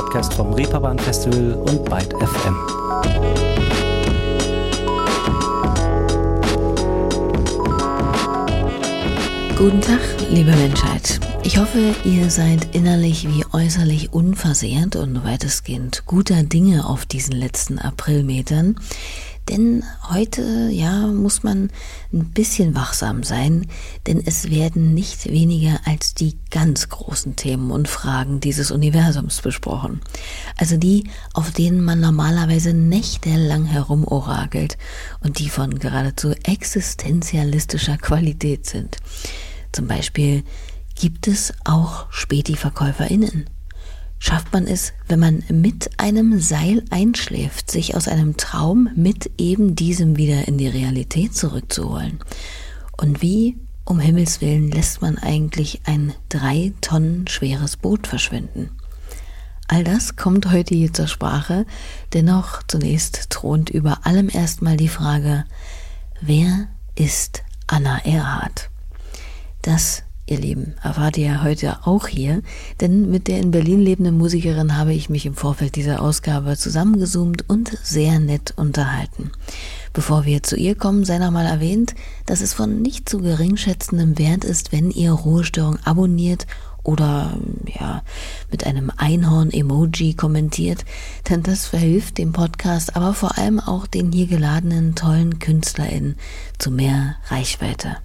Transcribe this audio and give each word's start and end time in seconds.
Podcast 0.00 0.32
vom 0.32 0.54
Reeperbahn 0.54 0.98
Festival 0.98 1.52
und 1.52 1.84
Byte 1.84 2.14
FM. 2.14 2.56
Guten 9.58 9.82
Tag, 9.82 10.00
liebe 10.30 10.52
Menschheit. 10.52 11.20
Ich 11.42 11.58
hoffe, 11.58 11.94
ihr 12.04 12.30
seid 12.30 12.74
innerlich 12.74 13.28
wie 13.28 13.44
äußerlich 13.52 14.14
unversehrt 14.14 14.96
und 14.96 15.22
weitestgehend 15.22 16.04
guter 16.06 16.44
Dinge 16.44 16.86
auf 16.86 17.04
diesen 17.04 17.34
letzten 17.34 17.78
Aprilmetern. 17.78 18.76
Denn 19.48 19.82
heute, 20.08 20.68
ja, 20.70 21.08
muss 21.08 21.42
man 21.42 21.70
ein 22.12 22.30
bisschen 22.30 22.74
wachsam 22.74 23.24
sein, 23.24 23.66
denn 24.06 24.22
es 24.24 24.50
werden 24.50 24.94
nicht 24.94 25.26
weniger 25.30 25.80
als 25.86 26.14
die 26.14 26.36
ganz 26.50 26.88
großen 26.88 27.36
Themen 27.36 27.70
und 27.70 27.88
Fragen 27.88 28.40
dieses 28.40 28.70
Universums 28.70 29.40
besprochen. 29.40 30.00
Also 30.56 30.76
die, 30.76 31.10
auf 31.32 31.50
denen 31.50 31.82
man 31.82 32.00
normalerweise 32.00 32.74
nächtelang 32.74 33.64
herumorakelt 33.64 34.78
und 35.20 35.38
die 35.38 35.48
von 35.48 35.78
geradezu 35.78 36.32
existenzialistischer 36.44 37.96
Qualität 37.96 38.66
sind. 38.66 38.98
Zum 39.72 39.86
Beispiel, 39.86 40.44
gibt 40.94 41.26
es 41.28 41.54
auch 41.64 42.06
Späti-VerkäuferInnen? 42.10 43.46
Schafft 44.20 44.52
man 44.52 44.68
es, 44.68 44.92
wenn 45.08 45.18
man 45.18 45.42
mit 45.48 45.98
einem 45.98 46.38
Seil 46.38 46.84
einschläft, 46.90 47.70
sich 47.70 47.96
aus 47.96 48.06
einem 48.06 48.36
Traum 48.36 48.90
mit 48.94 49.32
eben 49.38 49.74
diesem 49.74 50.16
wieder 50.16 50.46
in 50.46 50.58
die 50.58 50.68
Realität 50.68 51.34
zurückzuholen? 51.34 52.20
Und 52.96 53.22
wie, 53.22 53.56
um 53.84 53.98
Himmels 53.98 54.40
willen, 54.40 54.70
lässt 54.70 55.02
man 55.02 55.18
eigentlich 55.18 55.80
ein 55.86 56.12
drei 56.28 56.72
Tonnen 56.82 57.26
schweres 57.26 57.76
Boot 57.76 58.06
verschwinden? 58.06 58.70
All 59.66 59.84
das 59.84 60.16
kommt 60.16 60.50
heute 60.50 60.74
hier 60.74 60.92
zur 60.92 61.08
Sprache, 61.08 61.64
dennoch 62.12 62.62
zunächst 62.64 63.30
thront 63.30 63.70
über 63.70 64.04
allem 64.04 64.28
erstmal 64.28 64.76
die 64.76 64.88
Frage, 64.88 65.44
wer 66.20 66.68
ist 66.94 67.42
Anna 67.66 68.04
Erhardt? 68.04 68.68
Das 69.62 70.02
ihr 70.30 70.38
Lieben, 70.38 70.74
erfahrt 70.82 71.18
ihr 71.18 71.42
heute 71.42 71.78
auch 71.84 72.06
hier, 72.06 72.42
denn 72.80 73.10
mit 73.10 73.26
der 73.26 73.40
in 73.40 73.50
Berlin 73.50 73.80
lebenden 73.80 74.16
Musikerin 74.16 74.76
habe 74.76 74.94
ich 74.94 75.10
mich 75.10 75.26
im 75.26 75.34
Vorfeld 75.34 75.74
dieser 75.74 76.00
Ausgabe 76.00 76.56
zusammengezoomt 76.56 77.48
und 77.48 77.76
sehr 77.82 78.20
nett 78.20 78.54
unterhalten. 78.56 79.32
Bevor 79.92 80.24
wir 80.24 80.42
zu 80.42 80.56
ihr 80.56 80.76
kommen, 80.76 81.04
sei 81.04 81.18
nochmal 81.18 81.46
erwähnt, 81.46 81.94
dass 82.26 82.40
es 82.40 82.54
von 82.54 82.80
nicht 82.80 83.08
zu 83.08 83.18
geringschätzendem 83.18 84.18
Wert 84.18 84.44
ist, 84.44 84.70
wenn 84.70 84.90
ihr 84.90 85.10
Ruhestörung 85.12 85.78
abonniert 85.84 86.46
oder 86.84 87.36
ja, 87.66 88.02
mit 88.50 88.64
einem 88.64 88.90
Einhorn-Emoji 88.96 90.14
kommentiert, 90.14 90.84
denn 91.28 91.42
das 91.42 91.66
verhilft 91.66 92.18
dem 92.18 92.32
Podcast, 92.32 92.96
aber 92.96 93.14
vor 93.14 93.36
allem 93.36 93.60
auch 93.60 93.86
den 93.86 94.12
hier 94.12 94.28
geladenen 94.28 94.94
tollen 94.94 95.40
KünstlerInnen 95.40 96.16
zu 96.58 96.70
mehr 96.70 97.16
Reichweite. 97.28 97.96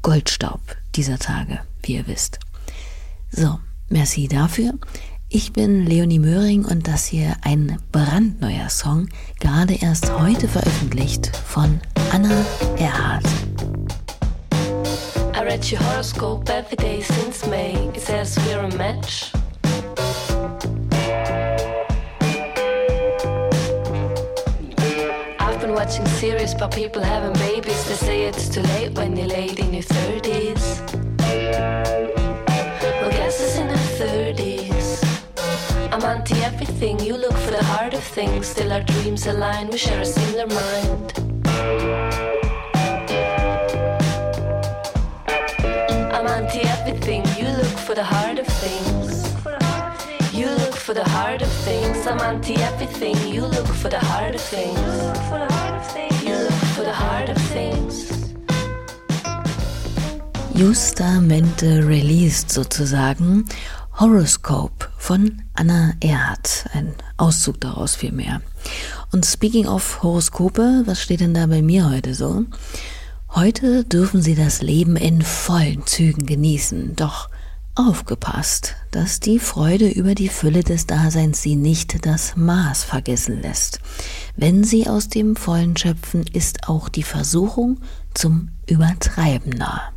Goldstaub 0.00 0.81
dieser 0.94 1.18
Tage, 1.18 1.60
wie 1.82 1.96
ihr 1.96 2.06
wisst. 2.06 2.38
So, 3.30 3.58
merci 3.88 4.28
dafür. 4.28 4.74
Ich 5.28 5.52
bin 5.54 5.86
Leonie 5.86 6.18
Möhring 6.18 6.66
und 6.66 6.86
das 6.86 7.06
hier 7.06 7.34
ein 7.42 7.78
brandneuer 7.90 8.68
Song, 8.68 9.08
gerade 9.40 9.74
erst 9.74 10.12
heute 10.18 10.46
veröffentlicht 10.46 11.34
von 11.34 11.80
Anna 12.12 12.44
Erhardt. 12.76 13.24
I 15.34 15.40
read 15.42 15.72
your 15.72 15.80
horoscope 15.80 16.50
every 16.50 16.76
day 16.76 17.00
since 17.00 17.48
May. 17.48 17.72
It 17.94 18.02
says 18.02 18.36
we're 18.46 18.60
a 18.60 18.76
match. 18.76 19.32
Watching 25.84 26.06
series 26.06 26.52
about 26.54 26.72
people 26.72 27.02
having 27.02 27.32
babies. 27.48 27.84
They 27.88 27.94
say 27.94 28.22
it's 28.22 28.48
too 28.48 28.62
late 28.74 28.92
when 28.96 29.16
you're 29.16 29.26
late 29.26 29.58
in 29.58 29.74
your 29.74 29.82
30s. 29.82 30.64
Well, 33.00 33.10
guess 33.10 33.40
it's 33.44 33.56
in 33.56 33.66
her 33.66 33.86
30s. 34.04 34.88
I'm 35.92 36.04
anti 36.04 36.36
everything. 36.50 37.00
You 37.00 37.16
look 37.16 37.36
for 37.44 37.50
the 37.50 37.64
heart 37.64 37.94
of 37.94 38.04
things. 38.04 38.46
Still, 38.46 38.72
our 38.72 38.84
dreams 38.84 39.26
align. 39.26 39.70
We 39.70 39.78
share 39.78 40.00
a 40.00 40.06
similar 40.06 40.46
mind. 40.60 41.08
I'm 46.16 46.26
anti 46.36 46.60
everything. 46.76 47.22
You 47.36 47.48
look 47.60 47.76
for 47.86 47.96
the 47.96 48.04
heart 48.04 48.38
of 48.38 48.46
things. 48.46 49.01
You 50.92 50.98
look 50.98 51.06
for 51.06 51.10
the 51.10 51.16
heart 51.16 51.42
of 51.42 51.48
things. 51.64 52.06
I'm 52.06 52.20
anti 52.20 52.54
everything. 52.56 53.16
You 53.32 53.46
look 53.46 53.66
for 53.66 53.88
the 53.88 53.98
heart 53.98 54.34
of 54.34 54.42
things. 54.42 54.76
Justamente 60.54 61.88
released 61.88 62.50
sozusagen 62.50 63.46
Horoscope 63.98 64.90
von 64.98 65.40
Anna 65.54 65.94
Erhardt. 66.02 66.66
Ein 66.74 66.94
Auszug 67.16 67.58
daraus 67.62 67.96
vielmehr. 67.96 68.42
Und 69.12 69.24
speaking 69.24 69.66
of 69.66 70.02
Horoskope, 70.02 70.82
was 70.84 71.00
steht 71.00 71.20
denn 71.20 71.32
da 71.32 71.46
bei 71.46 71.62
mir 71.62 71.88
heute 71.88 72.12
so? 72.12 72.44
Heute 73.34 73.84
dürfen 73.84 74.20
Sie 74.20 74.34
das 74.34 74.60
Leben 74.60 74.96
in 74.96 75.22
vollen 75.22 75.86
Zügen 75.86 76.26
genießen, 76.26 76.96
doch 76.96 77.30
aufgepasst, 77.74 78.76
dass 78.90 79.20
die 79.20 79.38
Freude 79.38 79.88
über 79.88 80.14
die 80.14 80.28
Fülle 80.28 80.62
des 80.62 80.86
Daseins 80.86 81.42
Sie 81.42 81.56
nicht 81.56 82.04
das 82.04 82.36
Maß 82.36 82.84
vergessen 82.84 83.40
lässt. 83.40 83.80
Wenn 84.36 84.64
Sie 84.64 84.88
aus 84.88 85.08
dem 85.08 85.36
Vollen 85.36 85.76
schöpfen, 85.76 86.24
ist 86.32 86.68
auch 86.68 86.88
die 86.88 87.02
Versuchung 87.02 87.80
zum 88.14 88.50
Übertreiben 88.66 89.50
nah. 89.50 89.92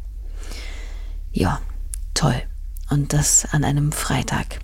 Ja, 1.31 1.59
toll. 2.13 2.41
Und 2.89 3.13
das 3.13 3.45
an 3.51 3.63
einem 3.63 3.91
Freitag. 3.91 4.59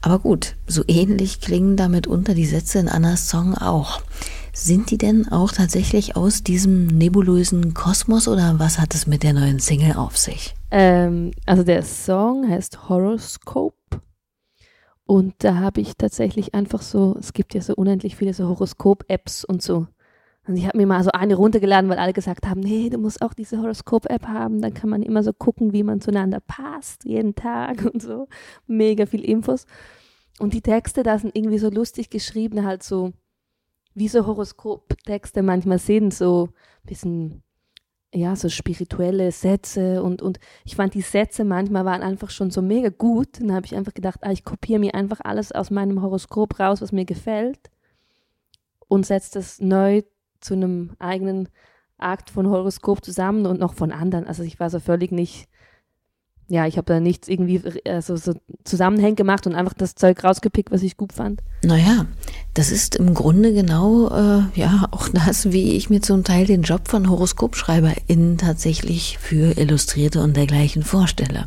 Aber 0.00 0.18
gut, 0.18 0.56
so 0.66 0.82
ähnlich 0.88 1.40
klingen 1.40 1.76
damit 1.76 2.06
unter 2.06 2.34
die 2.34 2.46
Sätze 2.46 2.78
in 2.78 2.88
Annas 2.88 3.28
Song 3.28 3.54
auch. 3.54 4.00
Sind 4.52 4.90
die 4.90 4.98
denn 4.98 5.28
auch 5.28 5.52
tatsächlich 5.52 6.16
aus 6.16 6.42
diesem 6.42 6.86
nebulösen 6.86 7.74
Kosmos 7.74 8.28
oder 8.28 8.58
was 8.58 8.78
hat 8.78 8.94
es 8.94 9.06
mit 9.06 9.22
der 9.22 9.32
neuen 9.32 9.58
Single 9.58 9.96
auf 9.96 10.16
sich? 10.16 10.54
Ähm, 10.70 11.32
also 11.46 11.62
der 11.62 11.82
Song 11.82 12.48
heißt 12.48 12.88
Horoscope 12.88 13.74
und 15.10 15.34
da 15.38 15.56
habe 15.56 15.80
ich 15.80 15.96
tatsächlich 15.96 16.54
einfach 16.54 16.82
so, 16.82 17.16
es 17.18 17.32
gibt 17.32 17.52
ja 17.54 17.60
so 17.60 17.74
unendlich 17.74 18.14
viele 18.14 18.32
so 18.32 18.46
Horoskop-Apps 18.46 19.44
und 19.44 19.60
so. 19.60 19.88
Und 20.46 20.56
ich 20.56 20.66
habe 20.68 20.78
mir 20.78 20.86
mal 20.86 21.02
so 21.02 21.10
eine 21.10 21.34
runtergeladen, 21.34 21.90
weil 21.90 21.98
alle 21.98 22.12
gesagt 22.12 22.46
haben, 22.46 22.60
nee, 22.60 22.90
du 22.90 22.98
musst 22.98 23.20
auch 23.20 23.34
diese 23.34 23.58
Horoskop-App 23.58 24.28
haben, 24.28 24.62
dann 24.62 24.72
kann 24.72 24.88
man 24.88 25.02
immer 25.02 25.24
so 25.24 25.32
gucken, 25.32 25.72
wie 25.72 25.82
man 25.82 26.00
zueinander 26.00 26.38
passt, 26.38 27.04
jeden 27.04 27.34
Tag 27.34 27.84
und 27.92 28.00
so. 28.00 28.28
Mega 28.68 29.04
viel 29.04 29.24
Infos. 29.24 29.66
Und 30.38 30.54
die 30.54 30.62
Texte 30.62 31.02
da 31.02 31.18
sind 31.18 31.36
irgendwie 31.36 31.58
so 31.58 31.70
lustig 31.70 32.08
geschrieben, 32.08 32.64
halt 32.64 32.84
so, 32.84 33.12
wie 34.00 34.08
so 34.08 34.26
Horoskop-Texte 34.26 35.42
manchmal 35.42 35.78
sind, 35.78 36.12
so 36.12 36.48
ein 36.82 36.86
bisschen 36.86 37.42
ja, 38.12 38.34
so 38.34 38.48
spirituelle 38.48 39.30
Sätze 39.30 40.02
und, 40.02 40.20
und 40.20 40.40
ich 40.64 40.74
fand 40.74 40.94
die 40.94 41.00
Sätze 41.00 41.44
manchmal 41.44 41.84
waren 41.84 42.02
einfach 42.02 42.30
schon 42.30 42.50
so 42.50 42.60
mega 42.60 42.88
gut. 42.88 43.38
Und 43.38 43.48
dann 43.48 43.54
habe 43.54 43.66
ich 43.66 43.76
einfach 43.76 43.94
gedacht, 43.94 44.20
ah, 44.22 44.32
ich 44.32 44.42
kopiere 44.42 44.80
mir 44.80 44.96
einfach 44.96 45.20
alles 45.22 45.52
aus 45.52 45.70
meinem 45.70 46.02
Horoskop 46.02 46.58
raus, 46.58 46.82
was 46.82 46.90
mir 46.90 47.04
gefällt 47.04 47.70
und 48.88 49.06
setze 49.06 49.34
das 49.34 49.60
neu 49.60 50.02
zu 50.40 50.54
einem 50.54 50.96
eigenen 50.98 51.48
Akt 51.98 52.30
von 52.30 52.48
Horoskop 52.48 53.04
zusammen 53.04 53.46
und 53.46 53.60
noch 53.60 53.74
von 53.74 53.92
anderen. 53.92 54.26
Also 54.26 54.42
ich 54.42 54.58
war 54.58 54.70
so 54.70 54.80
völlig 54.80 55.12
nicht 55.12 55.48
ja, 56.50 56.66
ich 56.66 56.76
habe 56.76 56.92
da 56.92 56.98
nichts 56.98 57.28
irgendwie 57.28 57.62
also 57.86 58.16
so 58.16 58.34
Zusammenhänge 58.64 59.14
gemacht 59.14 59.46
und 59.46 59.54
einfach 59.54 59.72
das 59.72 59.94
Zeug 59.94 60.22
rausgepickt, 60.24 60.72
was 60.72 60.82
ich 60.82 60.96
gut 60.96 61.12
fand. 61.12 61.40
Naja, 61.62 62.06
das 62.54 62.72
ist 62.72 62.96
im 62.96 63.14
Grunde 63.14 63.54
genau, 63.54 64.08
äh, 64.08 64.42
ja, 64.56 64.88
auch 64.90 65.08
das, 65.08 65.52
wie 65.52 65.76
ich 65.76 65.90
mir 65.90 66.02
zum 66.02 66.24
Teil 66.24 66.46
den 66.46 66.62
Job 66.62 66.88
von 66.88 67.08
HoroskopschreiberInnen 67.08 68.36
tatsächlich 68.36 69.18
für 69.18 69.56
Illustrierte 69.56 70.20
und 70.20 70.36
dergleichen 70.36 70.82
vorstelle. 70.82 71.46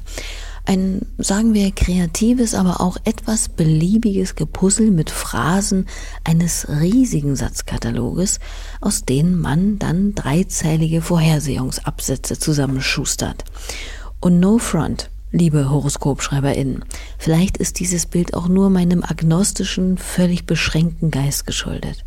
Ein, 0.66 1.02
sagen 1.18 1.54
wir, 1.54 1.72
kreatives, 1.72 2.56
aber 2.56 2.80
auch 2.80 2.96
etwas 3.04 3.50
beliebiges 3.50 4.36
Gepuzzle 4.36 4.92
mit 4.92 5.10
Phrasen 5.10 5.88
eines 6.24 6.68
riesigen 6.70 7.36
Satzkataloges, 7.36 8.40
aus 8.80 9.04
denen 9.04 9.38
man 9.42 9.78
dann 9.80 10.16
dreizeilige 10.16 11.02
Vorhersehungsabsätze 11.02 12.40
zusammenschustert. 12.40 13.44
Und 14.24 14.40
no 14.40 14.58
front, 14.58 15.12
liebe 15.32 15.70
HoroskopschreiberInnen. 15.70 16.86
Vielleicht 17.20 17.58
ist 17.58 17.82
dieses 17.82 18.06
Bild 18.06 18.34
auch 18.34 18.48
nur 18.48 18.70
meinem 18.70 19.04
agnostischen, 19.04 19.98
völlig 19.98 20.46
beschränkten 20.46 21.12
Geist 21.12 21.46
geschuldet. 21.46 22.06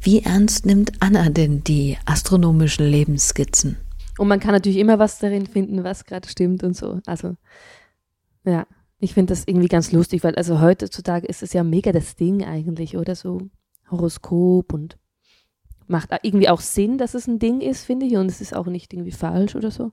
Wie 0.00 0.24
ernst 0.24 0.66
nimmt 0.66 0.94
Anna 0.98 1.30
denn 1.30 1.62
die 1.62 1.96
astronomischen 2.06 2.86
Lebensskizzen? 2.86 3.76
Und 4.18 4.26
man 4.26 4.40
kann 4.40 4.50
natürlich 4.50 4.78
immer 4.78 4.98
was 4.98 5.20
darin 5.20 5.46
finden, 5.46 5.84
was 5.84 6.04
gerade 6.06 6.28
stimmt 6.28 6.64
und 6.64 6.76
so. 6.76 6.98
Also, 7.06 7.36
ja. 8.44 8.66
Ich 8.98 9.14
finde 9.14 9.30
das 9.32 9.44
irgendwie 9.46 9.68
ganz 9.68 9.92
lustig, 9.92 10.24
weil 10.24 10.34
also 10.34 10.60
heutzutage 10.60 11.28
ist 11.28 11.44
es 11.44 11.52
ja 11.52 11.62
mega 11.62 11.92
das 11.92 12.16
Ding 12.16 12.44
eigentlich, 12.44 12.96
oder 12.96 13.14
so 13.14 13.42
Horoskop 13.92 14.72
und 14.72 14.98
macht 15.86 16.10
irgendwie 16.24 16.48
auch 16.48 16.60
Sinn, 16.60 16.98
dass 16.98 17.14
es 17.14 17.28
ein 17.28 17.38
Ding 17.38 17.60
ist, 17.60 17.84
finde 17.84 18.06
ich, 18.06 18.16
und 18.16 18.26
es 18.26 18.40
ist 18.40 18.56
auch 18.56 18.66
nicht 18.66 18.92
irgendwie 18.92 19.12
falsch 19.12 19.54
oder 19.54 19.70
so. 19.70 19.92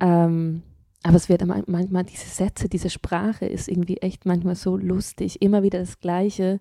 Ähm, 0.00 0.62
aber 1.02 1.16
es 1.16 1.28
wird 1.28 1.44
manchmal, 1.46 2.04
diese 2.04 2.28
Sätze, 2.28 2.68
diese 2.68 2.90
Sprache 2.90 3.46
ist 3.46 3.68
irgendwie 3.68 3.98
echt 3.98 4.26
manchmal 4.26 4.54
so 4.54 4.76
lustig, 4.76 5.40
immer 5.40 5.62
wieder 5.62 5.78
das 5.78 6.00
Gleiche. 6.00 6.60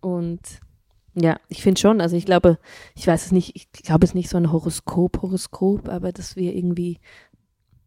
Und 0.00 0.40
ja, 1.14 1.40
ich 1.48 1.62
finde 1.62 1.80
schon, 1.80 2.00
also 2.00 2.16
ich 2.16 2.26
glaube, 2.26 2.58
ich 2.94 3.06
weiß 3.06 3.26
es 3.26 3.32
nicht, 3.32 3.56
ich 3.56 3.70
glaube 3.72 4.04
es 4.04 4.10
ist 4.10 4.14
nicht 4.14 4.28
so 4.28 4.36
ein 4.36 4.52
Horoskop, 4.52 5.22
Horoskop, 5.22 5.88
aber 5.88 6.12
dass 6.12 6.36
wir 6.36 6.54
irgendwie 6.54 6.98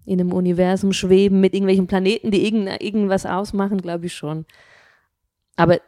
in 0.05 0.19
einem 0.19 0.33
Universum 0.33 0.93
schweben 0.93 1.39
mit 1.39 1.53
irgendwelchen 1.53 1.87
Planeten, 1.87 2.31
die 2.31 2.43
irgend, 2.43 2.81
irgendwas 2.81 3.25
ausmachen, 3.25 3.79
glaube 3.79 4.07
ich 4.07 4.15
schon. 4.15 4.45
Aber 5.55 5.79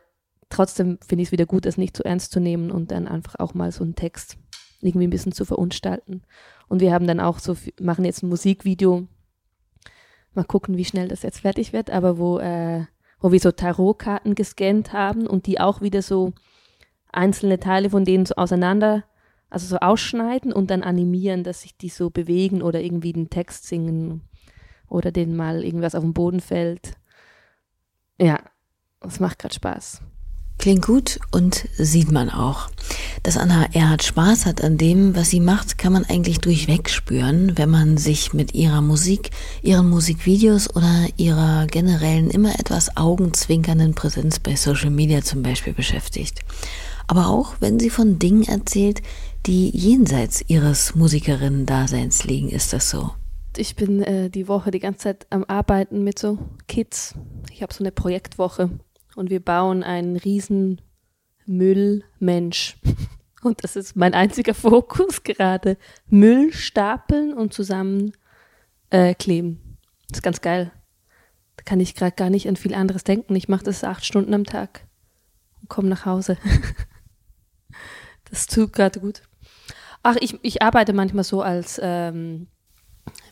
trotzdem 0.49 0.99
finde 1.05 1.23
ich 1.23 1.29
es 1.29 1.31
wieder 1.31 1.47
gut, 1.47 1.65
das 1.65 1.77
nicht 1.77 1.97
zu 1.97 2.03
ernst 2.03 2.31
zu 2.31 2.39
nehmen 2.39 2.69
und 2.69 2.91
dann 2.91 3.07
einfach 3.07 3.39
auch 3.39 3.55
mal 3.55 3.71
so 3.71 3.83
einen 3.83 3.95
Text 3.95 4.37
irgendwie 4.85 5.07
ein 5.07 5.11
bisschen 5.11 5.31
zu 5.31 5.45
verunstalten. 5.45 6.23
Und 6.67 6.81
wir 6.81 6.93
haben 6.93 7.07
dann 7.07 7.19
auch 7.19 7.39
so, 7.39 7.55
machen 7.79 8.05
jetzt 8.05 8.23
ein 8.23 8.29
Musikvideo. 8.29 9.07
Mal 10.33 10.45
gucken, 10.45 10.77
wie 10.77 10.85
schnell 10.85 11.07
das 11.07 11.21
jetzt 11.21 11.41
fertig 11.41 11.73
wird, 11.73 11.89
aber 11.91 12.17
wo, 12.17 12.39
äh, 12.39 12.85
wo 13.19 13.31
wir 13.31 13.39
so 13.39 13.51
Tarotkarten 13.51 14.35
gescannt 14.35 14.93
haben 14.93 15.27
und 15.27 15.45
die 15.45 15.59
auch 15.59 15.81
wieder 15.81 16.01
so 16.01 16.33
einzelne 17.11 17.59
Teile 17.59 17.89
von 17.89 18.05
denen 18.05 18.25
so 18.25 18.35
auseinander, 18.35 19.03
also 19.49 19.67
so 19.67 19.77
ausschneiden 19.77 20.51
und 20.51 20.71
dann 20.71 20.81
animieren, 20.81 21.43
dass 21.43 21.61
sich 21.61 21.77
die 21.77 21.89
so 21.89 22.09
bewegen 22.09 22.61
oder 22.63 22.81
irgendwie 22.81 23.13
den 23.13 23.29
Text 23.29 23.67
singen 23.67 24.21
oder 24.89 25.11
denen 25.11 25.35
mal 25.35 25.63
irgendwas 25.63 25.95
auf 25.95 26.03
den 26.03 26.13
Boden 26.13 26.39
fällt. 26.39 26.97
Ja, 28.19 28.39
das 28.99 29.19
macht 29.19 29.39
gerade 29.39 29.53
Spaß. 29.53 30.01
Klingt 30.57 30.85
gut 30.85 31.19
und 31.31 31.67
sieht 31.77 32.11
man 32.11 32.29
auch. 32.29 32.69
Dass 33.23 33.37
Anna 33.37 33.65
Erhard 33.73 34.03
Spaß 34.03 34.45
hat 34.45 34.63
an 34.63 34.77
dem, 34.77 35.15
was 35.15 35.29
sie 35.29 35.39
macht, 35.39 35.77
kann 35.77 35.93
man 35.93 36.05
eigentlich 36.05 36.39
durchweg 36.39 36.89
spüren, 36.89 37.57
wenn 37.57 37.69
man 37.69 37.97
sich 37.97 38.33
mit 38.33 38.53
ihrer 38.53 38.81
Musik, 38.81 39.31
ihren 39.61 39.89
Musikvideos 39.89 40.73
oder 40.75 41.07
ihrer 41.17 41.67
generellen 41.67 42.29
immer 42.29 42.57
etwas 42.59 42.95
augenzwinkernden 42.95 43.93
Präsenz 43.93 44.39
bei 44.39 44.55
Social 44.55 44.89
Media 44.89 45.21
zum 45.21 45.41
Beispiel 45.43 45.73
beschäftigt 45.73 46.39
aber 47.07 47.27
auch 47.27 47.55
wenn 47.59 47.79
sie 47.79 47.89
von 47.89 48.19
Dingen 48.19 48.43
erzählt, 48.43 49.01
die 49.45 49.69
jenseits 49.69 50.43
ihres 50.47 50.95
Musikerinnen-Daseins 50.95 52.23
liegen, 52.23 52.49
ist 52.49 52.73
das 52.73 52.89
so. 52.89 53.11
Ich 53.55 53.75
bin 53.75 54.01
äh, 54.01 54.29
die 54.29 54.47
Woche 54.47 54.71
die 54.71 54.79
ganze 54.79 54.99
Zeit 54.99 55.27
am 55.29 55.43
Arbeiten 55.43 56.03
mit 56.03 56.17
so 56.17 56.39
Kids. 56.67 57.13
Ich 57.51 57.61
habe 57.61 57.73
so 57.73 57.83
eine 57.83 57.91
Projektwoche 57.91 58.71
und 59.15 59.29
wir 59.29 59.39
bauen 59.39 59.83
einen 59.83 60.17
riesen 60.17 60.81
Müllmensch. 61.45 62.77
Und 63.41 63.63
das 63.63 63.75
ist 63.75 63.95
mein 63.95 64.13
einziger 64.13 64.53
Fokus 64.53 65.23
gerade. 65.23 65.77
Müll 66.07 66.53
stapeln 66.53 67.33
und 67.33 67.53
zusammen 67.53 68.13
äh, 68.89 69.13
kleben. 69.13 69.77
Das 70.09 70.19
ist 70.19 70.23
ganz 70.23 70.41
geil. 70.41 70.71
Da 71.57 71.63
kann 71.63 71.79
ich 71.79 71.95
gerade 71.95 72.15
gar 72.15 72.29
nicht 72.29 72.47
an 72.47 72.55
viel 72.55 72.73
anderes 72.73 73.03
denken. 73.03 73.35
Ich 73.35 73.49
mache 73.49 73.63
das 73.63 73.83
acht 73.83 74.05
Stunden 74.05 74.33
am 74.33 74.45
Tag 74.45 74.87
und 75.61 75.69
komme 75.69 75.89
nach 75.89 76.05
Hause. 76.05 76.37
Das 78.29 78.47
tut 78.47 78.73
gerade 78.73 78.99
gut. 78.99 79.21
Ach, 80.01 80.15
ich, 80.19 80.39
ich 80.41 80.63
arbeite 80.63 80.91
manchmal 80.91 81.23
so 81.23 81.43
als 81.43 81.79
ähm, 81.83 82.47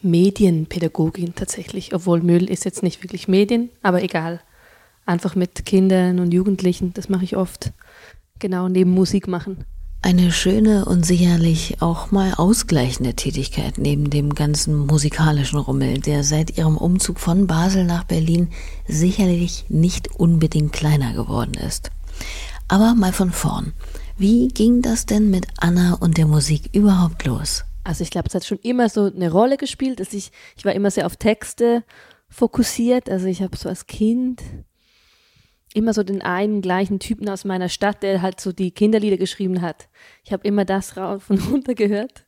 Medienpädagogin 0.04 1.34
tatsächlich, 1.34 1.96
obwohl 1.96 2.22
Müll 2.22 2.48
ist 2.48 2.66
jetzt 2.66 2.84
nicht 2.84 3.02
wirklich 3.02 3.28
Medien, 3.28 3.72
aber 3.82 4.04
egal. 4.04 4.42
Einfach 5.12 5.36
mit 5.36 5.66
Kindern 5.66 6.22
und 6.22 6.34
Jugendlichen, 6.34 6.94
das 6.94 7.10
mache 7.10 7.26
ich 7.26 7.36
oft. 7.36 7.74
Genau, 8.40 8.70
neben 8.70 8.92
Musik 8.92 9.28
machen. 9.28 9.66
Eine 10.02 10.32
schöne 10.32 10.86
und 10.86 11.06
sicherlich 11.06 11.82
auch 11.82 12.12
mal 12.12 12.34
ausgleichende 12.36 13.14
Tätigkeit 13.14 13.78
neben 13.78 14.10
dem 14.10 14.34
ganzen 14.34 14.74
musikalischen 14.88 15.60
Rummel, 15.60 16.00
der 16.00 16.24
seit 16.24 16.58
ihrem 16.58 16.78
Umzug 16.78 17.20
von 17.20 17.46
Basel 17.46 17.84
nach 17.84 18.06
Berlin 18.06 18.52
sicherlich 18.88 19.66
nicht 19.68 20.16
unbedingt 20.18 20.72
kleiner 20.72 21.12
geworden 21.12 21.56
ist. 21.56 21.92
Aber 22.70 22.96
mal 22.96 23.12
von 23.12 23.32
vorn. 23.32 23.74
Wie 24.18 24.48
ging 24.48 24.82
das 24.82 25.08
denn 25.08 25.30
mit 25.30 25.46
Anna 25.58 25.96
und 25.96 26.18
der 26.18 26.26
Musik 26.26 26.70
überhaupt 26.72 27.26
los? 27.26 27.66
Also 27.84 28.04
ich 28.04 28.12
glaube, 28.12 28.30
es 28.30 28.36
hat 28.36 28.46
schon 28.46 28.60
immer 28.60 28.88
so 28.88 29.12
eine 29.14 29.30
Rolle 29.30 29.58
gespielt, 29.58 30.00
dass 30.00 30.14
ich, 30.14 30.32
ich 30.56 30.64
war 30.64 30.72
immer 30.72 30.90
sehr 30.90 31.06
auf 31.06 31.18
Texte 31.18 31.84
fokussiert. 32.30 33.10
Also 33.10 33.26
ich 33.26 33.42
habe 33.42 33.58
so 33.58 33.68
als 33.68 33.88
Kind 33.88 34.42
immer 35.74 35.94
so 35.94 36.04
den 36.04 36.22
einen 36.22 36.62
gleichen 36.62 37.00
Typen 37.00 37.30
aus 37.30 37.46
meiner 37.46 37.70
Stadt, 37.70 38.04
der 38.04 38.22
halt 38.22 38.40
so 38.40 38.52
die 38.52 38.72
Kinderlieder 38.72 39.18
geschrieben 39.18 39.62
hat. 39.62 39.88
Ich 40.24 40.34
habe 40.34 40.48
immer 40.48 40.66
das 40.66 40.98
rauf 40.98 41.30
und 41.30 41.52
runter 41.52 41.76
gehört. 41.76 42.26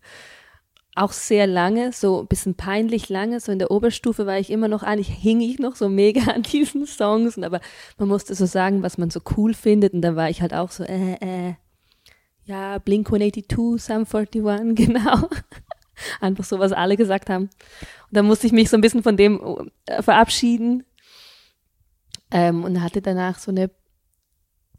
Auch 0.96 1.12
sehr 1.12 1.48
lange, 1.48 1.92
so 1.92 2.22
ein 2.22 2.28
bisschen 2.28 2.54
peinlich 2.56 3.10
lange. 3.10 3.40
So 3.40 3.52
in 3.52 3.60
der 3.60 3.72
Oberstufe 3.72 4.28
war 4.28 4.38
ich 4.38 4.52
immer 4.52 4.68
noch, 4.68 4.84
eigentlich 4.84 5.10
hing 5.10 5.42
ich 5.42 5.58
noch 5.60 5.76
so 5.76 5.90
mega 5.90 6.32
an 6.34 6.44
diesen 6.44 6.86
Songs. 6.86 7.38
Aber 7.38 7.60
man 7.98 8.08
musste 8.08 8.36
so 8.36 8.46
sagen, 8.46 8.84
was 8.84 8.98
man 8.98 9.10
so 9.10 9.20
cool 9.36 9.54
findet. 9.54 9.94
Und 9.94 10.02
da 10.02 10.16
war 10.16 10.30
ich 10.30 10.42
halt 10.42 10.54
auch 10.54 10.72
so, 10.72 10.84
äh, 10.84 11.16
äh, 11.16 11.54
ja, 12.46 12.78
Blink 12.78 13.08
182, 13.08 13.84
Sum 13.84 14.06
41, 14.06 14.76
genau. 14.88 15.30
Einfach 16.20 16.44
so, 16.44 16.60
was 16.60 16.72
alle 16.72 16.98
gesagt 16.98 17.30
haben. 17.30 17.44
Und 17.44 17.52
da 18.12 18.24
musste 18.24 18.48
ich 18.48 18.54
mich 18.54 18.70
so 18.70 18.78
ein 18.78 18.82
bisschen 18.82 19.04
von 19.04 19.18
dem 19.18 19.72
äh, 19.86 20.02
verabschieden. 20.02 20.84
Ähm, 22.34 22.64
und 22.64 22.82
hatte 22.82 23.02
danach 23.02 23.38
so 23.38 23.52
eine, 23.52 23.70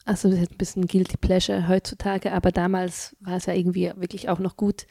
also 0.04 0.28
das 0.28 0.40
ist 0.40 0.50
ein 0.50 0.58
bisschen 0.58 0.86
Guilty 0.88 1.16
Pleasure 1.16 1.68
heutzutage, 1.68 2.32
aber 2.32 2.50
damals 2.50 3.16
war 3.20 3.36
es 3.36 3.46
ja 3.46 3.54
irgendwie 3.54 3.92
wirklich 3.94 4.28
auch 4.28 4.40
noch 4.40 4.56
gut. 4.56 4.86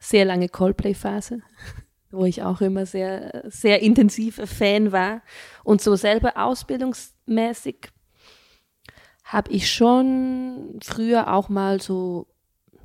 Sehr 0.00 0.24
lange 0.24 0.48
Coldplay-Phase, 0.48 1.40
wo 2.10 2.24
ich 2.24 2.42
auch 2.42 2.60
immer 2.60 2.84
sehr, 2.84 3.44
sehr 3.46 3.80
intensiver 3.80 4.48
Fan 4.48 4.90
war. 4.90 5.22
Und 5.62 5.80
so 5.80 5.94
selber 5.94 6.36
ausbildungsmäßig 6.36 7.90
habe 9.22 9.52
ich 9.52 9.70
schon 9.70 10.80
früher 10.82 11.32
auch 11.32 11.48
mal 11.48 11.80
so, 11.80 12.26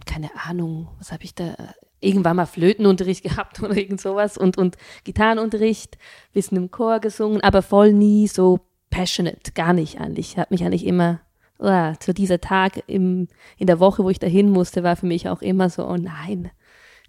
keine 0.06 0.30
Ahnung, 0.46 0.90
was 1.00 1.12
habe 1.12 1.24
ich 1.24 1.34
da, 1.34 1.56
irgendwann 2.00 2.36
mal 2.36 2.46
Flötenunterricht 2.46 3.24
gehabt 3.24 3.62
oder 3.62 3.76
irgend 3.76 4.00
sowas 4.00 4.38
und, 4.38 4.58
und 4.58 4.78
Gitarrenunterricht, 5.04 5.98
bisschen 6.34 6.58
im 6.58 6.72
Chor 6.72 7.00
gesungen, 7.00 7.42
aber 7.42 7.62
voll 7.62 7.94
nie 7.94 8.28
so 8.28 8.60
passionate, 8.96 9.52
gar 9.52 9.74
nicht 9.74 10.00
eigentlich. 10.00 10.32
Ich 10.32 10.38
habe 10.38 10.54
mich 10.54 10.64
eigentlich 10.64 10.86
immer, 10.86 11.20
oh, 11.60 11.94
zu 12.00 12.14
dieser 12.14 12.40
Tag 12.40 12.82
im, 12.88 13.28
in 13.58 13.68
der 13.68 13.82
Woche, 13.82 14.06
wo 14.06 14.10
ich 14.10 14.20
dahin 14.20 14.50
musste, 14.50 14.84
war 14.84 14.96
für 14.96 15.06
mich 15.06 15.28
auch 15.28 15.42
immer 15.42 15.70
so, 15.70 15.86
oh 15.86 15.98
nein, 15.98 16.50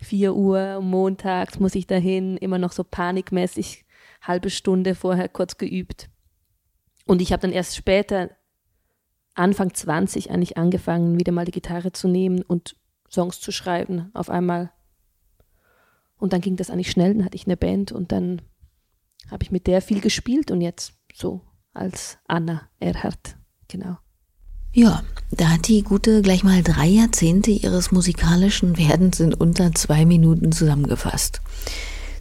vier 0.00 0.34
Uhr 0.34 0.80
montags 0.80 1.60
muss 1.60 1.76
ich 1.76 1.86
dahin, 1.86 2.38
immer 2.38 2.58
noch 2.58 2.72
so 2.72 2.82
panikmäßig, 2.82 3.84
halbe 4.20 4.50
Stunde 4.50 4.96
vorher 4.96 5.28
kurz 5.28 5.58
geübt. 5.58 6.10
Und 7.06 7.22
ich 7.22 7.32
habe 7.32 7.42
dann 7.42 7.52
erst 7.52 7.76
später 7.76 8.30
Anfang 9.34 9.72
20 9.72 10.32
eigentlich 10.32 10.56
angefangen, 10.56 11.20
wieder 11.20 11.30
mal 11.30 11.44
die 11.44 11.52
Gitarre 11.52 11.92
zu 11.92 12.08
nehmen 12.08 12.42
und 12.42 12.74
Songs 13.08 13.40
zu 13.40 13.52
schreiben 13.52 14.10
auf 14.12 14.28
einmal. 14.28 14.72
Und 16.18 16.32
dann 16.32 16.40
ging 16.40 16.56
das 16.56 16.70
eigentlich 16.70 16.90
schnell, 16.90 17.14
dann 17.14 17.24
hatte 17.24 17.36
ich 17.36 17.46
eine 17.46 17.56
Band 17.56 17.92
und 17.92 18.10
dann 18.10 18.42
habe 19.30 19.44
ich 19.44 19.52
mit 19.52 19.68
der 19.68 19.82
viel 19.82 20.00
gespielt 20.00 20.50
und 20.50 20.60
jetzt 20.60 20.94
so 21.14 21.42
als 21.76 22.18
Anna 22.26 22.62
Erhardt, 22.80 23.36
genau. 23.68 23.98
Ja, 24.72 25.02
da 25.30 25.48
hat 25.48 25.68
die 25.68 25.82
Gute 25.82 26.20
gleich 26.20 26.44
mal 26.44 26.62
drei 26.62 26.86
Jahrzehnte 26.86 27.50
ihres 27.50 27.92
musikalischen 27.92 28.76
Werdens 28.76 29.20
in 29.20 29.32
unter 29.32 29.74
zwei 29.74 30.04
Minuten 30.04 30.52
zusammengefasst. 30.52 31.40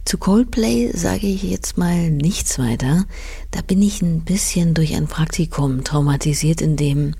Zu 0.06 0.18
Coldplay 0.18 0.92
sage 0.96 1.26
ich 1.26 1.42
jetzt 1.42 1.76
mal 1.76 2.10
nichts 2.10 2.58
weiter. 2.58 3.04
Da 3.50 3.60
bin 3.60 3.82
ich 3.82 4.02
ein 4.02 4.22
bisschen 4.22 4.72
durch 4.72 4.94
ein 4.94 5.08
Praktikum 5.08 5.84
traumatisiert, 5.84 6.60
in 6.60 6.76
dem 6.76 7.14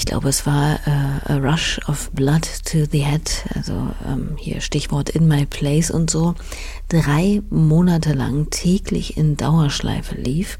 ich 0.00 0.06
glaube, 0.06 0.30
es 0.30 0.46
war 0.46 0.80
äh, 0.86 1.32
a 1.32 1.36
rush 1.36 1.78
of 1.86 2.10
blood 2.12 2.48
to 2.64 2.86
the 2.90 3.04
head, 3.04 3.44
also 3.54 3.90
ähm, 4.08 4.30
hier 4.38 4.62
Stichwort 4.62 5.10
in 5.10 5.28
my 5.28 5.44
place 5.44 5.90
und 5.90 6.10
so, 6.10 6.34
drei 6.88 7.42
Monate 7.50 8.14
lang 8.14 8.48
täglich 8.48 9.18
in 9.18 9.36
Dauerschleife 9.36 10.14
lief. 10.14 10.58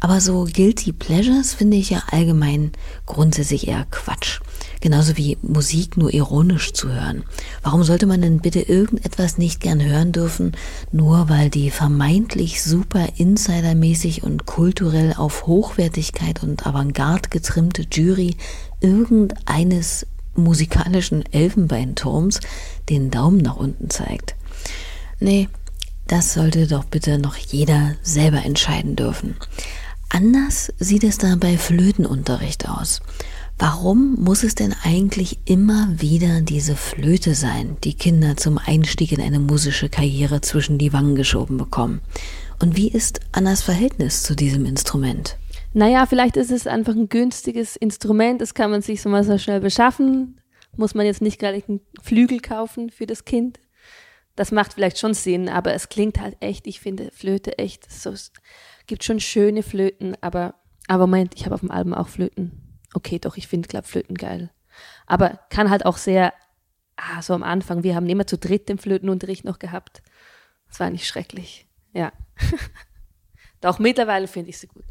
Aber 0.00 0.20
so 0.20 0.46
guilty 0.50 0.92
pleasures 0.92 1.52
finde 1.52 1.76
ich 1.76 1.90
ja 1.90 2.02
allgemein 2.10 2.72
grundsätzlich 3.04 3.68
eher 3.68 3.86
Quatsch. 3.90 4.40
Genauso 4.80 5.18
wie 5.18 5.36
Musik 5.42 5.98
nur 5.98 6.12
ironisch 6.14 6.72
zu 6.72 6.88
hören. 6.90 7.24
Warum 7.62 7.84
sollte 7.84 8.06
man 8.06 8.22
denn 8.22 8.40
bitte 8.40 8.60
irgendetwas 8.60 9.36
nicht 9.36 9.60
gern 9.60 9.84
hören 9.84 10.12
dürfen, 10.12 10.52
nur 10.90 11.28
weil 11.28 11.50
die 11.50 11.70
vermeintlich 11.70 12.62
super 12.62 13.08
insidermäßig 13.16 14.22
und 14.22 14.46
kulturell 14.46 15.12
auf 15.18 15.46
Hochwertigkeit 15.46 16.42
und 16.42 16.66
Avantgarde 16.66 17.28
getrimmte 17.28 17.84
Jury 17.92 18.36
irgendeines 18.80 20.06
musikalischen 20.34 21.30
Elfenbeinturms 21.30 22.40
den 22.88 23.10
Daumen 23.10 23.38
nach 23.38 23.56
unten 23.56 23.90
zeigt? 23.90 24.34
Nee, 25.18 25.48
Das 26.10 26.34
sollte 26.34 26.66
doch 26.66 26.82
bitte 26.86 27.18
noch 27.18 27.36
jeder 27.36 27.94
selber 28.02 28.44
entscheiden 28.44 28.96
dürfen. 28.96 29.36
Anders 30.12 30.72
sieht 30.78 31.04
es 31.04 31.18
da 31.18 31.36
bei 31.36 31.56
Flötenunterricht 31.56 32.68
aus. 32.68 33.00
Warum 33.58 34.16
muss 34.18 34.42
es 34.42 34.56
denn 34.56 34.74
eigentlich 34.82 35.38
immer 35.44 35.88
wieder 36.00 36.40
diese 36.40 36.74
Flöte 36.74 37.36
sein, 37.36 37.76
die 37.84 37.94
Kinder 37.94 38.36
zum 38.36 38.58
Einstieg 38.58 39.12
in 39.12 39.20
eine 39.20 39.38
musische 39.38 39.88
Karriere 39.88 40.40
zwischen 40.40 40.78
die 40.78 40.92
Wangen 40.92 41.14
geschoben 41.14 41.58
bekommen? 41.58 42.00
Und 42.60 42.76
wie 42.76 42.88
ist 42.88 43.20
Annas 43.30 43.62
Verhältnis 43.62 44.24
zu 44.24 44.34
diesem 44.34 44.66
Instrument? 44.66 45.36
Naja, 45.74 46.04
vielleicht 46.06 46.36
ist 46.36 46.50
es 46.50 46.66
einfach 46.66 46.94
ein 46.94 47.08
günstiges 47.08 47.76
Instrument, 47.76 48.40
das 48.40 48.54
kann 48.54 48.72
man 48.72 48.82
sich 48.82 49.02
so 49.02 49.08
mal 49.08 49.22
so 49.22 49.38
schnell 49.38 49.60
beschaffen. 49.60 50.40
Muss 50.76 50.94
man 50.94 51.06
jetzt 51.06 51.22
nicht 51.22 51.38
gerade 51.38 51.62
einen 51.68 51.80
Flügel 52.02 52.40
kaufen 52.40 52.90
für 52.90 53.06
das 53.06 53.24
Kind. 53.24 53.60
Das 54.34 54.50
macht 54.50 54.72
vielleicht 54.72 54.98
schon 54.98 55.14
Sinn, 55.14 55.48
aber 55.48 55.74
es 55.74 55.88
klingt 55.88 56.20
halt 56.20 56.36
echt, 56.40 56.66
ich 56.66 56.80
finde 56.80 57.10
Flöte 57.12 57.58
echt 57.58 57.92
so, 57.92 58.14
gibt 58.90 59.04
schon 59.04 59.20
schöne 59.20 59.62
Flöten, 59.62 60.16
aber, 60.20 60.56
aber 60.88 61.06
Moment, 61.06 61.34
ich 61.36 61.44
habe 61.44 61.54
auf 61.54 61.60
dem 61.60 61.70
Album 61.70 61.94
auch 61.94 62.08
Flöten. 62.08 62.80
Okay, 62.92 63.20
doch, 63.20 63.36
ich 63.36 63.46
finde 63.46 63.68
Klappflöten 63.68 64.16
geil. 64.16 64.50
Aber 65.06 65.38
kann 65.48 65.70
halt 65.70 65.86
auch 65.86 65.96
sehr, 65.96 66.34
ah, 66.96 67.22
so 67.22 67.32
am 67.32 67.44
Anfang, 67.44 67.84
wir 67.84 67.94
haben 67.94 68.08
immer 68.08 68.26
zu 68.26 68.36
dritt 68.36 68.68
den 68.68 68.78
Flötenunterricht 68.78 69.44
noch 69.44 69.60
gehabt. 69.60 70.02
Das 70.68 70.80
war 70.80 70.90
nicht 70.90 71.06
schrecklich. 71.06 71.68
Ja. 71.92 72.12
Doch 73.60 73.78
mittlerweile 73.78 74.26
finde 74.26 74.50
ich 74.50 74.58
sie 74.58 74.66
gut. 74.66 74.84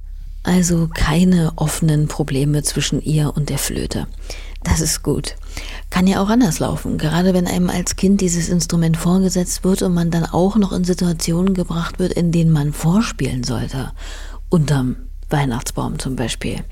Also 0.43 0.87
keine 0.87 1.51
offenen 1.57 2.07
Probleme 2.07 2.63
zwischen 2.63 3.01
ihr 3.01 3.35
und 3.35 3.49
der 3.49 3.57
Flöte. 3.57 4.07
Das 4.63 4.81
ist 4.81 5.03
gut. 5.03 5.35
Kann 5.89 6.05
ja 6.05 6.21
auch 6.21 6.29
anders 6.29 6.59
laufen, 6.59 6.97
gerade 6.97 7.33
wenn 7.33 7.47
einem 7.47 7.69
als 7.69 7.95
Kind 7.95 8.21
dieses 8.21 8.49
Instrument 8.49 8.97
vorgesetzt 8.97 9.63
wird 9.63 9.81
und 9.81 9.93
man 9.93 10.11
dann 10.11 10.25
auch 10.25 10.57
noch 10.57 10.73
in 10.73 10.83
Situationen 10.83 11.53
gebracht 11.53 11.99
wird, 11.99 12.13
in 12.13 12.31
denen 12.31 12.51
man 12.51 12.73
vorspielen 12.73 13.43
sollte. 13.43 13.93
Unterm 14.49 14.97
Weihnachtsbaum 15.29 15.99
zum 15.99 16.15
Beispiel. 16.15 16.63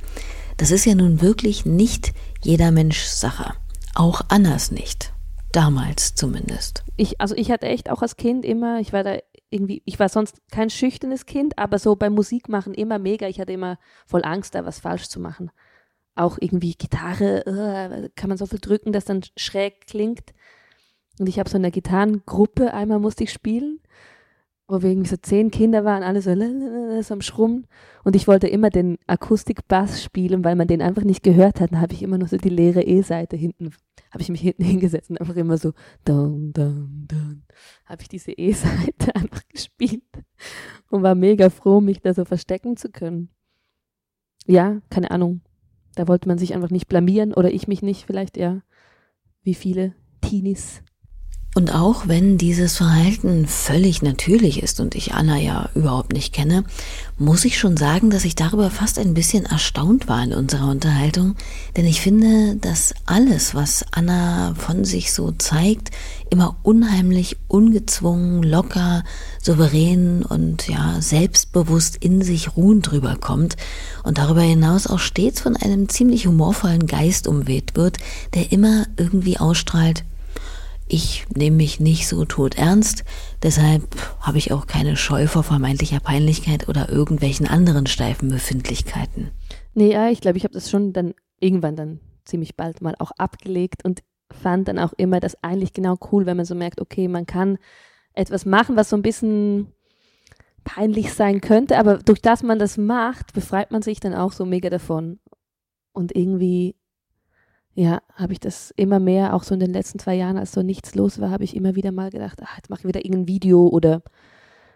Das 0.57 0.71
ist 0.71 0.85
ja 0.85 0.95
nun 0.95 1.21
wirklich 1.21 1.65
nicht 1.65 2.13
jeder 2.43 2.71
Mensch 2.71 3.03
Sache. 3.03 3.53
Auch 3.95 4.21
Annas 4.27 4.71
nicht. 4.71 5.13
Damals 5.53 6.13
zumindest. 6.13 6.83
Ich, 6.97 7.21
also 7.21 7.35
ich 7.35 7.51
hatte 7.51 7.67
echt 7.67 7.89
auch 7.89 8.01
als 8.01 8.17
Kind 8.17 8.43
immer, 8.43 8.79
ich 8.79 8.91
war 8.91 9.03
da 9.03 9.17
irgendwie, 9.49 9.81
ich 9.85 9.99
war 9.99 10.09
sonst 10.09 10.41
kein 10.51 10.69
schüchternes 10.69 11.25
Kind, 11.25 11.57
aber 11.57 11.79
so 11.79 11.95
beim 11.95 12.13
Musikmachen 12.13 12.73
immer 12.73 12.99
mega. 12.99 13.27
Ich 13.27 13.39
hatte 13.39 13.53
immer 13.53 13.79
voll 14.05 14.25
Angst, 14.25 14.55
da 14.55 14.65
was 14.65 14.79
falsch 14.79 15.07
zu 15.07 15.19
machen. 15.19 15.51
Auch 16.17 16.37
irgendwie 16.39 16.73
Gitarre, 16.73 17.43
uh, 17.47 18.09
kann 18.15 18.29
man 18.29 18.37
so 18.37 18.45
viel 18.45 18.59
drücken, 18.59 18.91
dass 18.91 19.05
dann 19.05 19.21
schräg 19.35 19.87
klingt. 19.87 20.33
Und 21.19 21.27
ich 21.27 21.39
habe 21.39 21.49
so 21.49 21.57
in 21.57 21.63
einer 21.63 21.71
Gitarrengruppe, 21.71 22.73
einmal 22.73 22.99
musste 22.99 23.23
ich 23.23 23.31
spielen, 23.31 23.79
wo 24.67 24.81
wir 24.81 24.89
irgendwie 24.89 25.09
so 25.09 25.17
zehn 25.17 25.51
Kinder 25.51 25.85
waren, 25.85 26.03
alle 26.03 26.21
so, 26.21 26.33
so 27.01 27.13
am 27.13 27.21
Schrummen. 27.21 27.67
Und 28.03 28.15
ich 28.15 28.27
wollte 28.27 28.47
immer 28.47 28.69
den 28.69 28.97
Akustikbass 29.07 30.03
spielen, 30.03 30.43
weil 30.43 30.55
man 30.55 30.67
den 30.67 30.81
einfach 30.81 31.03
nicht 31.03 31.23
gehört 31.23 31.59
hat. 31.59 31.71
Dann 31.71 31.81
habe 31.81 31.93
ich 31.93 32.03
immer 32.03 32.17
nur 32.17 32.27
so 32.27 32.37
die 32.37 32.49
leere 32.49 32.83
E-Seite 32.83 33.35
hinten 33.35 33.71
habe 34.11 34.21
ich 34.21 34.29
mich 34.29 34.41
hinten 34.41 34.63
hingesetzt 34.65 35.09
und 35.09 35.21
einfach 35.21 35.35
immer 35.35 35.57
so, 35.57 35.73
dun, 36.05 36.53
dun, 36.53 37.05
dun, 37.07 37.43
habe 37.85 38.01
ich 38.01 38.09
diese 38.09 38.31
E-Seite 38.31 39.15
einfach 39.15 39.47
gespielt 39.49 40.03
und 40.89 41.03
war 41.03 41.15
mega 41.15 41.49
froh, 41.49 41.81
mich 41.81 42.01
da 42.01 42.13
so 42.13 42.25
verstecken 42.25 42.77
zu 42.77 42.89
können. 42.89 43.29
Ja, 44.45 44.81
keine 44.89 45.11
Ahnung. 45.11 45.41
Da 45.97 46.07
wollte 46.07 46.27
man 46.27 46.37
sich 46.37 46.53
einfach 46.53 46.69
nicht 46.69 46.87
blamieren 46.87 47.33
oder 47.33 47.51
ich 47.51 47.67
mich 47.67 47.81
nicht, 47.81 48.05
vielleicht 48.05 48.37
ja, 48.37 48.61
wie 49.41 49.55
viele 49.55 49.95
Teenies. 50.21 50.83
Und 51.57 51.73
auch 51.73 52.07
wenn 52.07 52.37
dieses 52.37 52.77
Verhalten 52.77 53.47
völlig 53.47 54.03
natürlich 54.03 54.61
ist 54.61 54.79
und 54.79 54.93
ich 54.93 55.15
Anna 55.15 55.37
ja 55.39 55.69
überhaupt 55.73 56.13
nicht 56.13 56.31
kenne, 56.31 56.63
muss 57.17 57.45
ich 57.45 57.57
schon 57.57 57.77
sagen, 57.77 58.11
dass 58.11 58.25
ich 58.25 58.35
darüber 58.35 58.69
fast 58.69 58.99
ein 58.99 59.15
bisschen 59.15 59.47
erstaunt 59.47 60.07
war 60.07 60.23
in 60.23 60.35
unserer 60.35 60.69
Unterhaltung, 60.69 61.35
denn 61.75 61.87
ich 61.87 61.99
finde, 61.99 62.57
dass 62.57 62.93
alles, 63.07 63.55
was 63.55 63.83
Anna 63.89 64.53
von 64.53 64.85
sich 64.85 65.11
so 65.11 65.31
zeigt, 65.31 65.89
immer 66.29 66.57
unheimlich 66.61 67.37
ungezwungen, 67.47 68.43
locker, 68.43 69.03
souverän 69.41 70.21
und 70.21 70.67
ja, 70.67 71.01
selbstbewusst 71.01 71.95
in 71.95 72.21
sich 72.21 72.55
ruhend 72.55 72.91
rüberkommt 72.91 73.57
und 74.03 74.19
darüber 74.19 74.41
hinaus 74.41 74.85
auch 74.85 74.99
stets 74.99 75.41
von 75.41 75.55
einem 75.55 75.89
ziemlich 75.89 76.27
humorvollen 76.27 76.85
Geist 76.85 77.27
umweht 77.27 77.75
wird, 77.75 77.97
der 78.35 78.51
immer 78.51 78.85
irgendwie 78.95 79.39
ausstrahlt, 79.39 80.03
ich 80.87 81.25
nehme 81.35 81.57
mich 81.57 81.79
nicht 81.79 82.07
so 82.07 82.25
tot 82.25 82.57
ernst, 82.57 83.03
deshalb 83.43 83.83
habe 84.21 84.37
ich 84.37 84.51
auch 84.51 84.67
keine 84.67 84.95
Scheu 84.95 85.27
vor 85.27 85.43
vermeintlicher 85.43 85.99
Peinlichkeit 85.99 86.69
oder 86.69 86.89
irgendwelchen 86.89 87.47
anderen 87.47 87.87
steifen 87.87 88.29
Befindlichkeiten. 88.29 89.31
Nee, 89.73 89.91
ja, 89.91 90.09
ich 90.09 90.21
glaube, 90.21 90.37
ich 90.37 90.43
habe 90.43 90.53
das 90.53 90.69
schon 90.69 90.93
dann 90.93 91.13
irgendwann 91.39 91.75
dann 91.75 91.99
ziemlich 92.25 92.55
bald 92.55 92.81
mal 92.81 92.95
auch 92.99 93.11
abgelegt 93.17 93.83
und 93.85 94.03
fand 94.31 94.67
dann 94.67 94.79
auch 94.79 94.93
immer 94.97 95.19
das 95.19 95.41
eigentlich 95.43 95.73
genau 95.73 95.97
cool, 96.11 96.25
wenn 96.25 96.37
man 96.37 96.45
so 96.45 96.55
merkt, 96.55 96.81
okay, 96.81 97.07
man 97.07 97.25
kann 97.25 97.57
etwas 98.13 98.45
machen, 98.45 98.75
was 98.75 98.89
so 98.89 98.95
ein 98.95 99.01
bisschen 99.01 99.67
peinlich 100.63 101.13
sein 101.13 101.41
könnte, 101.41 101.77
aber 101.77 101.97
durch 101.97 102.21
das 102.21 102.43
man 102.43 102.59
das 102.59 102.77
macht, 102.77 103.33
befreit 103.33 103.71
man 103.71 103.81
sich 103.81 103.99
dann 103.99 104.13
auch 104.13 104.33
so 104.33 104.45
mega 104.45 104.69
davon. 104.69 105.19
Und 105.93 106.15
irgendwie 106.15 106.75
ja, 107.77 108.01
habe 108.15 108.33
ich 108.33 108.39
das 108.39 108.73
immer 108.75 108.99
mehr, 108.99 109.35
auch 109.35 109.43
so 109.43 109.53
in 109.53 109.59
den 109.59 109.71
letzten 109.71 109.99
zwei 109.99 110.15
Jahren, 110.15 110.39
als 110.39 110.51
so 110.51 110.63
nichts 110.63 110.95
los 110.95 111.21
war, 111.21 111.29
habe 111.29 111.43
ich 111.43 111.55
immer 111.55 111.75
wieder 111.75 111.91
mal 111.91 112.09
gedacht, 112.09 112.39
ach, 112.43 112.57
jetzt 112.57 112.71
mache 112.71 112.79
ich 112.81 112.87
wieder 112.87 113.05
irgendein 113.05 113.27
Video 113.27 113.67
oder 113.67 114.01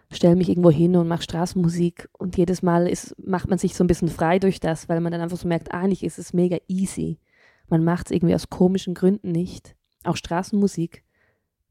stelle 0.08 0.36
mich 0.36 0.48
irgendwo 0.48 0.70
hin 0.70 0.94
und 0.94 1.08
mache 1.08 1.24
Straßenmusik. 1.24 2.08
Und 2.16 2.36
jedes 2.36 2.62
Mal 2.62 2.86
ist, 2.86 3.16
macht 3.18 3.50
man 3.50 3.58
sich 3.58 3.74
so 3.74 3.82
ein 3.82 3.88
bisschen 3.88 4.06
frei 4.06 4.38
durch 4.38 4.60
das, 4.60 4.88
weil 4.88 5.00
man 5.00 5.10
dann 5.10 5.20
einfach 5.20 5.36
so 5.36 5.48
merkt, 5.48 5.74
eigentlich 5.74 6.04
ist 6.04 6.20
es 6.20 6.32
mega 6.32 6.58
easy. 6.68 7.18
Man 7.68 7.82
macht 7.82 8.06
es 8.06 8.12
irgendwie 8.12 8.36
aus 8.36 8.50
komischen 8.50 8.94
Gründen 8.94 9.32
nicht. 9.32 9.74
Auch 10.04 10.16
Straßenmusik. 10.16 11.02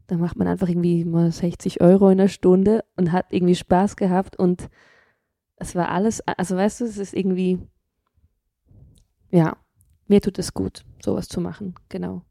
Da 0.07 0.17
macht 0.17 0.35
man 0.35 0.49
einfach 0.49 0.67
irgendwie 0.67 1.05
mal 1.05 1.31
60 1.31 1.79
Euro 1.79 2.09
in 2.09 2.17
der 2.17 2.27
Stunde 2.27 2.83
und 2.97 3.13
hat 3.13 3.27
irgendwie 3.29 3.55
Spaß 3.55 3.95
gehabt 3.95 4.35
und 4.35 4.69
es 5.55 5.75
war 5.75 5.91
alles, 5.91 6.19
also 6.27 6.57
weißt 6.57 6.81
du, 6.81 6.85
es 6.85 6.97
ist 6.97 7.13
irgendwie, 7.13 7.59
ja, 9.29 9.55
mir 10.07 10.19
tut 10.19 10.37
es 10.37 10.53
gut, 10.53 10.83
sowas 11.03 11.27
zu 11.27 11.41
machen, 11.41 11.75
genau. 11.89 12.23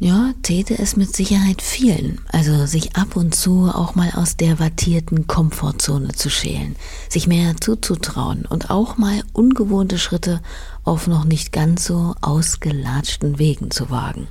Ja, 0.00 0.32
täte 0.42 0.76
es 0.76 0.96
mit 0.96 1.14
Sicherheit 1.14 1.62
vielen. 1.62 2.20
Also 2.28 2.66
sich 2.66 2.96
ab 2.96 3.14
und 3.14 3.34
zu 3.34 3.70
auch 3.72 3.94
mal 3.94 4.10
aus 4.16 4.36
der 4.36 4.58
wattierten 4.58 5.28
Komfortzone 5.28 6.08
zu 6.08 6.30
schälen, 6.30 6.74
sich 7.08 7.28
mehr 7.28 7.56
zuzutrauen 7.56 8.44
und 8.44 8.70
auch 8.70 8.98
mal 8.98 9.22
ungewohnte 9.32 9.98
Schritte 9.98 10.42
auf 10.82 11.06
noch 11.06 11.24
nicht 11.24 11.52
ganz 11.52 11.84
so 11.84 12.14
ausgelatschten 12.20 13.38
Wegen 13.38 13.70
zu 13.70 13.88
wagen. 13.88 14.26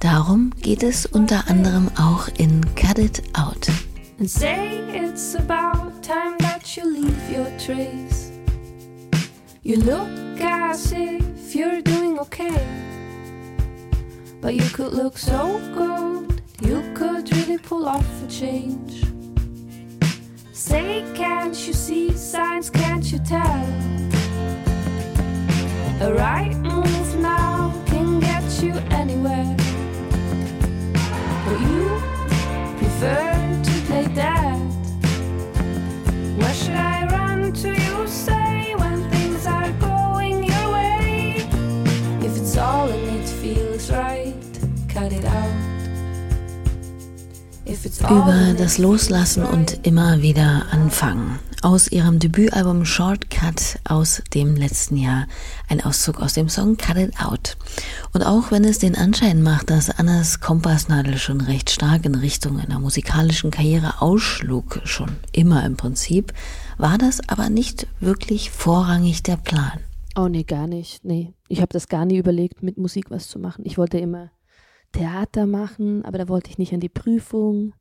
Darum 0.00 0.50
geht 0.62 0.82
es 0.82 1.04
unter 1.04 1.48
anderem 1.48 1.90
auch 1.96 2.28
in 2.38 2.74
Cut 2.74 2.98
It 2.98 3.22
Out. 3.34 3.68
And 4.18 4.28
say 4.28 4.80
it's 4.94 5.36
about 5.36 5.92
time 6.02 6.36
that 6.38 6.66
you 6.74 6.84
leave 6.84 7.14
your 7.30 7.46
trace. 7.58 8.32
You 9.62 9.76
look 9.76 10.40
as 10.40 10.90
if 10.90 11.54
you're 11.54 11.82
doing 11.82 12.18
okay. 12.18 13.01
But 14.42 14.56
you 14.56 14.68
could 14.70 14.92
look 14.92 15.16
so 15.16 15.60
good, 15.72 16.42
you 16.62 16.82
could 16.94 17.30
really 17.32 17.58
pull 17.58 17.86
off 17.86 18.04
a 18.24 18.26
change. 18.26 19.04
Say, 20.52 21.04
can't 21.14 21.54
you 21.64 21.72
see 21.72 22.10
signs? 22.10 22.68
Can't 22.68 23.04
you 23.12 23.20
tell? 23.20 23.64
A 26.00 26.12
Über 48.10 48.54
das 48.58 48.78
Loslassen 48.78 49.44
und 49.44 49.86
immer 49.86 50.22
wieder 50.22 50.66
anfangen. 50.72 51.38
Aus 51.62 51.90
ihrem 51.90 52.18
Debütalbum 52.18 52.84
Shortcut 52.84 53.78
aus 53.84 54.22
dem 54.34 54.56
letzten 54.56 54.96
Jahr 54.96 55.28
ein 55.68 55.80
Auszug 55.80 56.20
aus 56.20 56.34
dem 56.34 56.48
Song 56.48 56.76
Cut 56.76 56.96
It 56.96 57.20
Out. 57.20 57.56
Und 58.12 58.22
auch 58.22 58.50
wenn 58.50 58.64
es 58.64 58.80
den 58.80 58.96
Anschein 58.96 59.42
macht, 59.42 59.70
dass 59.70 59.88
Annas 59.88 60.40
Kompassnadel 60.40 61.16
schon 61.16 61.40
recht 61.40 61.70
stark 61.70 62.04
in 62.04 62.16
Richtung 62.16 62.58
einer 62.58 62.80
musikalischen 62.80 63.50
Karriere 63.50 64.02
ausschlug, 64.02 64.80
schon 64.84 65.16
immer 65.32 65.64
im 65.64 65.76
Prinzip, 65.76 66.32
war 66.78 66.98
das 66.98 67.26
aber 67.28 67.50
nicht 67.50 67.86
wirklich 68.00 68.50
vorrangig 68.50 69.22
der 69.22 69.36
Plan. 69.36 69.78
Oh 70.16 70.28
nee, 70.28 70.42
gar 70.42 70.66
nicht. 70.66 71.04
Nee, 71.04 71.32
ich 71.48 71.60
habe 71.60 71.72
das 71.72 71.88
gar 71.88 72.04
nie 72.04 72.18
überlegt, 72.18 72.62
mit 72.62 72.76
Musik 72.76 73.10
was 73.10 73.28
zu 73.28 73.38
machen. 73.38 73.62
Ich 73.64 73.78
wollte 73.78 73.98
immer 73.98 74.30
Theater 74.92 75.46
machen, 75.46 76.04
aber 76.04 76.18
da 76.18 76.28
wollte 76.28 76.50
ich 76.50 76.58
nicht 76.58 76.74
an 76.74 76.80
die 76.80 76.88
Prüfung. 76.88 77.72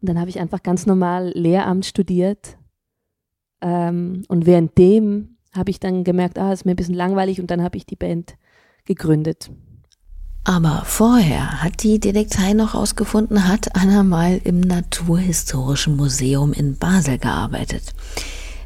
Und 0.00 0.08
dann 0.08 0.18
habe 0.18 0.30
ich 0.30 0.40
einfach 0.40 0.62
ganz 0.62 0.86
normal 0.86 1.32
Lehramt 1.34 1.86
studiert. 1.86 2.58
Ähm, 3.60 4.24
und 4.28 4.46
währenddem 4.46 5.36
habe 5.54 5.70
ich 5.70 5.80
dann 5.80 6.04
gemerkt, 6.04 6.38
ah, 6.38 6.52
ist 6.52 6.66
mir 6.66 6.72
ein 6.72 6.76
bisschen 6.76 6.94
langweilig 6.94 7.40
und 7.40 7.50
dann 7.50 7.62
habe 7.62 7.76
ich 7.76 7.86
die 7.86 7.96
Band 7.96 8.36
gegründet. 8.84 9.50
Aber 10.46 10.82
vorher 10.84 11.62
hat 11.62 11.82
die 11.82 11.98
Detektei 11.98 12.52
noch 12.52 12.74
herausgefunden, 12.74 13.48
hat 13.48 13.74
Anna 13.74 14.02
mal 14.02 14.38
im 14.44 14.60
Naturhistorischen 14.60 15.96
Museum 15.96 16.52
in 16.52 16.76
Basel 16.76 17.16
gearbeitet. 17.16 17.94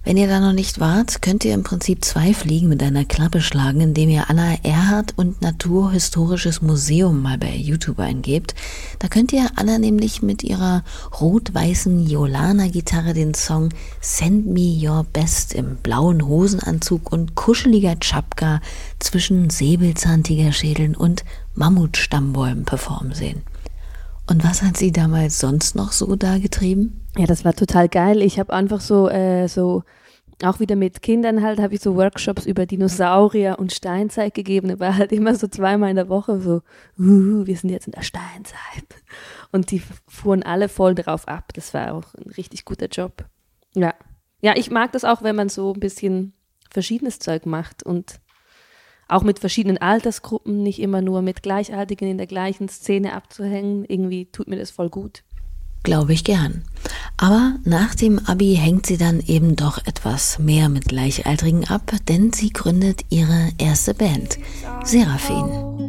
Wenn 0.09 0.17
ihr 0.17 0.27
da 0.27 0.41
noch 0.41 0.55
nicht 0.55 0.81
wart, 0.81 1.21
könnt 1.21 1.45
ihr 1.45 1.53
im 1.53 1.65
Prinzip 1.65 2.03
zwei 2.03 2.33
Fliegen 2.33 2.71
mit 2.71 2.83
einer 2.83 3.05
Klappe 3.05 3.43
schlagen, 3.43 3.83
indem 3.83 4.09
ihr 4.09 4.31
Anna 4.31 4.55
Erhard 4.63 5.13
und 5.19 5.43
Naturhistorisches 5.43 6.63
Museum 6.63 7.21
mal 7.21 7.37
bei 7.37 7.55
YouTube 7.55 7.99
eingebt. 7.99 8.55
Da 9.01 9.09
könnt 9.09 9.35
ihr 9.35 9.51
Anna 9.57 9.77
nämlich 9.77 10.23
mit 10.23 10.43
ihrer 10.43 10.83
rot-weißen 11.21 12.09
Jolana-Gitarre 12.09 13.13
den 13.13 13.35
Song 13.35 13.69
Send 14.01 14.47
Me 14.47 14.79
Your 14.81 15.05
Best 15.13 15.53
im 15.53 15.77
blauen 15.77 16.27
Hosenanzug 16.27 17.13
und 17.13 17.35
kuscheliger 17.35 17.97
Chapka 18.01 18.63
zwischen 19.01 19.51
Säbelzahntigerschädeln 19.51 20.97
und 20.97 21.23
Mammutstammbäumen 21.55 22.65
performen 22.65 23.13
sehen. 23.13 23.43
Und 24.29 24.45
was 24.45 24.63
hat 24.63 24.77
sie 24.77 24.93
damals 24.93 25.39
sonst 25.39 25.75
noch 25.75 25.93
so 25.93 26.15
da 26.15 26.39
getrieben? 26.39 27.07
Ja, 27.17 27.27
das 27.27 27.45
war 27.45 27.55
total 27.55 27.89
geil. 27.89 28.21
Ich 28.21 28.39
habe 28.39 28.53
einfach 28.53 28.81
so, 28.81 29.09
äh, 29.09 29.49
so 29.49 29.85
auch 30.43 30.61
wieder 30.61 30.77
mit 30.77 31.03
Kindern 31.03 31.43
halt, 31.43 31.59
habe 31.59 31.75
ich 31.75 31.81
so 31.81 31.97
Workshops 31.97 32.47
über 32.47 32.67
Dinosaurier 32.67 33.59
und 33.59 33.73
Steinzeit 33.73 34.35
gegeben. 34.35 34.79
War 34.79 34.97
halt 34.97 35.13
immer 35.13 35.35
so 35.35 35.49
zweimal 35.49 35.91
in 35.91 35.97
der 35.97 36.11
Woche 36.11 36.41
so, 36.41 36.63
uh, 36.99 37.47
wir 37.47 37.57
sind 37.57 37.71
jetzt 37.71 37.87
in 37.87 37.93
der 37.93 38.03
Steinzeit. 38.03 38.59
Und 39.51 39.71
die 39.71 39.83
fuhren 40.07 40.43
alle 40.43 40.69
voll 40.69 40.95
drauf 40.95 41.27
ab. 41.27 41.53
Das 41.55 41.73
war 41.73 41.95
auch 41.95 42.15
ein 42.15 42.31
richtig 42.37 42.67
guter 42.67 42.87
Job. 42.87 43.25
Ja. 43.75 43.95
Ja, 44.41 44.55
ich 44.57 44.71
mag 44.71 44.93
das 44.93 45.05
auch, 45.05 45.23
wenn 45.23 45.35
man 45.35 45.49
so 45.49 45.73
ein 45.73 45.81
bisschen 45.81 46.35
verschiedenes 46.71 47.19
Zeug 47.19 47.47
macht 47.47 47.83
und 47.83 48.21
auch 49.09 49.23
mit 49.23 49.39
verschiedenen 49.39 49.79
Altersgruppen, 49.79 50.63
nicht 50.63 50.81
immer 50.81 51.03
nur 51.03 51.23
mit 51.23 51.43
Gleichaltigen 51.43 52.09
in 52.09 52.19
der 52.19 52.27
gleichen 52.27 52.69
Szene 52.69 53.15
abzuhängen. 53.15 53.85
Irgendwie 53.87 54.27
tut 54.27 54.49
mir 54.49 54.57
das 54.57 54.71
voll 54.71 54.91
gut. 54.91 55.23
Glaube 55.83 56.13
ich 56.13 56.25
gern. 56.25 56.63
Aber 57.17 57.55
nach 57.65 57.95
dem 57.95 58.19
Abi 58.27 58.57
hängt 58.61 58.87
sie 58.87 58.99
dann 58.99 59.21
eben 59.21 59.57
doch 59.57 59.79
etwas 59.87 60.39
mehr 60.39 60.69
mit 60.69 60.87
Gleichaltrigen 60.87 61.67
ab, 61.69 61.93
denn 62.09 62.33
sie 62.33 62.51
gründet 62.51 63.03
ihre 63.09 63.51
erste 63.59 63.95
Band, 63.95 64.39
Seraphin. 64.85 65.88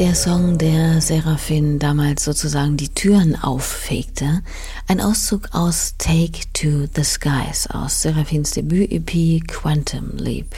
Der 0.00 0.14
Song, 0.14 0.56
der 0.56 1.02
Seraphin 1.02 1.78
damals 1.78 2.24
sozusagen 2.24 2.78
die 2.78 2.88
Türen 2.88 3.36
auffegte. 3.36 4.40
Ein 4.88 4.98
Auszug 4.98 5.50
aus 5.52 5.96
Take 5.98 6.40
to 6.54 6.86
the 6.96 7.04
Skies 7.04 7.66
aus 7.66 8.00
Seraphins 8.00 8.52
Debüt-EP 8.52 9.46
Quantum 9.46 10.16
Leap. 10.16 10.56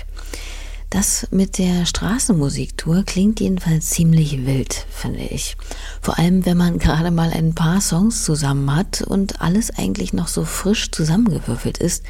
Das 0.91 1.27
mit 1.33 1.59
der 1.59 1.87
Straßenmusiktour 1.87 3.03
klingt 3.03 3.41
jedenfalls 3.41 3.91
ziemlich 3.91 4.47
wild, 4.47 4.87
finde 4.91 5.25
ich. 5.25 5.57
Vor 6.01 6.21
allem, 6.21 6.47
wenn 6.47 6.57
man 6.57 6.79
gerade 6.79 7.11
mal 7.11 7.33
ein 7.33 7.53
paar 7.53 7.81
Songs 7.81 8.23
zusammen 8.25 8.73
hat 8.73 9.03
und 9.03 9.41
alles 9.41 9.77
eigentlich 9.77 10.13
noch 10.13 10.29
so 10.29 10.45
frisch 10.45 10.93
zusammengewürfelt 10.93 11.79
ist, 11.79 12.05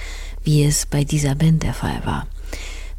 wie 0.44 0.64
es 0.64 0.84
bei 0.84 1.04
dieser 1.04 1.34
Band 1.34 1.62
der 1.62 1.72
Fall 1.72 2.02
war. 2.04 2.26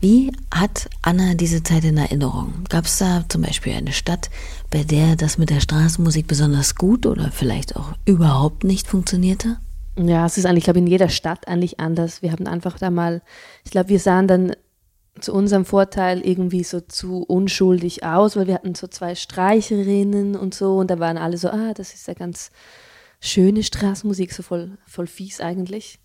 Wie 0.04 0.34
hat 0.54 0.90
Anna 1.02 1.34
diese 1.34 1.64
Zeit 1.64 1.86
in 1.86 1.96
Erinnerung? 1.96 2.66
Gab 2.68 2.84
es 2.84 2.98
da 2.98 3.24
zum 3.30 3.42
Beispiel 3.42 3.72
eine 3.72 3.94
Stadt, 3.94 4.30
bei 4.70 4.84
der 4.84 5.16
das 5.16 5.38
mit 5.38 5.50
der 5.50 5.62
Straßenmusik 5.62 6.28
besonders 6.28 6.76
gut 6.76 7.06
oder 7.06 7.32
vielleicht 7.32 7.78
auch 7.78 7.94
überhaupt 8.04 8.66
nicht 8.66 8.86
funktionierte? 8.86 9.60
Ja, 9.96 10.26
es 10.26 10.38
ist 10.38 10.46
eigentlich, 10.46 10.66
glaube 10.66 10.80
ich, 10.80 10.84
in 10.84 10.92
jeder 10.92 11.08
Stadt 11.08 11.48
eigentlich 11.48 11.80
anders. 11.80 12.22
Wir 12.22 12.34
haben 12.34 12.48
einfach 12.48 12.78
da 12.78 12.90
mal, 12.90 13.22
ich 13.64 13.72
glaube, 13.72 13.88
wir 13.88 14.00
sahen 14.02 14.28
dann 14.28 14.58
zu 15.22 15.34
unserem 15.34 15.64
Vorteil 15.64 16.20
irgendwie 16.20 16.66
so 16.66 16.82
zu 16.82 17.24
unschuldig 17.24 18.04
aus, 18.04 18.36
weil 18.36 18.48
wir 18.48 18.56
hatten 18.56 18.76
so 18.76 18.88
zwei 18.88 19.16
Streicherinnen 19.16 20.36
und 20.36 20.54
so 20.54 20.80
und 20.80 20.92
da 20.92 21.00
waren 21.00 21.18
alle 21.18 21.38
so, 21.38 21.48
ah, 21.48 21.74
das 21.74 21.94
ist 21.94 22.10
ja 22.10 22.14
ganz 22.14 22.52
schöne 23.22 23.64
Straßenmusik, 23.64 24.34
so 24.34 24.44
voll, 24.44 24.78
voll 24.86 25.08
fies 25.08 25.40
eigentlich. 25.40 26.00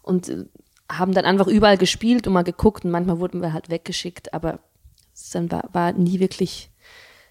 Und 0.00 0.30
äh, 0.30 0.46
haben 0.98 1.12
dann 1.12 1.24
einfach 1.24 1.46
überall 1.46 1.78
gespielt 1.78 2.26
und 2.26 2.32
mal 2.32 2.44
geguckt 2.44 2.84
und 2.84 2.90
manchmal 2.90 3.18
wurden 3.18 3.40
wir 3.40 3.52
halt 3.52 3.70
weggeschickt, 3.70 4.34
aber 4.34 4.60
dann 5.32 5.50
war, 5.50 5.68
war 5.72 5.92
nie 5.92 6.20
wirklich 6.20 6.70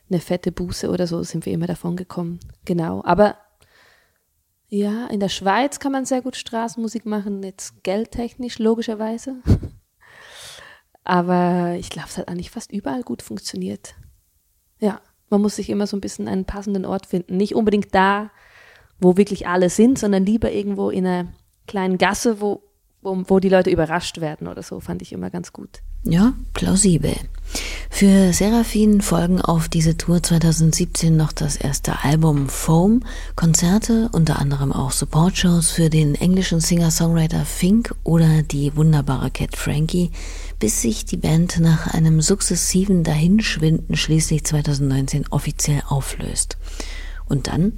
eine 0.10 0.20
fette 0.20 0.52
Buße 0.52 0.90
oder 0.90 1.08
so, 1.08 1.24
sind 1.24 1.46
wir 1.46 1.54
immer 1.54 1.68
davon 1.68 1.96
gekommen. 1.96 2.40
Genau. 2.66 3.02
Aber 3.06 3.38
ja, 4.68 5.08
in 5.08 5.20
der 5.20 5.30
Schweiz 5.30 5.80
kann 5.80 5.92
man 5.92 6.06
sehr 6.06 6.22
gut 6.22 6.36
Straßenmusik 6.36 7.06
machen, 7.06 7.44
jetzt 7.44 7.84
geldtechnisch 7.84 8.60
logischerweise. 8.60 9.38
Aber 11.04 11.76
ich 11.80 11.90
glaube, 11.90 12.10
es 12.10 12.18
hat 12.18 12.28
eigentlich 12.28 12.52
fast 12.52 12.72
überall 12.72 13.04
gut 13.04 13.22
funktioniert. 13.22 13.96
Ja, 14.80 15.02
man 15.30 15.42
muss 15.42 15.56
sich 15.56 15.70
immer 15.70 15.88
so 15.88 15.98
ein 15.98 16.02
bisschen 16.02 16.28
einen 16.28 16.46
passenden 16.46 16.86
Ort 16.86 17.06
finden. 17.06 17.38
Nicht 17.38 17.56
unbedingt 17.56 17.94
da, 17.96 18.32
wo 19.00 19.18
wirklich 19.18 19.48
alle 19.48 19.70
sind, 19.70 19.98
sondern 19.98 20.26
lieber 20.26 20.52
irgendwo 20.52 20.90
in 20.90 21.08
einer 21.08 21.34
kleinen 21.68 21.98
Gasse, 21.98 22.40
wo 22.40 22.64
wo, 23.02 23.24
wo 23.28 23.40
die 23.40 23.50
Leute 23.50 23.70
überrascht 23.70 24.22
werden 24.22 24.48
oder 24.48 24.64
so, 24.64 24.80
fand 24.80 25.02
ich 25.02 25.12
immer 25.12 25.30
ganz 25.30 25.54
gut. 25.54 25.82
Ja, 26.04 26.34
plausibel. 26.54 27.16
Für 27.90 28.34
Seraphin 28.34 29.02
folgen 29.02 29.40
auf 29.40 29.70
diese 29.70 29.98
Tour 29.98 30.24
2017 30.24 31.16
noch 31.16 31.32
das 31.32 31.58
erste 31.58 32.04
Album 32.04 32.50
Foam, 32.50 33.04
Konzerte, 33.36 34.10
unter 34.12 34.40
anderem 34.40 34.72
auch 34.72 34.92
Supportshows 34.92 35.70
für 35.70 35.90
den 35.90 36.16
englischen 36.16 36.60
Singer-Songwriter 36.60 37.46
Fink 37.46 37.94
oder 38.04 38.42
die 38.42 38.76
wunderbare 38.76 39.30
Cat 39.30 39.56
Frankie, 39.56 40.12
bis 40.60 40.82
sich 40.82 41.06
die 41.06 41.18
Band 41.18 41.60
nach 41.60 41.94
einem 41.94 42.22
sukzessiven 42.22 43.04
Dahinschwinden 43.04 43.96
schließlich 43.96 44.44
2019 44.44 45.28
offiziell 45.30 45.84
auflöst. 45.88 46.58
Und 47.28 47.48
dann, 47.48 47.74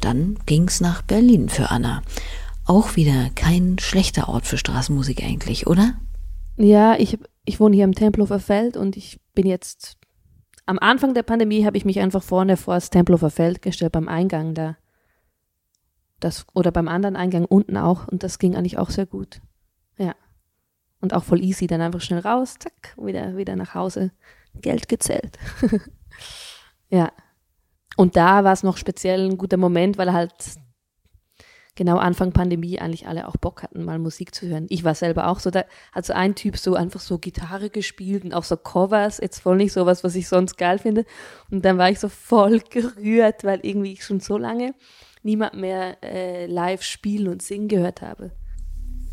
dann 0.00 0.36
ging's 0.44 0.80
nach 0.80 1.02
Berlin 1.02 1.48
für 1.48 1.70
Anna. 1.70 2.02
Auch 2.64 2.96
wieder 2.96 3.30
kein 3.34 3.78
schlechter 3.78 4.28
Ort 4.28 4.46
für 4.46 4.58
Straßenmusik 4.58 5.22
eigentlich, 5.22 5.66
oder? 5.66 5.94
Ja, 6.56 6.96
ich, 6.96 7.18
ich 7.44 7.60
wohne 7.60 7.74
hier 7.74 7.84
im 7.84 7.94
Tempelhofer 7.94 8.38
Feld 8.38 8.76
und 8.76 8.96
ich 8.96 9.20
bin 9.34 9.46
jetzt 9.46 9.98
am 10.66 10.78
Anfang 10.78 11.14
der 11.14 11.24
Pandemie 11.24 11.64
habe 11.66 11.76
ich 11.76 11.84
mich 11.84 11.98
einfach 11.98 12.22
vorne 12.22 12.56
vor 12.56 12.74
das 12.74 12.90
Tempelhofer 12.90 13.30
Feld 13.30 13.62
gestellt, 13.62 13.92
beim 13.92 14.08
Eingang 14.08 14.54
da. 14.54 14.76
Das, 16.20 16.46
oder 16.54 16.70
beim 16.70 16.86
anderen 16.86 17.16
Eingang 17.16 17.44
unten 17.46 17.76
auch 17.76 18.06
und 18.06 18.22
das 18.22 18.38
ging 18.38 18.54
eigentlich 18.54 18.78
auch 18.78 18.90
sehr 18.90 19.06
gut. 19.06 19.40
Ja. 19.98 20.14
Und 21.00 21.14
auch 21.14 21.24
voll 21.24 21.42
easy, 21.42 21.66
dann 21.66 21.80
einfach 21.80 22.00
schnell 22.00 22.20
raus, 22.20 22.56
zack, 22.60 22.96
wieder, 22.96 23.36
wieder 23.36 23.56
nach 23.56 23.74
Hause, 23.74 24.12
Geld 24.54 24.88
gezählt. 24.88 25.36
ja. 26.90 27.10
Und 27.96 28.16
da 28.16 28.44
war 28.44 28.52
es 28.52 28.62
noch 28.62 28.76
speziell 28.76 29.28
ein 29.28 29.36
guter 29.36 29.56
Moment, 29.56 29.98
weil 29.98 30.12
halt 30.12 30.32
genau 31.74 31.96
Anfang 31.96 32.32
Pandemie 32.32 32.78
eigentlich 32.78 33.06
alle 33.06 33.28
auch 33.28 33.36
Bock 33.36 33.62
hatten, 33.62 33.84
mal 33.84 33.98
Musik 33.98 34.34
zu 34.34 34.46
hören. 34.46 34.66
Ich 34.68 34.84
war 34.84 34.94
selber 34.94 35.28
auch 35.28 35.40
so, 35.40 35.50
da 35.50 35.64
hat 35.92 36.04
so 36.04 36.12
ein 36.12 36.34
Typ 36.34 36.56
so 36.56 36.74
einfach 36.74 37.00
so 37.00 37.18
Gitarre 37.18 37.70
gespielt 37.70 38.24
und 38.24 38.34
auch 38.34 38.44
so 38.44 38.56
Covers, 38.56 39.18
jetzt 39.18 39.40
voll 39.40 39.56
nicht 39.56 39.72
sowas, 39.72 40.04
was 40.04 40.14
ich 40.14 40.28
sonst 40.28 40.56
geil 40.56 40.78
finde. 40.78 41.04
Und 41.50 41.64
dann 41.64 41.78
war 41.78 41.90
ich 41.90 42.00
so 42.00 42.08
voll 42.08 42.60
gerührt, 42.70 43.44
weil 43.44 43.60
irgendwie 43.62 43.92
ich 43.92 44.04
schon 44.04 44.20
so 44.20 44.36
lange 44.36 44.74
niemand 45.22 45.54
mehr 45.54 46.02
äh, 46.02 46.46
live 46.46 46.82
spielen 46.82 47.28
und 47.28 47.42
singen 47.42 47.68
gehört 47.68 48.02
habe. 48.02 48.32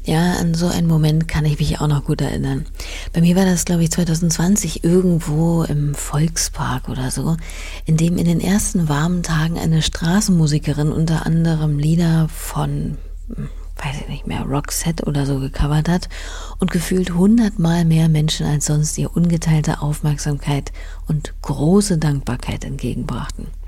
Ja, 0.10 0.38
an 0.40 0.56
so 0.56 0.66
einen 0.66 0.88
Moment 0.88 1.28
kann 1.28 1.46
ich 1.46 1.60
mich 1.60 1.80
auch 1.80 1.88
noch 1.88 2.04
gut 2.04 2.20
erinnern. 2.20 2.66
Bei 3.14 3.22
mir 3.22 3.36
war 3.36 3.46
das, 3.46 3.64
glaube 3.64 3.84
ich, 3.84 3.92
2020 3.92 4.84
irgendwo 4.84 5.62
im 5.62 5.94
Volkspark 5.94 6.90
oder 6.90 7.12
so, 7.12 7.38
in 7.86 7.96
dem 7.96 8.18
in 8.18 8.26
den 8.26 8.42
ersten 8.42 8.90
warmen 8.90 9.22
Tagen 9.22 9.60
eine 9.60 9.84
Straßenmusikerin 9.84 10.92
unter 10.92 11.28
anderem 11.28 11.78
Lieder 11.78 12.28
von, 12.28 12.98
weiß 13.28 14.02
ich 14.02 14.08
nicht 14.08 14.26
mehr, 14.26 14.42
Roxette 14.46 15.06
oder 15.06 15.28
so 15.28 15.40
gecovert 15.40 15.88
hat 15.88 16.10
und 16.58 16.72
gefühlt 16.72 17.14
hundertmal 17.14 17.86
mehr 17.86 18.10
Menschen 18.10 18.48
als 18.48 18.66
sonst 18.66 18.98
ihr 18.98 19.16
ungeteilte 19.16 19.80
Aufmerksamkeit 19.84 20.72
und 21.08 21.36
große 21.44 22.00
Dankbarkeit 22.00 22.66
entgegenbrachten. 22.66 23.59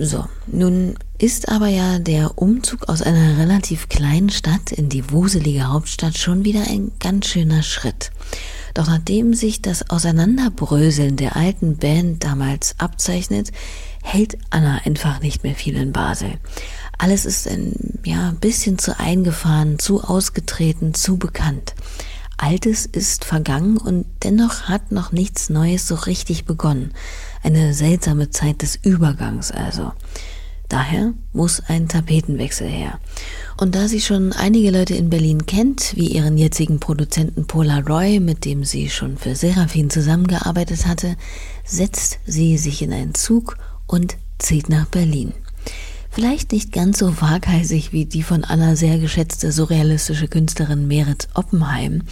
So, 0.00 0.26
nun 0.46 0.94
ist 1.18 1.48
aber 1.48 1.66
ja 1.66 1.98
der 1.98 2.38
Umzug 2.38 2.88
aus 2.88 3.02
einer 3.02 3.36
relativ 3.36 3.88
kleinen 3.88 4.30
Stadt 4.30 4.70
in 4.70 4.88
die 4.88 5.10
wuselige 5.10 5.66
Hauptstadt 5.66 6.16
schon 6.16 6.44
wieder 6.44 6.62
ein 6.68 6.92
ganz 7.00 7.26
schöner 7.26 7.64
Schritt. 7.64 8.12
Doch 8.74 8.86
nachdem 8.86 9.34
sich 9.34 9.60
das 9.60 9.90
Auseinanderbröseln 9.90 11.16
der 11.16 11.34
alten 11.34 11.78
Band 11.78 12.22
damals 12.22 12.76
abzeichnet, 12.78 13.50
hält 14.00 14.38
Anna 14.50 14.82
einfach 14.84 15.20
nicht 15.20 15.42
mehr 15.42 15.56
viel 15.56 15.74
in 15.74 15.90
Basel. 15.90 16.34
Alles 16.96 17.24
ist 17.26 17.48
ein 17.48 17.98
ja, 18.04 18.36
bisschen 18.40 18.78
zu 18.78 19.00
eingefahren, 19.00 19.80
zu 19.80 20.04
ausgetreten, 20.04 20.94
zu 20.94 21.16
bekannt. 21.16 21.74
Altes 22.36 22.86
ist 22.86 23.24
vergangen 23.24 23.78
und 23.78 24.06
dennoch 24.22 24.68
hat 24.68 24.92
noch 24.92 25.10
nichts 25.10 25.50
Neues 25.50 25.88
so 25.88 25.96
richtig 25.96 26.44
begonnen. 26.44 26.92
Eine 27.42 27.74
seltsame 27.74 28.30
Zeit 28.30 28.62
des 28.62 28.76
Übergangs 28.76 29.50
also. 29.50 29.92
Daher 30.68 31.14
muss 31.32 31.60
ein 31.66 31.88
Tapetenwechsel 31.88 32.68
her. 32.68 33.00
Und 33.56 33.74
da 33.74 33.88
sie 33.88 34.02
schon 34.02 34.32
einige 34.32 34.70
Leute 34.70 34.94
in 34.94 35.08
Berlin 35.08 35.46
kennt, 35.46 35.96
wie 35.96 36.08
ihren 36.08 36.36
jetzigen 36.36 36.78
Produzenten 36.78 37.46
Paula 37.46 37.78
Roy, 37.78 38.20
mit 38.20 38.44
dem 38.44 38.64
sie 38.64 38.90
schon 38.90 39.16
für 39.16 39.34
Seraphin 39.34 39.88
zusammengearbeitet 39.88 40.86
hatte, 40.86 41.16
setzt 41.64 42.18
sie 42.26 42.58
sich 42.58 42.82
in 42.82 42.92
einen 42.92 43.14
Zug 43.14 43.56
und 43.86 44.18
zieht 44.38 44.68
nach 44.68 44.86
Berlin. 44.86 45.32
Vielleicht 46.18 46.50
nicht 46.50 46.72
ganz 46.72 46.98
so 46.98 47.20
waghalsig 47.20 47.92
wie 47.92 48.04
die 48.04 48.24
von 48.24 48.42
Anna 48.42 48.74
sehr 48.74 48.98
geschätzte 48.98 49.52
surrealistische 49.52 50.26
Künstlerin 50.26 50.88
Merit 50.88 51.28
Oppenheim, 51.34 52.02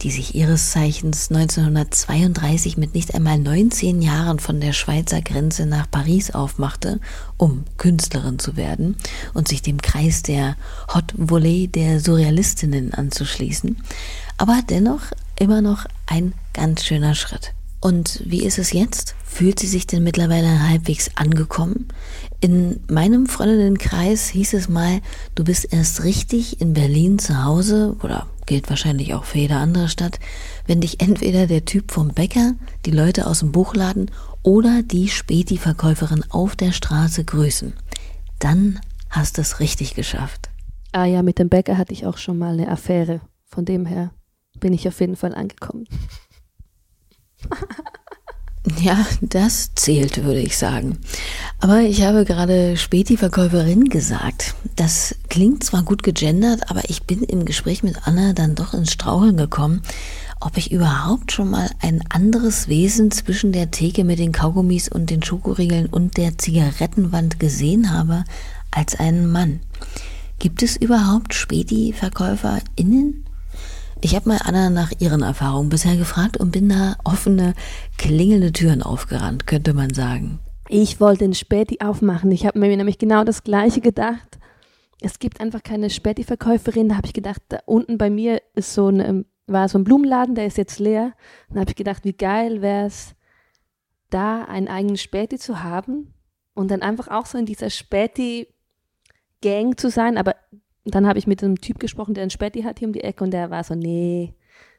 die 0.00 0.10
sich 0.10 0.34
ihres 0.34 0.72
Zeichens 0.72 1.30
1932 1.30 2.76
mit 2.76 2.92
nicht 2.96 3.14
einmal 3.14 3.38
19 3.38 4.02
Jahren 4.02 4.40
von 4.40 4.60
der 4.60 4.72
Schweizer 4.72 5.22
Grenze 5.22 5.66
nach 5.66 5.88
Paris 5.88 6.32
aufmachte, 6.32 6.98
um 7.36 7.62
Künstlerin 7.76 8.40
zu 8.40 8.56
werden 8.56 8.96
und 9.32 9.46
sich 9.46 9.62
dem 9.62 9.80
Kreis 9.80 10.24
der 10.24 10.56
Hot 10.92 11.14
Volley 11.16 11.68
der 11.68 12.00
Surrealistinnen 12.00 12.92
anzuschließen, 12.94 13.76
aber 14.38 14.58
dennoch 14.68 15.02
immer 15.38 15.62
noch 15.62 15.86
ein 16.06 16.32
ganz 16.52 16.84
schöner 16.84 17.14
Schritt. 17.14 17.54
Und 17.82 18.22
wie 18.24 18.44
ist 18.44 18.60
es 18.60 18.72
jetzt? 18.72 19.16
Fühlt 19.24 19.58
sie 19.58 19.66
sich 19.66 19.88
denn 19.88 20.04
mittlerweile 20.04 20.68
halbwegs 20.68 21.10
angekommen? 21.16 21.88
In 22.40 22.80
meinem 22.88 23.26
Freundinnenkreis 23.26 24.28
hieß 24.28 24.54
es 24.54 24.68
mal, 24.68 25.00
du 25.34 25.42
bist 25.42 25.72
erst 25.72 26.04
richtig 26.04 26.60
in 26.60 26.74
Berlin 26.74 27.18
zu 27.18 27.42
Hause 27.44 27.96
oder 28.00 28.28
gilt 28.46 28.70
wahrscheinlich 28.70 29.14
auch 29.14 29.24
für 29.24 29.38
jede 29.38 29.56
andere 29.56 29.88
Stadt, 29.88 30.20
wenn 30.68 30.80
dich 30.80 31.00
entweder 31.00 31.48
der 31.48 31.64
Typ 31.64 31.90
vom 31.90 32.14
Bäcker, 32.14 32.54
die 32.86 32.92
Leute 32.92 33.26
aus 33.26 33.40
dem 33.40 33.50
Buchladen 33.50 34.12
oder 34.44 34.84
die 34.84 35.08
Späti-Verkäuferin 35.08 36.24
auf 36.30 36.54
der 36.54 36.70
Straße 36.70 37.24
grüßen. 37.24 37.72
Dann 38.38 38.78
hast 39.10 39.38
du 39.38 39.42
es 39.42 39.58
richtig 39.58 39.96
geschafft. 39.96 40.50
Ah 40.92 41.06
ja, 41.06 41.22
mit 41.22 41.40
dem 41.40 41.48
Bäcker 41.48 41.78
hatte 41.78 41.92
ich 41.92 42.06
auch 42.06 42.18
schon 42.18 42.38
mal 42.38 42.52
eine 42.52 42.68
Affäre. 42.68 43.22
Von 43.44 43.64
dem 43.64 43.86
her 43.86 44.12
bin 44.60 44.72
ich 44.72 44.86
auf 44.86 45.00
jeden 45.00 45.16
Fall 45.16 45.34
angekommen. 45.34 45.84
Ja, 48.80 49.04
das 49.20 49.74
zählt, 49.74 50.24
würde 50.24 50.40
ich 50.40 50.56
sagen. 50.56 50.98
Aber 51.58 51.80
ich 51.80 52.02
habe 52.02 52.24
gerade 52.24 52.76
Späti-Verkäuferin 52.76 53.86
gesagt. 53.88 54.54
Das 54.76 55.16
klingt 55.28 55.64
zwar 55.64 55.82
gut 55.82 56.04
gegendert, 56.04 56.70
aber 56.70 56.88
ich 56.88 57.02
bin 57.02 57.24
im 57.24 57.44
Gespräch 57.44 57.82
mit 57.82 58.06
Anna 58.06 58.32
dann 58.34 58.54
doch 58.54 58.72
ins 58.72 58.92
Straucheln 58.92 59.36
gekommen, 59.36 59.82
ob 60.40 60.56
ich 60.56 60.70
überhaupt 60.70 61.32
schon 61.32 61.50
mal 61.50 61.70
ein 61.80 62.04
anderes 62.08 62.68
Wesen 62.68 63.10
zwischen 63.10 63.50
der 63.50 63.72
Theke 63.72 64.04
mit 64.04 64.20
den 64.20 64.32
Kaugummis 64.32 64.88
und 64.88 65.10
den 65.10 65.24
Schokoriegeln 65.24 65.86
und 65.86 66.16
der 66.16 66.38
Zigarettenwand 66.38 67.40
gesehen 67.40 67.92
habe 67.92 68.24
als 68.70 68.94
einen 68.98 69.30
Mann. 69.30 69.60
Gibt 70.38 70.62
es 70.62 70.76
überhaupt 70.76 71.34
Späti-VerkäuferInnen? 71.34 73.24
Ich 74.04 74.16
habe 74.16 74.28
mal 74.28 74.40
Anna 74.42 74.68
nach 74.68 74.90
ihren 74.98 75.22
Erfahrungen 75.22 75.68
bisher 75.68 75.96
gefragt 75.96 76.36
und 76.36 76.50
bin 76.50 76.68
da 76.68 76.96
offene, 77.04 77.54
klingelnde 77.98 78.50
Türen 78.50 78.82
aufgerannt, 78.82 79.46
könnte 79.46 79.74
man 79.74 79.94
sagen. 79.94 80.40
Ich 80.68 81.00
wollte 81.00 81.20
den 81.20 81.34
Späti 81.34 81.78
aufmachen. 81.80 82.32
Ich 82.32 82.44
habe 82.44 82.58
mir 82.58 82.76
nämlich 82.76 82.98
genau 82.98 83.22
das 83.22 83.44
Gleiche 83.44 83.80
gedacht. 83.80 84.40
Es 85.00 85.20
gibt 85.20 85.40
einfach 85.40 85.62
keine 85.62 85.88
Späti-Verkäuferin. 85.88 86.88
Da 86.88 86.96
habe 86.96 87.06
ich 87.06 87.12
gedacht, 87.12 87.42
da 87.48 87.60
unten 87.64 87.96
bei 87.96 88.10
mir 88.10 88.42
ist 88.56 88.74
so 88.74 88.88
ein, 88.88 89.24
war 89.46 89.68
so 89.68 89.78
ein 89.78 89.84
Blumenladen, 89.84 90.34
der 90.34 90.46
ist 90.46 90.58
jetzt 90.58 90.80
leer. 90.80 91.12
Dann 91.50 91.60
habe 91.60 91.70
ich 91.70 91.76
gedacht, 91.76 92.04
wie 92.04 92.14
geil 92.14 92.60
wäre 92.60 92.86
es, 92.86 93.14
da 94.10 94.44
einen 94.44 94.66
eigenen 94.66 94.96
Späti 94.96 95.38
zu 95.38 95.62
haben 95.62 96.12
und 96.54 96.72
dann 96.72 96.82
einfach 96.82 97.06
auch 97.06 97.26
so 97.26 97.38
in 97.38 97.46
dieser 97.46 97.70
Späti-Gang 97.70 99.78
zu 99.78 99.90
sein, 99.90 100.18
aber 100.18 100.34
dann 100.84 101.06
habe 101.06 101.18
ich 101.18 101.26
mit 101.26 101.42
einem 101.42 101.60
Typ 101.60 101.78
gesprochen, 101.78 102.14
der 102.14 102.24
ein 102.24 102.30
Späti 102.30 102.62
hat 102.62 102.78
hier 102.78 102.88
um 102.88 102.92
die 102.92 103.04
Ecke 103.04 103.24
und 103.24 103.30
der 103.30 103.50
war 103.50 103.62
so, 103.62 103.74
nee, 103.74 104.34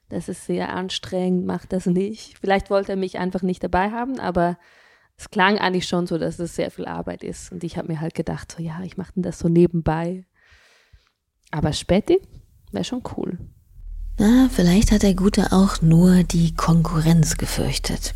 das 0.09 0.29
ist 0.29 0.45
sehr 0.45 0.73
anstrengend, 0.73 1.45
mach 1.45 1.65
das 1.65 1.85
nicht. 1.85 2.37
Vielleicht 2.39 2.69
wollte 2.69 2.93
er 2.93 2.97
mich 2.97 3.17
einfach 3.17 3.41
nicht 3.41 3.63
dabei 3.63 3.91
haben, 3.91 4.19
aber 4.19 4.57
es 5.17 5.29
klang 5.29 5.57
eigentlich 5.57 5.87
schon 5.87 6.07
so, 6.07 6.17
dass 6.17 6.39
es 6.39 6.55
sehr 6.55 6.71
viel 6.71 6.85
Arbeit 6.85 7.23
ist. 7.23 7.51
Und 7.51 7.63
ich 7.63 7.77
habe 7.77 7.91
mir 7.91 8.01
halt 8.01 8.15
gedacht, 8.15 8.51
so 8.51 8.61
ja, 8.61 8.81
ich 8.83 8.97
mache 8.97 9.13
das 9.15 9.39
so 9.39 9.47
nebenbei. 9.47 10.25
Aber 11.51 11.71
Späti 11.71 12.19
wäre 12.71 12.83
schon 12.83 13.03
cool. 13.15 13.37
Na, 14.19 14.49
vielleicht 14.51 14.91
hat 14.91 15.03
der 15.03 15.15
Gute 15.15 15.51
auch 15.51 15.81
nur 15.81 16.23
die 16.23 16.53
Konkurrenz 16.53 17.37
gefürchtet. 17.37 18.13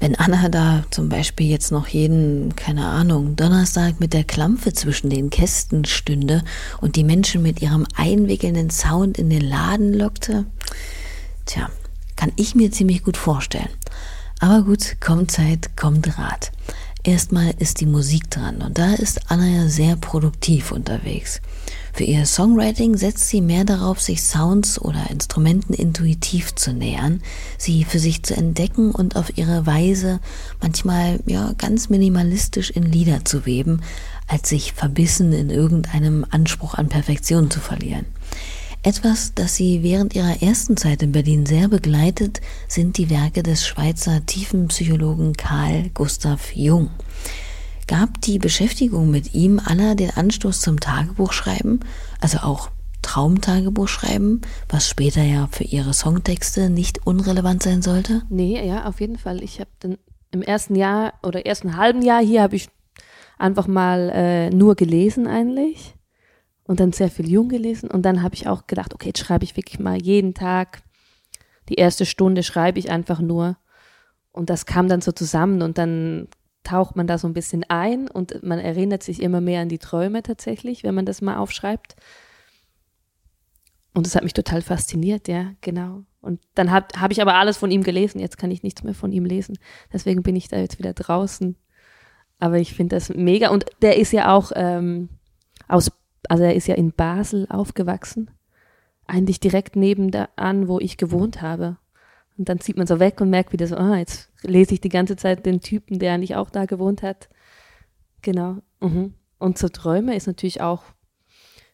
Wenn 0.00 0.16
Anna 0.16 0.48
da 0.48 0.84
zum 0.90 1.08
Beispiel 1.08 1.48
jetzt 1.48 1.72
noch 1.72 1.86
jeden, 1.88 2.56
keine 2.56 2.86
Ahnung, 2.86 3.36
Donnerstag 3.36 4.00
mit 4.00 4.12
der 4.12 4.24
Klampfe 4.24 4.72
zwischen 4.72 5.10
den 5.10 5.30
Kästen 5.30 5.84
stünde 5.84 6.42
und 6.80 6.96
die 6.96 7.04
Menschen 7.04 7.42
mit 7.42 7.62
ihrem 7.62 7.86
einwickelnden 7.94 8.70
Sound 8.70 9.18
in 9.18 9.30
den 9.30 9.42
Laden 9.42 9.94
lockte, 9.94 10.46
tja, 11.46 11.70
kann 12.16 12.32
ich 12.36 12.54
mir 12.54 12.70
ziemlich 12.70 13.02
gut 13.02 13.16
vorstellen. 13.16 13.70
Aber 14.40 14.62
gut, 14.62 15.00
kommt 15.00 15.30
Zeit, 15.30 15.76
kommt 15.76 16.18
Rat. 16.18 16.52
Erstmal 17.02 17.54
ist 17.58 17.80
die 17.80 17.86
Musik 17.86 18.30
dran 18.30 18.62
und 18.62 18.78
da 18.78 18.94
ist 18.94 19.30
Anna 19.30 19.46
ja 19.46 19.68
sehr 19.68 19.96
produktiv 19.96 20.72
unterwegs. 20.72 21.40
Für 21.94 22.02
ihr 22.02 22.26
Songwriting 22.26 22.96
setzt 22.96 23.28
sie 23.28 23.40
mehr 23.40 23.64
darauf, 23.64 24.00
sich 24.00 24.20
Sounds 24.20 24.82
oder 24.82 25.10
Instrumenten 25.10 25.74
intuitiv 25.74 26.52
zu 26.56 26.72
nähern, 26.72 27.22
sie 27.56 27.84
für 27.84 28.00
sich 28.00 28.24
zu 28.24 28.36
entdecken 28.36 28.90
und 28.90 29.14
auf 29.14 29.38
ihre 29.38 29.64
Weise 29.64 30.18
manchmal 30.60 31.20
ja 31.24 31.52
ganz 31.56 31.90
minimalistisch 31.90 32.70
in 32.70 32.82
Lieder 32.82 33.24
zu 33.24 33.46
weben, 33.46 33.80
als 34.26 34.48
sich 34.48 34.72
verbissen 34.72 35.32
in 35.32 35.50
irgendeinem 35.50 36.26
Anspruch 36.28 36.74
an 36.74 36.88
Perfektion 36.88 37.48
zu 37.48 37.60
verlieren. 37.60 38.06
Etwas, 38.82 39.32
das 39.36 39.54
sie 39.54 39.84
während 39.84 40.16
ihrer 40.16 40.42
ersten 40.42 40.76
Zeit 40.76 41.00
in 41.00 41.12
Berlin 41.12 41.46
sehr 41.46 41.68
begleitet, 41.68 42.40
sind 42.66 42.98
die 42.98 43.08
Werke 43.08 43.44
des 43.44 43.64
Schweizer 43.64 44.26
Tiefenpsychologen 44.26 45.34
Karl 45.34 45.90
Gustav 45.94 46.56
Jung. 46.56 46.90
Gab 47.86 48.20
die 48.22 48.38
Beschäftigung 48.38 49.10
mit 49.10 49.34
ihm 49.34 49.60
Anna 49.64 49.94
den 49.94 50.10
Anstoß 50.10 50.60
zum 50.60 50.80
Tagebuchschreiben, 50.80 51.80
also 52.20 52.38
auch 52.38 52.70
Traumtagebuchschreiben, 53.02 54.40
was 54.68 54.88
später 54.88 55.22
ja 55.22 55.48
für 55.52 55.64
ihre 55.64 55.92
Songtexte 55.92 56.70
nicht 56.70 57.06
unrelevant 57.06 57.62
sein 57.62 57.82
sollte? 57.82 58.22
Nee, 58.30 58.66
ja, 58.66 58.86
auf 58.86 59.00
jeden 59.00 59.18
Fall. 59.18 59.42
Ich 59.42 59.60
habe 59.60 59.98
im 60.30 60.42
ersten 60.42 60.74
Jahr 60.74 61.14
oder 61.22 61.44
ersten 61.44 61.76
halben 61.76 62.02
Jahr 62.02 62.22
hier 62.22 62.42
habe 62.42 62.56
ich 62.56 62.68
einfach 63.38 63.66
mal 63.66 64.10
äh, 64.10 64.50
nur 64.50 64.74
gelesen 64.74 65.26
eigentlich 65.26 65.94
und 66.64 66.80
dann 66.80 66.92
sehr 66.92 67.10
viel 67.10 67.28
Jung 67.28 67.48
gelesen 67.48 67.90
und 67.90 68.02
dann 68.02 68.22
habe 68.22 68.34
ich 68.34 68.48
auch 68.48 68.66
gedacht, 68.66 68.94
okay, 68.94 69.08
jetzt 69.08 69.20
schreibe 69.20 69.44
ich 69.44 69.56
wirklich 69.56 69.78
mal 69.78 70.00
jeden 70.00 70.34
Tag 70.34 70.82
die 71.68 71.74
erste 71.74 72.06
Stunde 72.06 72.42
schreibe 72.42 72.78
ich 72.78 72.90
einfach 72.90 73.20
nur 73.20 73.56
und 74.32 74.50
das 74.50 74.66
kam 74.66 74.88
dann 74.88 75.00
so 75.00 75.12
zusammen 75.12 75.62
und 75.62 75.78
dann 75.78 76.28
taucht 76.64 76.96
man 76.96 77.06
da 77.06 77.18
so 77.18 77.28
ein 77.28 77.34
bisschen 77.34 77.64
ein 77.64 78.08
und 78.08 78.42
man 78.42 78.58
erinnert 78.58 79.02
sich 79.02 79.22
immer 79.22 79.40
mehr 79.40 79.60
an 79.60 79.68
die 79.68 79.78
Träume 79.78 80.22
tatsächlich, 80.22 80.82
wenn 80.82 80.94
man 80.94 81.06
das 81.06 81.22
mal 81.22 81.36
aufschreibt. 81.36 81.94
Und 83.92 84.06
das 84.06 84.16
hat 84.16 84.24
mich 84.24 84.32
total 84.32 84.60
fasziniert, 84.60 85.28
ja, 85.28 85.52
genau. 85.60 86.02
Und 86.20 86.40
dann 86.54 86.72
habe 86.72 86.86
hab 86.98 87.12
ich 87.12 87.22
aber 87.22 87.34
alles 87.34 87.58
von 87.58 87.70
ihm 87.70 87.84
gelesen. 87.84 88.18
Jetzt 88.18 88.38
kann 88.38 88.50
ich 88.50 88.62
nichts 88.62 88.82
mehr 88.82 88.94
von 88.94 89.12
ihm 89.12 89.24
lesen. 89.24 89.58
Deswegen 89.92 90.22
bin 90.22 90.34
ich 90.34 90.48
da 90.48 90.58
jetzt 90.58 90.78
wieder 90.78 90.94
draußen. 90.94 91.54
Aber 92.40 92.58
ich 92.58 92.74
finde 92.74 92.96
das 92.96 93.10
mega. 93.10 93.50
Und 93.50 93.66
der 93.82 93.98
ist 93.98 94.12
ja 94.12 94.34
auch 94.34 94.50
ähm, 94.56 95.10
aus, 95.68 95.92
also 96.28 96.42
er 96.42 96.54
ist 96.54 96.66
ja 96.66 96.74
in 96.74 96.92
Basel 96.92 97.46
aufgewachsen. 97.50 98.30
Eigentlich 99.06 99.38
direkt 99.38 99.76
neben 99.76 100.10
da 100.10 100.28
an, 100.34 100.66
wo 100.66 100.80
ich 100.80 100.96
gewohnt 100.96 101.42
habe. 101.42 101.76
Und 102.36 102.48
dann 102.48 102.60
zieht 102.60 102.76
man 102.76 102.86
so 102.86 102.98
weg 102.98 103.20
und 103.20 103.30
merkt 103.30 103.52
wieder 103.52 103.66
so, 103.66 103.76
ah, 103.76 103.96
jetzt 103.96 104.30
lese 104.42 104.74
ich 104.74 104.80
die 104.80 104.88
ganze 104.88 105.16
Zeit 105.16 105.46
den 105.46 105.60
Typen, 105.60 105.98
der 105.98 106.14
eigentlich 106.14 106.36
auch 106.36 106.50
da 106.50 106.64
gewohnt 106.64 107.02
hat. 107.02 107.28
Genau. 108.22 108.58
Mhm. 108.80 109.14
Und 109.38 109.58
so 109.58 109.68
Träume 109.68 110.16
ist 110.16 110.26
natürlich 110.26 110.60
auch 110.60 110.82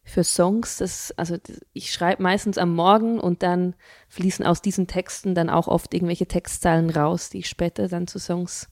für 0.03 0.25
Songs, 0.25 0.79
das, 0.79 1.15
also 1.17 1.37
ich 1.73 1.93
schreibe 1.93 2.23
meistens 2.23 2.59
am 2.59 2.75
Morgen 2.75 3.21
und 3.21 3.43
dann 3.43 3.75
fließen 4.09 4.45
aus 4.45 4.61
diesen 4.61 4.87
Texten 4.87 5.35
dann 5.35 5.49
auch 5.51 5.69
oft 5.69 5.95
irgendwelche 5.95 6.27
Textzeilen 6.27 6.91
raus, 6.91 7.31
die 7.31 7.39
ich 7.39 7.49
später 7.49 7.89
dann 7.89 8.07
zu 8.07 8.19
Songs 8.19 8.69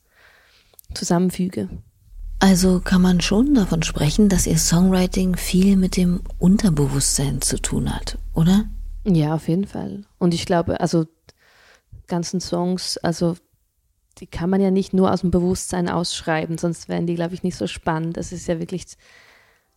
zusammenfüge. 0.94 1.68
Also 2.40 2.80
kann 2.80 3.02
man 3.02 3.20
schon 3.20 3.54
davon 3.54 3.82
sprechen, 3.82 4.28
dass 4.28 4.46
ihr 4.46 4.58
Songwriting 4.58 5.36
viel 5.36 5.76
mit 5.76 5.96
dem 5.96 6.22
Unterbewusstsein 6.38 7.40
zu 7.40 7.60
tun 7.60 7.94
hat, 7.94 8.18
oder? 8.32 8.64
Ja, 9.04 9.34
auf 9.34 9.48
jeden 9.48 9.66
Fall. 9.66 10.04
Und 10.18 10.34
ich 10.34 10.46
glaube, 10.46 10.80
also 10.80 11.06
ganzen 12.08 12.40
Songs, 12.40 12.98
also 12.98 13.36
die 14.18 14.26
kann 14.26 14.50
man 14.50 14.60
ja 14.60 14.70
nicht 14.70 14.92
nur 14.92 15.12
aus 15.12 15.20
dem 15.20 15.30
Bewusstsein 15.30 15.88
ausschreiben, 15.88 16.58
sonst 16.58 16.88
wären 16.88 17.06
die, 17.06 17.14
glaube 17.14 17.34
ich, 17.34 17.42
nicht 17.42 17.56
so 17.56 17.66
spannend. 17.66 18.16
Das 18.16 18.32
ist 18.32 18.48
ja 18.48 18.58
wirklich 18.58 18.86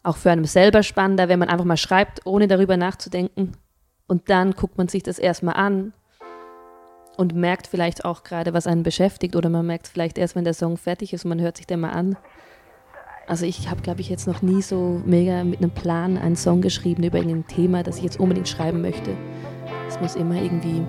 auch 0.04 0.18
für 0.18 0.32
einen 0.32 0.46
selber 0.46 0.84
spannender, 0.84 1.30
wenn 1.30 1.40
man 1.40 1.50
einfach 1.50 1.66
mal 1.66 1.78
schreibt, 1.78 2.26
ohne 2.26 2.48
darüber 2.48 2.76
nachzudenken. 2.78 3.52
Und 4.08 4.30
dann 4.30 4.54
guckt 4.54 4.78
man 4.78 4.88
sich 4.88 5.04
das 5.04 5.20
erstmal 5.20 5.56
an 5.56 5.94
und 7.18 7.36
merkt 7.36 7.68
vielleicht 7.68 8.04
auch 8.04 8.24
gerade, 8.24 8.54
was 8.54 8.68
einen 8.68 8.84
beschäftigt. 8.84 9.36
Oder 9.36 9.50
man 9.50 9.66
merkt 9.66 9.88
vielleicht 9.88 10.18
erst, 10.18 10.36
wenn 10.36 10.44
der 10.44 10.54
Song 10.54 10.78
fertig 10.78 11.14
ist 11.14 11.24
und 11.24 11.30
man 11.30 11.42
hört 11.42 11.58
sich 11.58 11.68
den 11.68 11.82
mal 11.82 11.92
an. 11.92 12.18
Also 13.28 13.46
ich 13.46 13.70
habe, 13.70 13.82
glaube 13.82 14.02
ich, 14.02 14.10
jetzt 14.10 14.28
noch 14.28 14.42
nie 14.42 14.62
so 14.62 15.02
mega 15.06 15.44
mit 15.44 15.60
einem 15.60 15.72
Plan 15.72 16.18
einen 16.18 16.36
Song 16.36 16.62
geschrieben 16.62 17.04
über 17.04 17.20
irgendein 17.20 17.48
Thema, 17.48 17.84
das 17.84 17.98
ich 17.98 18.04
jetzt 18.04 18.20
unbedingt 18.20 18.50
schreiben 18.50 18.82
möchte. 18.82 19.16
Es 19.88 20.00
muss 20.02 20.16
immer 20.16 20.36
irgendwie, 20.36 20.84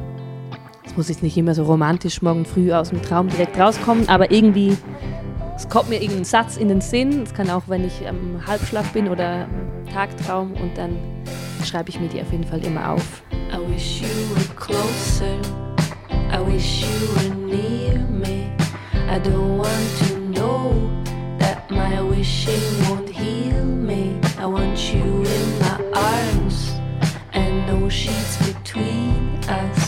es 0.84 0.96
muss 0.96 1.08
jetzt 1.08 1.22
nicht 1.22 1.36
immer 1.36 1.54
so 1.54 1.64
romantisch 1.64 2.22
morgen 2.22 2.44
früh 2.44 2.72
aus 2.72 2.90
dem 2.90 3.02
Traum 3.02 3.28
direkt 3.28 3.58
rauskommen, 3.58 4.08
aber 4.08 4.30
irgendwie, 4.30 4.76
es 5.56 5.68
kommt 5.68 5.88
mir 5.88 6.00
irgendein 6.02 6.24
Satz 6.24 6.56
in 6.56 6.68
den 6.68 6.80
Sinn. 6.80 7.22
Es 7.22 7.34
kann 7.34 7.50
auch, 7.50 7.62
wenn 7.68 7.84
ich 7.84 8.06
am 8.08 8.46
Halbschlaf 8.46 8.92
bin 8.92 9.08
oder 9.08 9.44
am 9.44 9.92
Tagtraum 9.92 10.52
und 10.52 10.76
dann 10.76 10.96
schreibe 11.64 11.90
ich 11.90 12.00
mir 12.00 12.08
die 12.08 12.20
auf 12.20 12.30
jeden 12.32 12.44
Fall 12.44 12.64
immer 12.64 12.90
auf. 12.90 13.22
I 13.52 13.58
wish 13.72 14.00
you 14.00 14.08
were 14.34 14.54
closer. 14.56 15.38
I 16.32 16.38
wish 16.46 16.82
you 16.82 17.06
were 17.16 17.34
near 17.46 17.98
me. 18.08 18.50
I 19.08 19.18
don't 19.18 19.58
want 19.58 19.98
to 20.00 20.18
know 20.32 20.90
that 21.38 21.70
my 21.70 22.00
wishing 22.00 22.62
won't 22.88 23.08
heal 23.08 23.64
me. 23.64 24.18
I 24.40 24.46
want 24.46 24.78
you 24.92 25.02
in 25.02 25.58
my 25.60 25.78
arms 25.94 26.72
and 27.32 27.66
no 27.66 27.88
sheets 27.88 28.38
between 28.38 29.38
us. 29.48 29.81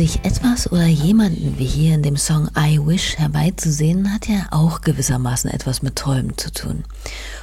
Sich 0.00 0.24
etwas 0.24 0.72
oder 0.72 0.86
jemanden 0.86 1.58
wie 1.58 1.66
hier 1.66 1.94
in 1.94 2.02
dem 2.02 2.16
Song 2.16 2.48
I 2.56 2.78
Wish 2.78 3.18
herbeizusehen, 3.18 4.14
hat 4.14 4.28
ja 4.28 4.46
auch 4.50 4.80
gewissermaßen 4.80 5.50
etwas 5.50 5.82
mit 5.82 5.96
Träumen 5.96 6.38
zu 6.38 6.50
tun. 6.50 6.84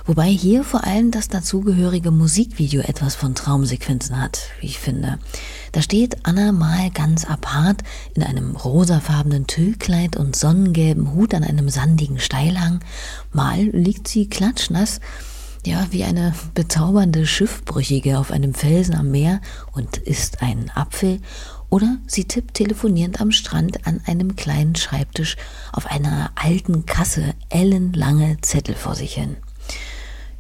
Wobei 0.06 0.30
hier 0.30 0.64
vor 0.64 0.84
allem 0.84 1.12
das 1.12 1.28
dazugehörige 1.28 2.10
Musikvideo 2.10 2.82
etwas 2.82 3.14
von 3.14 3.36
Traumsequenzen 3.36 4.20
hat, 4.20 4.40
wie 4.60 4.66
ich 4.66 4.80
finde. 4.80 5.20
Da 5.78 5.84
steht 5.84 6.26
Anna 6.26 6.54
mal 6.54 6.90
ganz 6.90 7.24
apart 7.24 7.84
in 8.16 8.24
einem 8.24 8.56
rosafarbenen 8.56 9.46
Tüllkleid 9.46 10.16
und 10.16 10.36
sonnengelben 10.36 11.14
Hut 11.14 11.36
an 11.36 11.44
einem 11.44 11.70
sandigen 11.70 12.20
Steilhang. 12.20 12.80
Mal 13.32 13.66
liegt 13.66 14.08
sie 14.08 14.28
klatschnass 14.28 15.00
ja, 15.68 15.86
wie 15.92 16.04
eine 16.04 16.34
bezaubernde 16.56 17.28
Schiffbrüchige 17.28 18.18
auf 18.18 18.32
einem 18.32 18.56
Felsen 18.56 18.96
am 18.96 19.12
Meer 19.12 19.40
und 19.72 19.98
isst 19.98 20.42
einen 20.42 20.72
Apfel 20.72 21.20
oder 21.70 21.98
sie 22.08 22.24
tippt 22.24 22.56
telefonierend 22.56 23.22
am 23.22 23.30
Strand 23.30 23.86
an 23.86 24.02
einem 24.08 24.36
kleinen 24.36 24.76
Schreibtisch 24.76 25.36
auf 25.72 25.86
einer 25.86 26.32
alten 26.34 26.88
Kasse 26.88 27.36
ellenlange 27.50 28.38
Zettel 28.42 28.74
vor 28.74 28.96
sich 28.96 29.14
hin. 29.14 29.38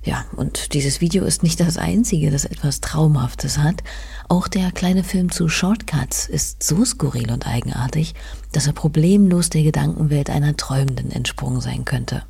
Ja, 0.07 0.23
und 0.37 0.73
dieses 0.73 1.01
Video 1.01 1.25
ist 1.25 1.43
nicht 1.43 1.59
das 1.59 1.77
einzige, 1.77 2.31
das 2.31 2.45
etwas 2.45 2.79
Traumhaftes 2.79 3.57
hat. 3.57 3.83
Auch 4.29 4.47
der 4.47 4.71
kleine 4.71 5.03
Film 5.03 5.33
zu 5.33 5.49
Shortcuts 5.49 6.29
ist 6.29 6.63
so 6.63 6.85
skurril 6.85 7.29
und 7.29 7.45
eigenartig, 7.45 8.15
dass 8.53 8.67
er 8.67 8.71
problemlos 8.71 9.49
der 9.49 9.63
Gedankenwelt 9.63 10.29
einer 10.29 10.55
Träumenden 10.55 11.11
entsprungen 11.11 11.59
sein 11.59 11.83
könnte. 11.83 12.23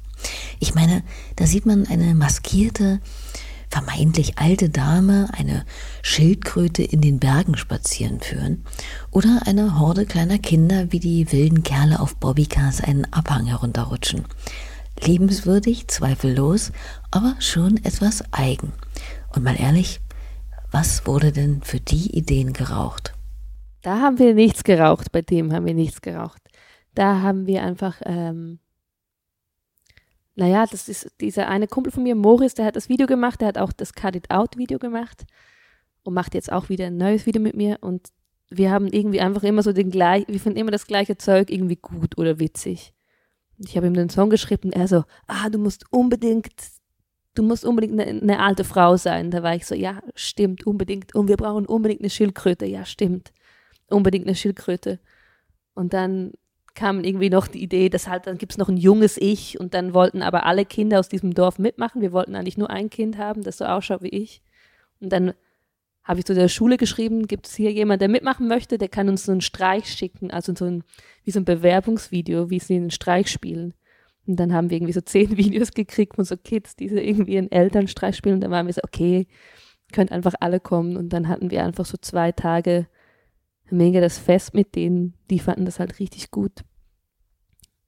Ich 0.59 0.73
meine, 0.73 1.03
da 1.35 1.45
sieht 1.45 1.67
man 1.67 1.85
eine 1.85 2.15
maskierte, 2.15 2.99
vermeintlich 3.69 4.39
alte 4.39 4.71
Dame 4.71 5.29
eine 5.37 5.63
Schildkröte 6.01 6.81
in 6.81 7.01
den 7.01 7.19
Bergen 7.19 7.57
spazieren 7.57 8.21
führen 8.21 8.65
oder 9.11 9.41
eine 9.45 9.77
Horde 9.77 10.07
kleiner 10.07 10.39
Kinder 10.39 10.91
wie 10.91 10.99
die 10.99 11.31
wilden 11.31 11.61
Kerle 11.61 11.99
auf 11.99 12.15
Bobbycars 12.15 12.81
einen 12.81 13.05
Abhang 13.13 13.45
herunterrutschen. 13.45 14.25
Liebenswürdig, 15.05 15.87
zweifellos, 15.87 16.71
aber 17.11 17.35
schon 17.39 17.77
etwas 17.77 18.23
eigen. 18.31 18.73
Und 19.35 19.43
mal 19.43 19.59
ehrlich, 19.59 19.99
was 20.71 21.05
wurde 21.05 21.31
denn 21.31 21.61
für 21.61 21.79
die 21.79 22.15
Ideen 22.15 22.53
geraucht? 22.53 23.13
Da 23.81 24.01
haben 24.01 24.19
wir 24.19 24.33
nichts 24.33 24.63
geraucht, 24.63 25.11
bei 25.11 25.21
dem 25.21 25.53
haben 25.53 25.65
wir 25.65 25.73
nichts 25.73 26.01
geraucht. 26.01 26.41
Da 26.93 27.21
haben 27.21 27.45
wir 27.45 27.63
einfach 27.63 28.01
ähm, 28.05 28.59
naja, 30.37 30.67
das 30.67 30.87
ist 30.87 31.11
dieser 31.19 31.47
eine 31.47 31.67
Kumpel 31.67 31.91
von 31.91 32.03
mir, 32.03 32.13
Morris, 32.13 32.53
der 32.53 32.65
hat 32.65 32.75
das 32.75 32.89
Video 32.89 33.07
gemacht, 33.07 33.41
der 33.41 33.47
hat 33.47 33.57
auch 33.57 33.73
das 33.73 33.93
Cut 33.93 34.15
It 34.15 34.29
Out 34.29 34.55
Video 34.55 34.77
gemacht 34.77 35.25
und 36.03 36.13
macht 36.13 36.35
jetzt 36.35 36.51
auch 36.51 36.69
wieder 36.69 36.85
ein 36.85 36.97
neues 36.97 37.25
Video 37.25 37.41
mit 37.41 37.55
mir 37.55 37.79
und 37.81 38.09
wir 38.51 38.69
haben 38.69 38.85
irgendwie 38.85 39.19
einfach 39.19 39.41
immer 39.41 39.63
so 39.63 39.73
den 39.73 39.89
gleichen, 39.89 40.31
wir 40.31 40.39
finden 40.39 40.59
immer 40.59 40.69
das 40.69 40.85
gleiche 40.85 41.17
Zeug 41.17 41.49
irgendwie 41.49 41.75
gut 41.75 42.19
oder 42.19 42.39
witzig. 42.39 42.93
Ich 43.59 43.75
habe 43.75 43.87
ihm 43.87 43.93
den 43.93 44.09
Song 44.09 44.29
geschrieben, 44.29 44.71
er 44.71 44.87
so, 44.87 45.03
ah, 45.27 45.49
du 45.49 45.57
musst 45.57 45.85
unbedingt, 45.91 46.53
du 47.33 47.43
musst 47.43 47.65
unbedingt 47.65 47.99
eine, 47.99 48.21
eine 48.21 48.39
alte 48.39 48.63
Frau 48.63 48.97
sein. 48.97 49.31
Da 49.31 49.41
war 49.43 49.55
ich 49.55 49.65
so, 49.65 49.75
ja, 49.75 50.01
stimmt, 50.15 50.65
unbedingt. 50.65 51.15
Und 51.15 51.27
wir 51.27 51.37
brauchen 51.37 51.65
unbedingt 51.65 52.01
eine 52.01 52.09
Schildkröte. 52.09 52.65
Ja, 52.65 52.85
stimmt. 52.85 53.31
Unbedingt 53.89 54.27
eine 54.27 54.35
Schildkröte. 54.35 54.99
Und 55.73 55.93
dann 55.93 56.33
kam 56.75 57.03
irgendwie 57.03 57.31
noch 57.31 57.47
die 57.47 57.63
Idee, 57.63 57.89
dass 57.89 58.07
halt, 58.07 58.27
dann 58.27 58.37
gibt 58.37 58.51
es 58.51 58.57
noch 58.59 58.69
ein 58.69 58.77
junges 58.77 59.17
Ich 59.17 59.59
und 59.59 59.73
dann 59.73 59.95
wollten 59.95 60.21
aber 60.21 60.45
alle 60.45 60.63
Kinder 60.63 60.99
aus 60.99 61.09
diesem 61.09 61.33
Dorf 61.33 61.57
mitmachen. 61.57 62.01
Wir 62.01 62.11
wollten 62.11 62.35
eigentlich 62.35 62.57
nur 62.57 62.69
ein 62.69 62.91
Kind 62.91 63.17
haben, 63.17 63.41
das 63.41 63.57
so 63.57 63.65
ausschaut 63.65 64.03
wie 64.03 64.09
ich. 64.09 64.43
Und 64.99 65.11
dann 65.11 65.33
habe 66.07 66.19
ich 66.19 66.25
zu 66.25 66.33
der 66.33 66.47
Schule 66.47 66.77
geschrieben, 66.77 67.27
gibt 67.27 67.47
es 67.47 67.55
hier 67.55 67.71
jemand, 67.71 68.01
der 68.01 68.07
mitmachen 68.07 68.47
möchte, 68.47 68.77
der 68.77 68.87
kann 68.87 69.09
uns 69.09 69.25
so 69.25 69.33
einen 69.33 69.41
Streich 69.41 69.91
schicken, 69.91 70.31
also 70.31 70.55
so 70.55 70.63
ein, 70.63 70.83
wie 71.25 71.31
so 71.31 71.39
ein 71.39 71.45
Bewerbungsvideo, 71.45 72.49
wie 72.49 72.59
sie 72.59 72.75
einen 72.75 72.91
Streich 72.91 73.29
spielen. 73.29 73.73
Und 74.25 74.37
dann 74.37 74.53
haben 74.53 74.69
wir 74.69 74.77
irgendwie 74.77 74.93
so 74.93 75.01
zehn 75.01 75.35
Videos 75.37 75.71
gekriegt 75.71 76.15
von 76.15 76.23
so 76.23 76.37
Kids, 76.37 76.77
die 76.77 76.87
so 76.87 76.95
irgendwie 76.95 77.37
einen 77.37 77.51
Elternstreich 77.51 78.15
spielen. 78.15 78.35
Und 78.35 78.41
dann 78.41 78.51
waren 78.51 78.67
wir 78.67 78.73
so, 78.73 78.81
okay, 78.85 79.27
könnt 79.91 80.13
einfach 80.13 80.33
alle 80.39 80.61
kommen. 80.61 80.95
Und 80.95 81.09
dann 81.09 81.27
hatten 81.27 81.51
wir 81.51 81.63
einfach 81.63 81.85
so 81.85 81.97
zwei 81.99 82.31
Tage 82.31 82.87
mega 83.69 83.99
das 83.99 84.17
Fest 84.17 84.53
mit 84.53 84.75
denen. 84.75 85.13
Die 85.29 85.39
fanden 85.39 85.65
das 85.65 85.79
halt 85.79 85.99
richtig 85.99 86.31
gut. 86.31 86.63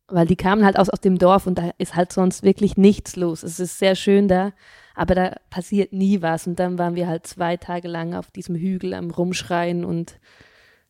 Weil 0.08 0.28
die 0.28 0.36
kamen 0.36 0.66
halt 0.66 0.78
aus, 0.78 0.90
aus 0.90 1.00
dem 1.00 1.18
Dorf 1.18 1.48
und 1.48 1.58
da 1.58 1.72
ist 1.78 1.96
halt 1.96 2.12
sonst 2.12 2.44
wirklich 2.44 2.76
nichts 2.76 3.16
los. 3.16 3.44
Es 3.44 3.60
ist 3.60 3.78
sehr 3.78 3.96
schön 3.96 4.28
da, 4.28 4.54
aber 5.00 5.16
da 5.16 5.36
passiert 5.50 5.94
nie 5.94 6.22
was. 6.22 6.46
Und 6.46 6.60
dann 6.60 6.78
waren 6.78 6.96
wir 6.96 7.08
halt 7.08 7.26
zwei 7.26 7.56
Tage 7.56 7.88
lang 7.88 8.14
auf 8.14 8.32
diesem 8.32 8.56
Hügel 8.56 8.94
am 8.94 9.12
Rumschreien 9.12 9.86
und 9.86 10.20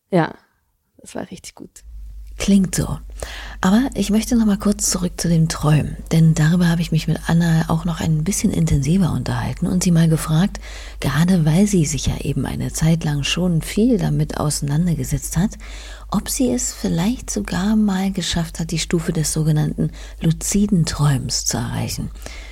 ja, 0.09 0.33
das 0.97 1.13
war 1.13 1.29
richtig 1.29 1.53
gut. 1.53 1.83
Klingt 2.39 2.73
so. 2.73 2.97
Aber 3.61 3.89
ich 3.93 4.09
möchte 4.09 4.35
noch 4.35 4.47
mal 4.47 4.57
kurz 4.57 4.89
zurück 4.89 5.11
zu 5.17 5.27
den 5.27 5.47
Träumen, 5.47 5.97
denn 6.11 6.33
darüber 6.33 6.69
habe 6.69 6.81
ich 6.81 6.91
mich 6.91 7.07
mit 7.07 7.19
Anna 7.27 7.65
auch 7.67 7.85
noch 7.85 7.99
ein 7.99 8.23
bisschen 8.23 8.51
intensiver 8.51 9.11
unterhalten 9.11 9.67
und 9.67 9.83
sie 9.83 9.91
mal 9.91 10.09
gefragt, 10.09 10.59
gerade 11.01 11.45
weil 11.45 11.67
sie 11.67 11.85
sich 11.85 12.07
ja 12.07 12.17
eben 12.21 12.47
eine 12.47 12.73
Zeit 12.73 13.03
lang 13.03 13.23
schon 13.23 13.61
viel 13.61 13.99
damit 13.99 14.39
auseinandergesetzt 14.39 15.37
hat, 15.37 15.51
ob 16.09 16.29
sie 16.29 16.49
es 16.49 16.73
vielleicht 16.73 17.29
sogar 17.29 17.75
mal 17.75 18.11
geschafft 18.11 18.59
hat, 18.59 18.71
die 18.71 18.79
Stufe 18.79 19.13
des 19.13 19.33
sogenannten 19.33 19.91
luziden 20.21 20.85
Träums 20.85 21.45
zu 21.45 21.57
erreichen. 21.57 22.09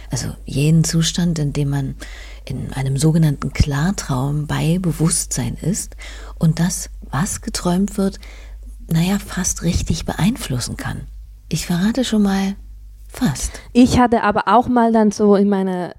Also 0.09 0.29
jenen 0.45 0.83
Zustand, 0.83 1.39
in 1.39 1.53
dem 1.53 1.69
man 1.69 1.95
in 2.45 2.71
einem 2.73 2.97
sogenannten 2.97 3.51
Klartraum 3.51 4.47
bei 4.47 4.79
Bewusstsein 4.79 5.55
ist 5.55 5.95
und 6.39 6.59
das, 6.59 6.89
was 7.11 7.41
geträumt 7.41 7.97
wird, 7.97 8.19
naja, 8.89 9.19
fast 9.19 9.63
richtig 9.63 10.05
beeinflussen 10.05 10.77
kann. 10.77 11.07
Ich 11.49 11.65
verrate 11.65 12.05
schon 12.05 12.23
mal 12.23 12.55
fast. 13.07 13.59
Ich 13.73 13.99
hatte 13.99 14.23
aber 14.23 14.47
auch 14.47 14.67
mal 14.67 14.91
dann 14.91 15.11
so 15.11 15.35
in 15.35 15.49
meiner, 15.49 15.93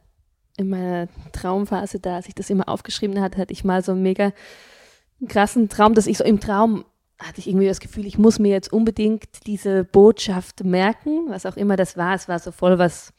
in 0.56 0.70
meiner 0.70 1.08
Traumphase, 1.32 2.00
da 2.00 2.16
als 2.16 2.28
ich 2.28 2.34
das 2.34 2.50
immer 2.50 2.68
aufgeschrieben 2.68 3.20
hatte, 3.20 3.38
hatte 3.38 3.52
ich 3.52 3.64
mal 3.64 3.82
so 3.82 3.92
einen 3.92 4.02
mega 4.02 4.32
krassen 5.26 5.68
Traum, 5.68 5.94
dass 5.94 6.06
ich 6.06 6.18
so 6.18 6.24
im 6.24 6.40
Traum 6.40 6.84
hatte 7.18 7.40
ich 7.40 7.48
irgendwie 7.48 7.66
das 7.66 7.80
Gefühl, 7.80 8.06
ich 8.06 8.16
muss 8.16 8.38
mir 8.38 8.52
jetzt 8.52 8.72
unbedingt 8.72 9.46
diese 9.46 9.82
Botschaft 9.82 10.62
merken, 10.62 11.28
was 11.28 11.46
auch 11.46 11.56
immer 11.56 11.74
das 11.74 11.96
war. 11.96 12.14
Es 12.14 12.28
war 12.28 12.38
so 12.38 12.52
voll 12.52 12.78
was 12.78 13.12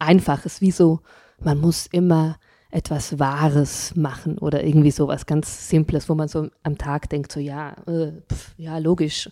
Einfaches, 0.00 0.60
wie 0.60 0.70
so, 0.70 1.00
man 1.38 1.58
muss 1.58 1.86
immer 1.86 2.38
etwas 2.70 3.18
Wahres 3.18 3.96
machen 3.96 4.38
oder 4.38 4.62
irgendwie 4.64 4.90
so 4.90 5.08
was 5.08 5.26
ganz 5.26 5.68
Simples, 5.68 6.08
wo 6.08 6.14
man 6.14 6.28
so 6.28 6.48
am 6.62 6.78
Tag 6.78 7.08
denkt, 7.08 7.32
so 7.32 7.40
ja, 7.40 7.72
äh, 7.86 8.12
pf, 8.32 8.54
ja, 8.56 8.78
logisch. 8.78 9.28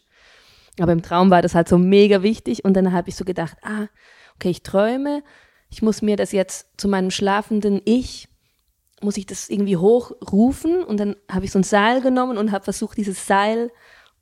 Aber 0.80 0.92
im 0.92 1.02
Traum 1.02 1.30
war 1.30 1.42
das 1.42 1.54
halt 1.54 1.68
so 1.68 1.78
mega 1.78 2.22
wichtig 2.22 2.64
und 2.64 2.74
dann 2.74 2.92
habe 2.92 3.08
ich 3.08 3.16
so 3.16 3.24
gedacht, 3.24 3.56
ah, 3.62 3.86
okay, 4.34 4.50
ich 4.50 4.62
träume, 4.62 5.22
ich 5.70 5.82
muss 5.82 6.02
mir 6.02 6.16
das 6.16 6.32
jetzt 6.32 6.68
zu 6.76 6.88
meinem 6.88 7.10
schlafenden 7.10 7.80
Ich, 7.84 8.28
muss 9.00 9.16
ich 9.16 9.26
das 9.26 9.48
irgendwie 9.48 9.76
hochrufen 9.76 10.82
und 10.82 10.98
dann 10.98 11.16
habe 11.30 11.44
ich 11.44 11.52
so 11.52 11.60
ein 11.60 11.64
Seil 11.64 12.00
genommen 12.00 12.38
und 12.38 12.50
habe 12.50 12.64
versucht, 12.64 12.96
dieses 12.96 13.26
Seil 13.26 13.70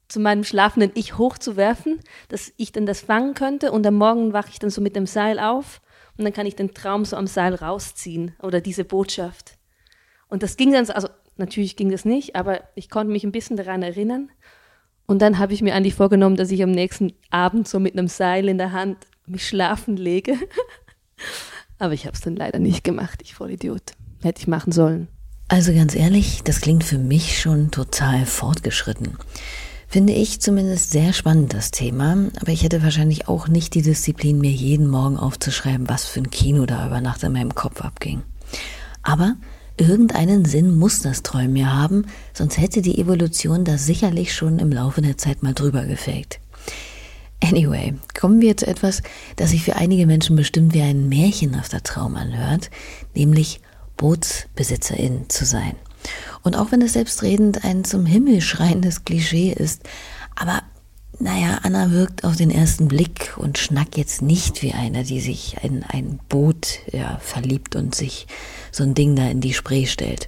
zu 0.09 0.21
meinem 0.21 0.45
schlafenden 0.45 0.93
Ich 0.95 1.19
hochzuwerfen, 1.19 2.01
dass 2.29 2.53
ich 2.57 2.73
dann 2.73 2.87
das 2.87 3.01
fangen 3.01 3.35
könnte 3.35 3.73
und 3.73 3.87
am 3.87 3.95
Morgen 3.95 4.33
wache 4.33 4.51
ich 4.51 4.59
dann 4.59 4.71
so 4.71 4.81
mit 4.81 4.95
dem 4.95 5.07
Seil 5.07 5.39
auf 5.39 5.81
und 6.18 6.24
dann 6.24 6.33
kann 6.33 6.46
ich 6.46 6.57
den 6.57 6.74
Traum 6.74 7.05
so 7.05 7.16
am 7.16 7.26
Seil 7.26 7.55
rausziehen 7.55 8.35
oder 8.42 8.61
diese 8.61 8.85
Botschaft. 8.85 9.59
Und 10.29 10.42
das 10.42 10.57
ging 10.57 10.72
dann, 10.72 10.88
also 10.90 11.09
natürlich 11.37 11.76
ging 11.76 11.90
das 11.90 12.05
nicht, 12.05 12.37
aber 12.37 12.62
ich 12.74 12.90
konnte 12.90 13.12
mich 13.12 13.24
ein 13.24 13.33
bisschen 13.33 13.57
daran 13.57 13.83
erinnern. 13.83 14.31
Und 15.07 15.22
dann 15.22 15.38
habe 15.38 15.52
ich 15.52 15.62
mir 15.62 15.74
eigentlich 15.74 15.94
vorgenommen, 15.94 16.37
dass 16.37 16.50
ich 16.50 16.62
am 16.62 16.72
nächsten 16.72 17.12
Abend 17.31 17.68
so 17.68 17.79
mit 17.79 17.92
einem 17.92 18.09
Seil 18.09 18.48
in 18.48 18.59
der 18.59 18.72
Hand 18.72 18.98
mich 19.26 19.46
schlafen 19.46 19.96
lege. 19.96 20.37
aber 21.79 21.92
ich 21.92 22.07
habe 22.07 22.14
es 22.14 22.22
dann 22.22 22.37
leider 22.37 22.59
nicht 22.59 22.83
gemacht, 22.83 23.20
ich 23.22 23.35
Vollidiot. 23.35 23.92
Hätte 24.22 24.40
ich 24.40 24.48
machen 24.48 24.72
sollen. 24.72 25.09
Also 25.48 25.72
ganz 25.72 25.94
ehrlich, 25.94 26.42
das 26.42 26.61
klingt 26.61 26.83
für 26.83 26.98
mich 26.98 27.38
schon 27.40 27.70
total 27.70 28.26
fortgeschritten. 28.26 29.16
Finde 29.88 30.12
ich 30.12 30.40
zumindest 30.40 30.90
sehr 30.90 31.12
spannend, 31.12 31.55
das 31.55 31.70
Thema, 31.70 32.29
aber 32.40 32.51
ich 32.51 32.64
hätte 32.64 32.83
wahrscheinlich 32.83 33.29
auch 33.29 33.49
nicht 33.49 33.75
die 33.75 33.83
Disziplin, 33.83 34.38
mir 34.38 34.51
jeden 34.51 34.88
Morgen 34.88 35.16
aufzuschreiben, 35.16 35.88
was 35.88 36.07
für 36.07 36.20
ein 36.20 36.31
Kino 36.31 36.66
da 36.66 36.87
über 36.87 37.01
Nacht 37.01 37.22
in 37.22 37.33
meinem 37.33 37.55
Kopf 37.55 37.81
abging. 37.81 38.22
Aber 39.03 39.37
irgendeinen 39.77 40.44
Sinn 40.44 40.77
muss 40.77 41.03
das 41.03 41.22
Träumen 41.22 41.57
ja 41.57 41.72
haben, 41.72 42.07
sonst 42.35 42.59
hätte 42.59 42.83
die 42.83 42.99
Evolution 42.99 43.64
das 43.64 43.87
sicherlich 43.87 44.35
schon 44.35 44.59
im 44.59 44.72
Laufe 44.72 45.03
der 45.03 45.18
Zeit 45.18 45.42
mal 45.42 45.55
drüber 45.55 45.85
gefaked. 45.85 46.40
Anyway, 47.42 47.94
kommen 48.18 48.40
wir 48.40 48.57
zu 48.57 48.66
etwas, 48.66 49.03
das 49.37 49.51
sich 49.51 49.62
für 49.62 49.77
einige 49.77 50.07
Menschen 50.07 50.37
bestimmt 50.37 50.75
wie 50.75 50.83
ein 50.83 51.09
märchenhafter 51.09 51.83
Traum 51.83 52.16
anhört, 52.16 52.70
nämlich 53.14 53.61
Bootsbesitzerin 53.96 55.29
zu 55.29 55.44
sein. 55.44 55.77
Und 56.42 56.57
auch 56.57 56.73
wenn 56.73 56.83
es 56.83 56.95
selbstredend 56.95 57.64
ein 57.64 57.85
zum 57.85 58.07
Himmel 58.07 58.40
schreiendes 58.40 59.05
Klischee 59.05 59.53
ist, 59.53 59.83
aber 60.35 60.62
naja, 61.19 61.61
Anna 61.62 61.90
wirkt 61.92 62.25
auf 62.25 62.37
den 62.37 62.51
ersten 62.51 62.88
Blick 62.88 63.35
und 63.38 63.57
schnackt 63.57 63.97
jetzt 63.97 64.21
nicht 64.21 64.62
wie 64.62 64.73
einer, 64.73 65.03
die 65.03 65.21
sich 65.21 65.57
in 65.62 65.83
ein 65.83 66.21
Boot 66.29 66.81
ja, 66.92 67.19
verliebt 67.21 67.75
und 67.75 67.95
sich 67.95 68.27
so 68.71 68.83
ein 68.83 68.95
Ding 68.95 69.16
da 69.16 69.27
in 69.29 69.40
die 69.40 69.55
Spree 69.55 69.87
stellt. 69.87 70.27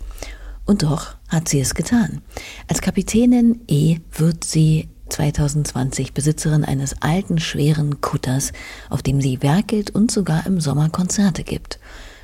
Und 0.64 0.82
doch 0.82 1.16
hat 1.28 1.48
sie 1.48 1.60
es 1.60 1.74
getan. 1.74 2.22
Als 2.68 2.80
Kapitänin 2.80 3.60
E 3.68 3.98
wird 4.12 4.44
sie 4.44 4.88
2020 5.10 6.12
Besitzerin 6.14 6.64
eines 6.64 7.00
alten, 7.02 7.38
schweren 7.38 8.00
Kutters, 8.00 8.52
auf 8.90 9.02
dem 9.02 9.20
sie 9.20 9.42
werkelt 9.42 9.90
und 9.90 10.10
sogar 10.10 10.46
im 10.46 10.60
Sommer 10.60 10.88
Konzerte 10.90 11.44
gibt. 11.44 11.78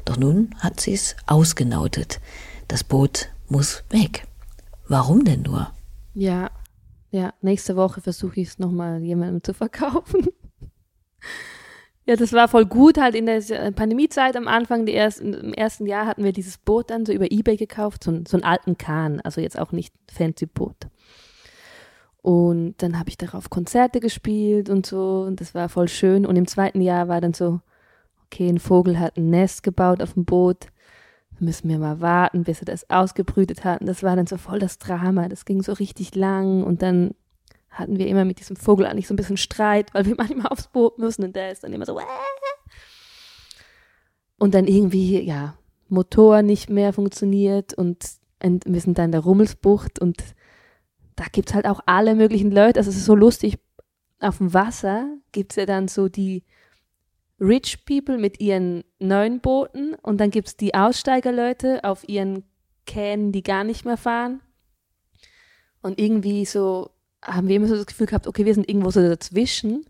Doch 0.04 0.16
nun 0.16 0.54
hat 0.58 0.80
sie 0.80 0.92
es 0.92 1.16
ausgenautet. 1.26 2.20
Das 2.68 2.84
Boot 2.84 3.28
muss 3.48 3.84
weg. 3.90 4.26
Warum 4.88 5.24
denn 5.24 5.42
nur? 5.42 5.72
Ja, 6.14 6.50
ja, 7.10 7.32
nächste 7.42 7.76
Woche 7.76 8.00
versuche 8.00 8.40
ich 8.40 8.48
es 8.48 8.58
nochmal 8.58 9.00
jemandem 9.02 9.42
zu 9.42 9.54
verkaufen. 9.54 10.26
ja, 12.06 12.16
das 12.16 12.32
war 12.32 12.48
voll 12.48 12.66
gut. 12.66 12.98
Halt 12.98 13.14
in 13.14 13.26
der 13.26 13.40
Pandemiezeit 13.72 14.36
am 14.36 14.48
Anfang, 14.48 14.84
die 14.84 14.94
ersten, 14.94 15.32
im 15.32 15.52
ersten 15.52 15.86
Jahr 15.86 16.06
hatten 16.06 16.24
wir 16.24 16.32
dieses 16.32 16.58
Boot 16.58 16.90
dann 16.90 17.06
so 17.06 17.12
über 17.12 17.30
Ebay 17.30 17.56
gekauft, 17.56 18.04
so, 18.04 18.10
so 18.26 18.36
einen 18.36 18.44
alten 18.44 18.78
Kahn, 18.78 19.20
also 19.20 19.40
jetzt 19.40 19.58
auch 19.58 19.72
nicht 19.72 19.94
fancy 20.10 20.46
Boot. 20.46 20.88
Und 22.20 22.74
dann 22.78 22.98
habe 22.98 23.10
ich 23.10 23.18
darauf 23.18 23.48
Konzerte 23.48 24.00
gespielt 24.00 24.68
und 24.68 24.84
so, 24.84 25.24
und 25.26 25.40
das 25.40 25.54
war 25.54 25.68
voll 25.68 25.88
schön. 25.88 26.26
Und 26.26 26.36
im 26.36 26.48
zweiten 26.48 26.80
Jahr 26.80 27.06
war 27.06 27.20
dann 27.20 27.34
so, 27.34 27.60
okay, 28.24 28.48
ein 28.48 28.58
Vogel 28.58 28.98
hat 28.98 29.16
ein 29.16 29.30
Nest 29.30 29.62
gebaut 29.62 30.02
auf 30.02 30.14
dem 30.14 30.24
Boot 30.24 30.66
müssen 31.40 31.68
wir 31.68 31.78
mal 31.78 32.00
warten, 32.00 32.44
bis 32.44 32.60
sie 32.60 32.64
das 32.64 32.88
ausgebrütet 32.90 33.64
hatten. 33.64 33.86
Das 33.86 34.02
war 34.02 34.16
dann 34.16 34.26
so 34.26 34.36
voll 34.36 34.58
das 34.58 34.78
Drama. 34.78 35.28
Das 35.28 35.44
ging 35.44 35.62
so 35.62 35.72
richtig 35.72 36.14
lang 36.14 36.62
und 36.62 36.82
dann 36.82 37.14
hatten 37.70 37.98
wir 37.98 38.06
immer 38.06 38.24
mit 38.24 38.38
diesem 38.38 38.56
Vogel 38.56 38.86
eigentlich 38.86 39.08
so 39.08 39.14
ein 39.14 39.16
bisschen 39.16 39.36
Streit, 39.36 39.92
weil 39.94 40.06
wir 40.06 40.14
manchmal 40.18 40.46
aufs 40.46 40.68
Boot 40.68 40.98
müssen 40.98 41.24
und 41.24 41.36
der 41.36 41.50
ist 41.50 41.64
dann 41.64 41.72
immer 41.72 41.86
so. 41.86 42.00
Und 44.38 44.54
dann 44.54 44.66
irgendwie, 44.66 45.20
ja, 45.20 45.56
Motor 45.88 46.42
nicht 46.42 46.70
mehr 46.70 46.92
funktioniert 46.92 47.74
und 47.74 48.04
wir 48.40 48.80
sind 48.80 48.98
dann 48.98 49.06
in 49.06 49.12
der 49.12 49.22
Rummelsbucht 49.22 49.98
und 49.98 50.22
da 51.16 51.24
gibt 51.32 51.48
es 51.48 51.54
halt 51.54 51.66
auch 51.66 51.80
alle 51.86 52.14
möglichen 52.14 52.50
Leute. 52.50 52.78
Also 52.78 52.90
es 52.90 52.96
ist 52.96 53.06
so 53.06 53.14
lustig, 53.14 53.58
auf 54.20 54.38
dem 54.38 54.52
Wasser 54.52 55.16
gibt 55.32 55.52
es 55.52 55.56
ja 55.56 55.66
dann 55.66 55.88
so 55.88 56.08
die 56.08 56.44
Rich 57.40 57.84
People 57.84 58.18
mit 58.18 58.40
ihren 58.40 58.84
neuen 58.98 59.40
Booten 59.40 59.94
und 59.94 60.18
dann 60.18 60.30
gibt 60.30 60.48
es 60.48 60.56
die 60.56 60.74
Aussteigerleute 60.74 61.82
auf 61.84 62.08
ihren 62.08 62.44
Kähnen, 62.86 63.32
die 63.32 63.42
gar 63.42 63.64
nicht 63.64 63.84
mehr 63.84 63.96
fahren. 63.96 64.40
Und 65.82 65.98
irgendwie 65.98 66.44
so 66.44 66.90
haben 67.22 67.48
wir 67.48 67.56
immer 67.56 67.66
so 67.66 67.76
das 67.76 67.86
Gefühl 67.86 68.06
gehabt, 68.06 68.26
okay, 68.26 68.44
wir 68.44 68.54
sind 68.54 68.68
irgendwo 68.68 68.90
so 68.90 69.00
dazwischen, 69.00 69.84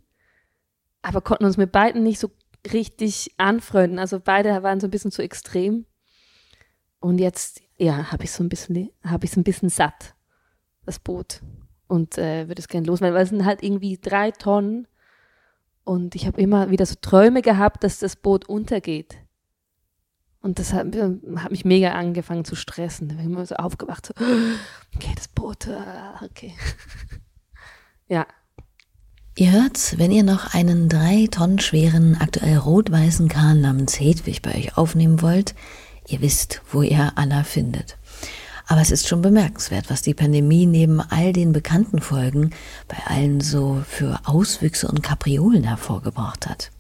aber 1.03 1.21
konnten 1.21 1.45
uns 1.45 1.57
mit 1.57 1.73
beiden 1.73 2.03
nicht 2.03 2.19
so 2.19 2.31
richtig 2.73 3.35
anfreunden. 3.37 3.99
Also 3.99 4.21
beide 4.21 4.63
waren 4.63 4.81
so 4.81 4.87
ein 4.87 4.91
bisschen 4.91 5.11
zu 5.11 5.23
extrem. 5.23 5.87
Und 7.01 7.19
jetzt, 7.19 7.61
ja, 7.77 8.11
habe 8.11 8.25
ich 8.25 8.33
so 8.33 8.43
ein 8.43 8.49
bisschen, 8.49 8.91
habe 9.05 9.27
ich 9.27 9.33
so 9.33 9.41
ein 9.41 9.45
bisschen 9.45 9.69
satt, 9.69 10.15
das 10.87 10.99
Boot. 10.99 11.43
Und 11.87 12.17
äh, 12.17 12.49
würde 12.49 12.61
es 12.61 12.69
gerne 12.69 12.87
loswerden, 12.87 13.15
weil 13.15 13.25
es 13.25 13.29
sind 13.29 13.45
halt 13.45 13.63
irgendwie 13.63 13.99
drei 14.01 14.31
Tonnen 14.31 14.89
und 15.85 16.15
ich 16.15 16.27
habe 16.27 16.41
immer 16.41 16.71
wieder 16.71 16.87
so 16.87 16.95
Träume 17.01 17.43
gehabt, 17.43 17.85
dass 17.85 17.99
das 17.99 18.17
Boot 18.17 18.49
untergeht. 18.49 19.17
Und 20.41 20.59
das 20.59 20.73
hat, 20.75 20.89
hat 21.37 21.51
mich 21.51 21.65
mega 21.65 21.93
angefangen 21.93 22.45
zu 22.45 22.55
stressen. 22.55 23.09
Da 23.09 23.15
bin 23.15 23.25
ich 23.25 23.31
immer 23.31 23.47
so 23.47 23.55
aufgewacht, 23.55 24.07
so, 24.07 24.15
okay, 24.95 25.13
das 25.15 25.29
Boot, 25.29 25.69
ah, 25.69 26.21
okay. 26.23 26.55
ja. 28.09 28.27
Ihr 29.37 29.53
hört, 29.53 29.99
wenn 29.99 30.13
ihr 30.13 30.23
noch 30.23 30.55
einen 30.55 30.89
drei 30.89 31.29
Tonnen 31.31 31.59
schweren, 31.59 32.17
aktuell 32.21 32.59
rot-weißen 32.59 33.29
Kahn 33.29 33.63
namens 33.63 33.99
Hedwig 33.99 34.43
bei 34.43 34.55
euch 34.55 34.77
aufnehmen 34.77 35.23
wollt, 35.23 35.55
ihr 36.07 36.21
wisst, 36.21 36.63
wo 36.71 36.83
ihr 36.83 37.13
Anna 37.17 37.43
findet. 37.43 37.97
Aber 38.67 38.81
es 38.81 38.91
ist 38.91 39.07
schon 39.07 39.23
bemerkenswert, 39.23 39.91
was 39.91 40.03
die 40.03 40.15
Pandemie 40.15 40.67
neben 40.67 41.01
all 41.01 41.33
den 41.33 41.53
bekannten 41.53 42.01
Folgen 42.01 42.51
bei 42.89 42.97
allen 43.07 43.41
so 43.41 43.83
für 43.87 44.21
Auswüchse 44.25 44.89
und 44.89 45.03
Kapriolen 45.03 45.65
hervorgebracht 45.65 46.47
hat. 46.49 46.71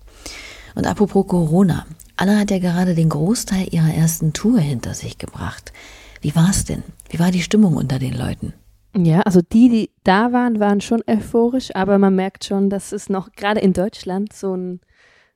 Und 0.74 0.86
apropos 0.86 1.26
Corona, 1.26 1.86
Anna 2.16 2.38
hat 2.38 2.50
ja 2.50 2.58
gerade 2.58 2.94
den 2.94 3.08
Großteil 3.08 3.68
ihrer 3.70 3.92
ersten 3.92 4.32
Tour 4.32 4.58
hinter 4.60 4.94
sich 4.94 5.18
gebracht. 5.18 5.72
Wie 6.20 6.34
war 6.34 6.50
es 6.50 6.64
denn? 6.64 6.82
Wie 7.10 7.18
war 7.18 7.30
die 7.30 7.42
Stimmung 7.42 7.76
unter 7.76 7.98
den 7.98 8.14
Leuten? 8.14 8.54
Ja, 8.96 9.20
also 9.22 9.40
die, 9.42 9.68
die 9.68 9.90
da 10.04 10.32
waren, 10.32 10.60
waren 10.60 10.80
schon 10.80 11.02
euphorisch, 11.06 11.74
aber 11.74 11.98
man 11.98 12.14
merkt 12.14 12.44
schon, 12.44 12.70
dass 12.70 12.92
es 12.92 13.08
noch 13.08 13.32
gerade 13.32 13.60
in 13.60 13.72
Deutschland 13.72 14.32
so 14.32 14.56
ein, 14.56 14.80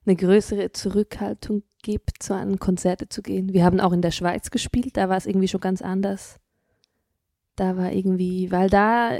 eine 0.06 0.14
größere 0.14 0.70
Zurückhaltung 0.72 1.62
gibt, 1.82 2.22
so 2.22 2.34
an 2.34 2.58
Konzerte 2.58 3.08
zu 3.08 3.22
gehen. 3.22 3.52
Wir 3.52 3.64
haben 3.64 3.80
auch 3.80 3.92
in 3.92 4.02
der 4.02 4.10
Schweiz 4.10 4.50
gespielt, 4.50 4.96
da 4.96 5.08
war 5.08 5.16
es 5.16 5.26
irgendwie 5.26 5.48
schon 5.48 5.60
ganz 5.60 5.82
anders. 5.82 6.38
Da 7.56 7.76
war 7.76 7.92
irgendwie, 7.92 8.50
weil 8.50 8.70
da 8.70 9.18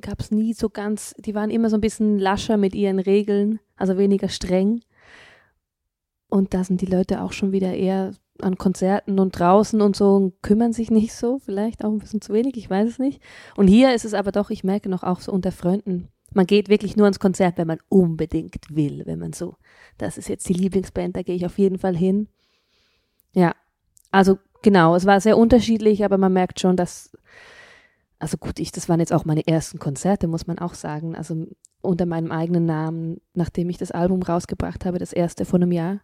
gab 0.00 0.20
es 0.20 0.30
nie 0.30 0.52
so 0.52 0.68
ganz, 0.68 1.14
die 1.18 1.34
waren 1.34 1.50
immer 1.50 1.70
so 1.70 1.76
ein 1.76 1.80
bisschen 1.80 2.18
lascher 2.18 2.56
mit 2.56 2.74
ihren 2.74 2.98
Regeln, 2.98 3.60
also 3.76 3.98
weniger 3.98 4.28
streng. 4.28 4.80
Und 6.28 6.54
da 6.54 6.64
sind 6.64 6.80
die 6.80 6.86
Leute 6.86 7.22
auch 7.22 7.32
schon 7.32 7.52
wieder 7.52 7.74
eher 7.74 8.12
an 8.40 8.56
Konzerten 8.56 9.18
und 9.18 9.38
draußen 9.38 9.80
und 9.80 9.96
so 9.96 10.14
und 10.14 10.42
kümmern 10.42 10.72
sich 10.72 10.90
nicht 10.90 11.14
so, 11.14 11.38
vielleicht 11.38 11.84
auch 11.84 11.90
ein 11.90 11.98
bisschen 11.98 12.20
zu 12.20 12.32
wenig, 12.32 12.56
ich 12.56 12.70
weiß 12.70 12.88
es 12.88 12.98
nicht. 12.98 13.20
Und 13.56 13.66
hier 13.66 13.94
ist 13.94 14.04
es 14.04 14.14
aber 14.14 14.30
doch, 14.30 14.50
ich 14.50 14.62
merke 14.62 14.88
noch 14.88 15.02
auch 15.02 15.20
so 15.20 15.32
unter 15.32 15.52
Freunden, 15.52 16.08
man 16.38 16.46
geht 16.46 16.68
wirklich 16.68 16.94
nur 16.94 17.06
ans 17.06 17.18
Konzert, 17.18 17.58
wenn 17.58 17.66
man 17.66 17.80
unbedingt 17.88 18.54
will, 18.70 19.02
wenn 19.06 19.18
man 19.18 19.32
so, 19.32 19.56
das 19.98 20.16
ist 20.16 20.28
jetzt 20.28 20.48
die 20.48 20.52
Lieblingsband, 20.52 21.16
da 21.16 21.22
gehe 21.22 21.34
ich 21.34 21.44
auf 21.44 21.58
jeden 21.58 21.80
Fall 21.80 21.96
hin. 21.96 22.28
Ja, 23.32 23.56
also 24.12 24.38
genau, 24.62 24.94
es 24.94 25.04
war 25.04 25.20
sehr 25.20 25.36
unterschiedlich, 25.36 26.04
aber 26.04 26.16
man 26.16 26.32
merkt 26.32 26.60
schon, 26.60 26.76
dass, 26.76 27.10
also 28.20 28.36
gut, 28.36 28.60
ich, 28.60 28.70
das 28.70 28.88
waren 28.88 29.00
jetzt 29.00 29.12
auch 29.12 29.24
meine 29.24 29.48
ersten 29.48 29.80
Konzerte, 29.80 30.28
muss 30.28 30.46
man 30.46 30.60
auch 30.60 30.74
sagen, 30.74 31.16
also 31.16 31.44
unter 31.80 32.06
meinem 32.06 32.30
eigenen 32.30 32.66
Namen, 32.66 33.20
nachdem 33.34 33.68
ich 33.68 33.78
das 33.78 33.90
Album 33.90 34.22
rausgebracht 34.22 34.84
habe, 34.84 35.00
das 35.00 35.12
erste 35.12 35.44
von 35.44 35.60
einem 35.60 35.72
Jahr. 35.72 36.02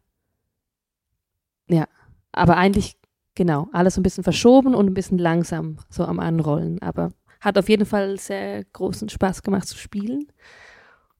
Ja, 1.68 1.86
aber 2.32 2.56
eigentlich, 2.56 2.98
genau, 3.36 3.68
alles 3.70 3.94
so 3.94 4.00
ein 4.00 4.02
bisschen 4.02 4.24
verschoben 4.24 4.74
und 4.74 4.88
ein 4.88 4.94
bisschen 4.94 5.18
langsam 5.18 5.76
so 5.90 6.04
am 6.04 6.18
Anrollen, 6.18 6.82
aber 6.82 7.12
hat 7.44 7.58
auf 7.58 7.68
jeden 7.68 7.86
Fall 7.86 8.18
sehr 8.18 8.64
großen 8.64 9.08
Spaß 9.08 9.42
gemacht 9.42 9.68
zu 9.68 9.76
spielen. 9.76 10.26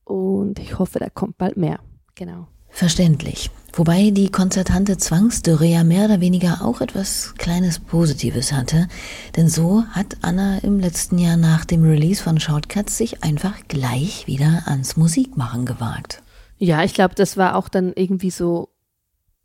Und 0.05 0.59
ich 0.59 0.79
hoffe, 0.79 0.99
da 0.99 1.09
kommt 1.11 1.39
bald 1.39 1.57
mehr. 1.57 1.81
Genau. 2.15 2.49
Verständlich. 2.69 3.51
Wobei 3.73 4.11
die 4.11 4.31
konzertante 4.31 4.97
Zwangsdürre 4.97 5.65
ja 5.65 5.85
mehr 5.85 6.07
oder 6.07 6.21
weniger 6.21 6.65
auch 6.65 6.81
etwas 6.81 7.35
kleines 7.39 7.79
Positives 7.79 8.53
hatte. 8.53 8.89
Denn 9.37 9.49
so 9.49 9.85
hat 9.93 10.17
Anna 10.23 10.59
im 10.59 10.81
letzten 10.81 11.19
Jahr 11.19 11.37
nach 11.37 11.65
dem 11.65 11.85
Release 11.85 12.23
von 12.23 12.41
Shortcuts 12.41 12.99
sich 12.99 13.23
einfach 13.23 13.55
gleich 13.69 14.27
wieder 14.27 14.65
ans 14.67 14.97
Musikmachen 14.97 15.67
gewagt. 15.67 16.23
Ja, 16.59 16.83
ich 16.83 16.95
glaube, 16.95 17.15
das 17.15 17.37
war 17.37 17.57
auch 17.57 17.69
dann 17.69 17.93
irgendwie 17.95 18.31
so 18.31 18.71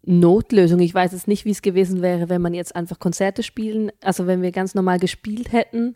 Notlösung. 0.03 0.79
Ich 0.79 0.93
weiß 0.93 1.11
jetzt 1.11 1.27
nicht, 1.27 1.45
wie 1.45 1.51
es 1.51 1.61
gewesen 1.61 2.01
wäre, 2.01 2.29
wenn 2.29 2.41
man 2.41 2.53
jetzt 2.53 2.75
einfach 2.75 2.99
Konzerte 2.99 3.43
spielen, 3.43 3.91
also 4.01 4.27
wenn 4.27 4.41
wir 4.41 4.51
ganz 4.51 4.73
normal 4.73 4.99
gespielt 4.99 5.51
hätten, 5.51 5.95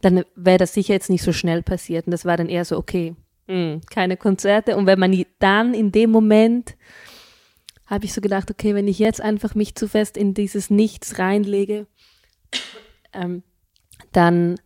dann 0.00 0.24
wäre 0.34 0.58
das 0.58 0.74
sicher 0.74 0.94
jetzt 0.94 1.10
nicht 1.10 1.22
so 1.22 1.32
schnell 1.32 1.62
passiert. 1.62 2.06
Und 2.06 2.12
das 2.12 2.24
war 2.24 2.36
dann 2.36 2.48
eher 2.48 2.64
so, 2.64 2.76
okay, 2.76 3.14
mh, 3.46 3.54
hm, 3.54 3.80
keine 3.90 4.16
Konzerte. 4.16 4.76
Und 4.76 4.86
wenn 4.86 4.98
man 4.98 5.24
dann 5.38 5.74
in 5.74 5.92
dem 5.92 6.10
Moment, 6.10 6.76
habe 7.86 8.04
ich 8.04 8.12
so 8.12 8.20
gedacht, 8.20 8.50
okay, 8.50 8.74
wenn 8.74 8.86
ich 8.86 8.98
jetzt 8.98 9.20
einfach 9.20 9.54
mich 9.54 9.74
zu 9.74 9.88
fest 9.88 10.16
in 10.16 10.32
dieses 10.32 10.70
Nichts 10.70 11.18
reinlege, 11.18 11.86
ähm, 13.12 13.42
dann 14.12 14.60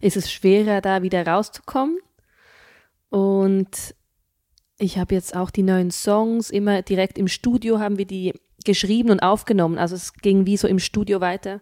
ist 0.00 0.16
es 0.16 0.32
schwerer, 0.32 0.80
da 0.80 1.02
wieder 1.02 1.26
rauszukommen. 1.26 1.98
Und 3.10 3.94
ich 4.78 4.98
habe 4.98 5.14
jetzt 5.14 5.36
auch 5.36 5.50
die 5.50 5.62
neuen 5.62 5.90
Songs 5.90 6.48
immer 6.48 6.80
direkt 6.80 7.18
im 7.18 7.28
Studio 7.28 7.78
haben 7.78 7.98
wir 7.98 8.06
die 8.06 8.32
geschrieben 8.64 9.10
und 9.10 9.20
aufgenommen. 9.20 9.78
Also 9.78 9.94
es 9.94 10.14
ging 10.14 10.46
wie 10.46 10.56
so 10.56 10.66
im 10.66 10.78
Studio 10.78 11.20
weiter, 11.20 11.60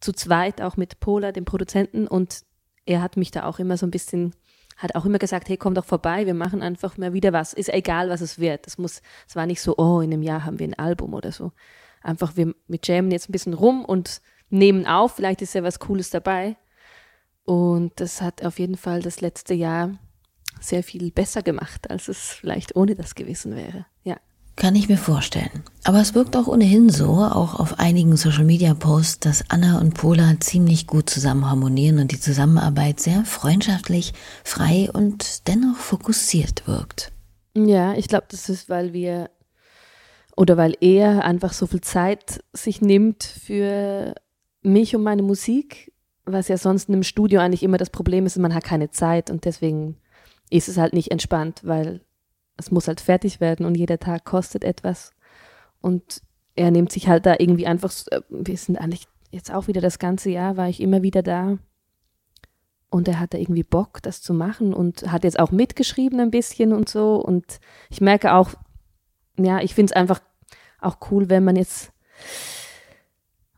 zu 0.00 0.12
zweit, 0.12 0.60
auch 0.60 0.76
mit 0.76 0.98
Pola, 1.00 1.32
dem 1.32 1.44
Produzenten. 1.44 2.08
Und 2.08 2.42
er 2.88 3.02
hat 3.02 3.16
mich 3.16 3.30
da 3.30 3.44
auch 3.44 3.58
immer 3.58 3.76
so 3.76 3.86
ein 3.86 3.90
bisschen, 3.90 4.34
hat 4.76 4.94
auch 4.94 5.04
immer 5.04 5.18
gesagt, 5.18 5.48
hey, 5.48 5.58
komm 5.58 5.74
doch 5.74 5.84
vorbei, 5.84 6.24
wir 6.24 6.34
machen 6.34 6.62
einfach 6.62 6.96
mal 6.96 7.12
wieder 7.12 7.32
was. 7.32 7.52
Ist 7.52 7.68
egal, 7.68 8.08
was 8.08 8.22
es 8.22 8.38
wird. 8.38 8.66
Das 8.66 8.78
muss, 8.78 9.02
es 9.28 9.36
war 9.36 9.46
nicht 9.46 9.60
so, 9.60 9.76
oh, 9.76 10.00
in 10.00 10.12
einem 10.12 10.22
Jahr 10.22 10.44
haben 10.44 10.58
wir 10.58 10.66
ein 10.66 10.78
Album 10.78 11.12
oder 11.12 11.30
so. 11.30 11.52
Einfach, 12.02 12.36
wir 12.36 12.54
mit 12.66 12.88
jammen 12.88 13.10
jetzt 13.10 13.28
ein 13.28 13.32
bisschen 13.32 13.52
rum 13.52 13.84
und 13.84 14.22
nehmen 14.48 14.86
auf, 14.86 15.16
vielleicht 15.16 15.42
ist 15.42 15.54
ja 15.54 15.62
was 15.62 15.78
Cooles 15.78 16.08
dabei. 16.08 16.56
Und 17.44 17.92
das 18.00 18.22
hat 18.22 18.44
auf 18.44 18.58
jeden 18.58 18.76
Fall 18.76 19.02
das 19.02 19.20
letzte 19.20 19.52
Jahr 19.52 19.98
sehr 20.60 20.82
viel 20.82 21.10
besser 21.10 21.42
gemacht, 21.42 21.90
als 21.90 22.08
es 22.08 22.32
vielleicht 22.32 22.74
ohne 22.74 22.94
das 22.94 23.14
gewesen 23.14 23.54
wäre. 23.54 23.86
Ja. 24.02 24.16
Kann 24.58 24.74
ich 24.74 24.88
mir 24.88 24.98
vorstellen. 24.98 25.62
Aber 25.84 26.00
es 26.00 26.16
wirkt 26.16 26.36
auch 26.36 26.48
ohnehin 26.48 26.90
so, 26.90 27.10
auch 27.10 27.60
auf 27.60 27.78
einigen 27.78 28.16
Social 28.16 28.44
Media 28.44 28.74
Posts, 28.74 29.20
dass 29.20 29.44
Anna 29.50 29.78
und 29.78 29.94
Pola 29.94 30.34
ziemlich 30.40 30.88
gut 30.88 31.08
zusammen 31.08 31.48
harmonieren 31.48 32.00
und 32.00 32.10
die 32.10 32.18
Zusammenarbeit 32.18 32.98
sehr 32.98 33.24
freundschaftlich, 33.24 34.14
frei 34.42 34.90
und 34.92 35.46
dennoch 35.46 35.76
fokussiert 35.76 36.66
wirkt. 36.66 37.12
Ja, 37.56 37.94
ich 37.94 38.08
glaube, 38.08 38.26
das 38.30 38.48
ist, 38.48 38.68
weil 38.68 38.92
wir 38.92 39.30
oder 40.36 40.56
weil 40.56 40.74
er 40.80 41.24
einfach 41.24 41.52
so 41.52 41.68
viel 41.68 41.80
Zeit 41.80 42.42
sich 42.52 42.80
nimmt 42.80 43.22
für 43.22 44.12
mich 44.62 44.96
und 44.96 45.04
meine 45.04 45.22
Musik, 45.22 45.92
was 46.24 46.48
ja 46.48 46.56
sonst 46.56 46.88
einem 46.88 47.04
Studio 47.04 47.40
eigentlich 47.40 47.62
immer 47.62 47.78
das 47.78 47.90
Problem 47.90 48.26
ist, 48.26 48.36
man 48.38 48.54
hat 48.54 48.64
keine 48.64 48.90
Zeit 48.90 49.30
und 49.30 49.44
deswegen 49.44 49.98
ist 50.50 50.68
es 50.68 50.78
halt 50.78 50.94
nicht 50.94 51.12
entspannt, 51.12 51.60
weil 51.62 52.00
es 52.58 52.70
muss 52.70 52.88
halt 52.88 53.00
fertig 53.00 53.40
werden 53.40 53.64
und 53.64 53.76
jeder 53.76 53.98
Tag 53.98 54.24
kostet 54.24 54.64
etwas. 54.64 55.12
Und 55.80 56.20
er 56.56 56.70
nimmt 56.70 56.92
sich 56.92 57.08
halt 57.08 57.24
da 57.24 57.36
irgendwie 57.38 57.66
einfach, 57.66 57.92
äh, 58.10 58.20
wir 58.28 58.56
sind 58.56 58.76
eigentlich 58.76 59.06
jetzt 59.30 59.52
auch 59.52 59.68
wieder 59.68 59.80
das 59.80 59.98
ganze 59.98 60.30
Jahr, 60.30 60.56
war 60.56 60.68
ich 60.68 60.80
immer 60.80 61.02
wieder 61.02 61.22
da. 61.22 61.58
Und 62.90 63.06
er 63.06 63.20
hatte 63.20 63.38
irgendwie 63.38 63.62
Bock, 63.62 64.02
das 64.02 64.22
zu 64.22 64.34
machen 64.34 64.74
und 64.74 65.12
hat 65.12 65.24
jetzt 65.24 65.38
auch 65.38 65.50
mitgeschrieben 65.50 66.20
ein 66.20 66.30
bisschen 66.30 66.72
und 66.72 66.88
so. 66.88 67.16
Und 67.16 67.60
ich 67.90 68.00
merke 68.00 68.34
auch, 68.34 68.54
ja, 69.36 69.60
ich 69.60 69.74
finde 69.74 69.92
es 69.92 69.96
einfach 69.96 70.20
auch 70.80 70.96
cool, 71.10 71.28
wenn 71.28 71.44
man 71.44 71.54
jetzt, 71.54 71.92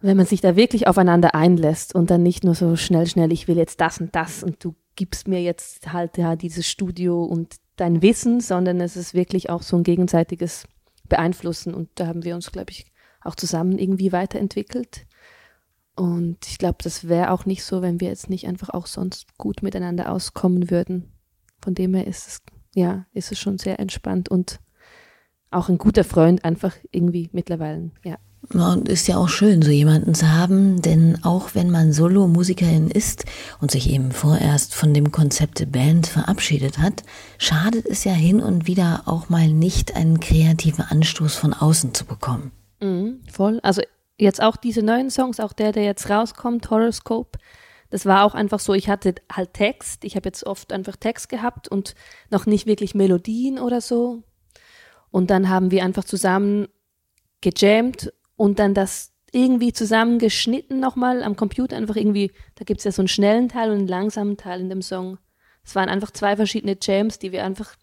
wenn 0.00 0.16
man 0.16 0.26
sich 0.26 0.40
da 0.40 0.56
wirklich 0.56 0.88
aufeinander 0.88 1.34
einlässt 1.34 1.94
und 1.94 2.10
dann 2.10 2.22
nicht 2.22 2.44
nur 2.44 2.54
so 2.54 2.76
schnell, 2.76 3.06
schnell, 3.06 3.32
ich 3.32 3.46
will 3.48 3.56
jetzt 3.56 3.80
das 3.80 4.00
und 4.00 4.14
das 4.14 4.42
und 4.42 4.62
du 4.64 4.74
gibst 4.96 5.28
mir 5.28 5.40
jetzt 5.40 5.92
halt 5.92 6.18
ja 6.18 6.36
dieses 6.36 6.66
Studio 6.66 7.22
und 7.24 7.56
dein 7.76 8.02
Wissen, 8.02 8.40
sondern 8.40 8.80
es 8.80 8.96
ist 8.96 9.14
wirklich 9.14 9.50
auch 9.50 9.62
so 9.62 9.76
ein 9.76 9.82
gegenseitiges 9.82 10.64
Beeinflussen 11.08 11.74
und 11.74 11.88
da 11.94 12.06
haben 12.06 12.24
wir 12.24 12.34
uns, 12.34 12.52
glaube 12.52 12.70
ich, 12.70 12.86
auch 13.22 13.34
zusammen 13.34 13.78
irgendwie 13.78 14.12
weiterentwickelt. 14.12 15.06
Und 15.96 16.46
ich 16.46 16.58
glaube, 16.58 16.78
das 16.82 17.08
wäre 17.08 17.30
auch 17.30 17.44
nicht 17.44 17.64
so, 17.64 17.82
wenn 17.82 18.00
wir 18.00 18.08
jetzt 18.08 18.30
nicht 18.30 18.46
einfach 18.46 18.70
auch 18.70 18.86
sonst 18.86 19.36
gut 19.36 19.62
miteinander 19.62 20.10
auskommen 20.10 20.70
würden. 20.70 21.12
Von 21.62 21.74
dem 21.74 21.94
her 21.94 22.06
ist 22.06 22.26
es, 22.26 22.38
ja, 22.74 23.06
ist 23.12 23.32
es 23.32 23.38
schon 23.38 23.58
sehr 23.58 23.78
entspannt 23.78 24.30
und 24.30 24.60
auch 25.50 25.68
ein 25.68 25.78
guter 25.78 26.04
Freund 26.04 26.44
einfach 26.44 26.76
irgendwie 26.90 27.28
mittlerweile, 27.32 27.90
ja. 28.04 28.16
Und 28.48 28.88
ist 28.88 29.06
ja 29.06 29.16
auch 29.16 29.28
schön, 29.28 29.62
so 29.62 29.70
jemanden 29.70 30.14
zu 30.14 30.32
haben, 30.32 30.82
denn 30.82 31.22
auch 31.22 31.54
wenn 31.54 31.70
man 31.70 31.92
Solo-Musikerin 31.92 32.90
ist 32.90 33.26
und 33.60 33.70
sich 33.70 33.90
eben 33.90 34.12
vorerst 34.12 34.74
von 34.74 34.94
dem 34.94 35.12
Konzept 35.12 35.70
Band 35.70 36.06
verabschiedet 36.06 36.78
hat, 36.78 37.04
schadet 37.38 37.86
es 37.86 38.04
ja 38.04 38.12
hin 38.12 38.40
und 38.40 38.66
wieder 38.66 39.02
auch 39.04 39.28
mal 39.28 39.48
nicht, 39.48 39.94
einen 39.94 40.20
kreativen 40.20 40.84
Anstoß 40.84 41.36
von 41.36 41.52
außen 41.52 41.94
zu 41.94 42.06
bekommen. 42.06 42.50
Mhm, 42.80 43.20
voll. 43.30 43.60
Also 43.62 43.82
jetzt 44.18 44.42
auch 44.42 44.56
diese 44.56 44.82
neuen 44.82 45.10
Songs, 45.10 45.38
auch 45.38 45.52
der, 45.52 45.72
der 45.72 45.84
jetzt 45.84 46.08
rauskommt, 46.10 46.70
Horoscope, 46.70 47.38
das 47.90 48.06
war 48.06 48.24
auch 48.24 48.34
einfach 48.34 48.60
so, 48.60 48.72
ich 48.72 48.88
hatte 48.88 49.16
halt 49.30 49.52
Text, 49.52 50.04
ich 50.04 50.16
habe 50.16 50.28
jetzt 50.28 50.46
oft 50.46 50.72
einfach 50.72 50.96
Text 50.96 51.28
gehabt 51.28 51.68
und 51.68 51.94
noch 52.30 52.46
nicht 52.46 52.66
wirklich 52.66 52.94
Melodien 52.94 53.58
oder 53.58 53.80
so. 53.80 54.22
Und 55.10 55.30
dann 55.30 55.48
haben 55.48 55.70
wir 55.70 55.84
einfach 55.84 56.04
zusammen 56.04 56.68
gejammt 57.40 58.12
und 58.40 58.58
dann 58.58 58.72
das 58.72 59.12
irgendwie 59.32 59.74
zusammengeschnitten 59.74 60.80
nochmal 60.80 61.22
am 61.22 61.36
Computer, 61.36 61.76
einfach 61.76 61.96
irgendwie, 61.96 62.32
da 62.54 62.64
gibt 62.64 62.78
es 62.80 62.84
ja 62.84 62.90
so 62.90 63.02
einen 63.02 63.08
schnellen 63.08 63.50
Teil 63.50 63.70
und 63.70 63.80
einen 63.80 63.86
langsamen 63.86 64.38
Teil 64.38 64.62
in 64.62 64.70
dem 64.70 64.80
Song. 64.80 65.18
Es 65.62 65.74
waren 65.74 65.90
einfach 65.90 66.10
zwei 66.10 66.36
verschiedene 66.36 66.78
Jams, 66.80 67.18
die 67.18 67.32
wir 67.32 67.44
einfach 67.44 67.76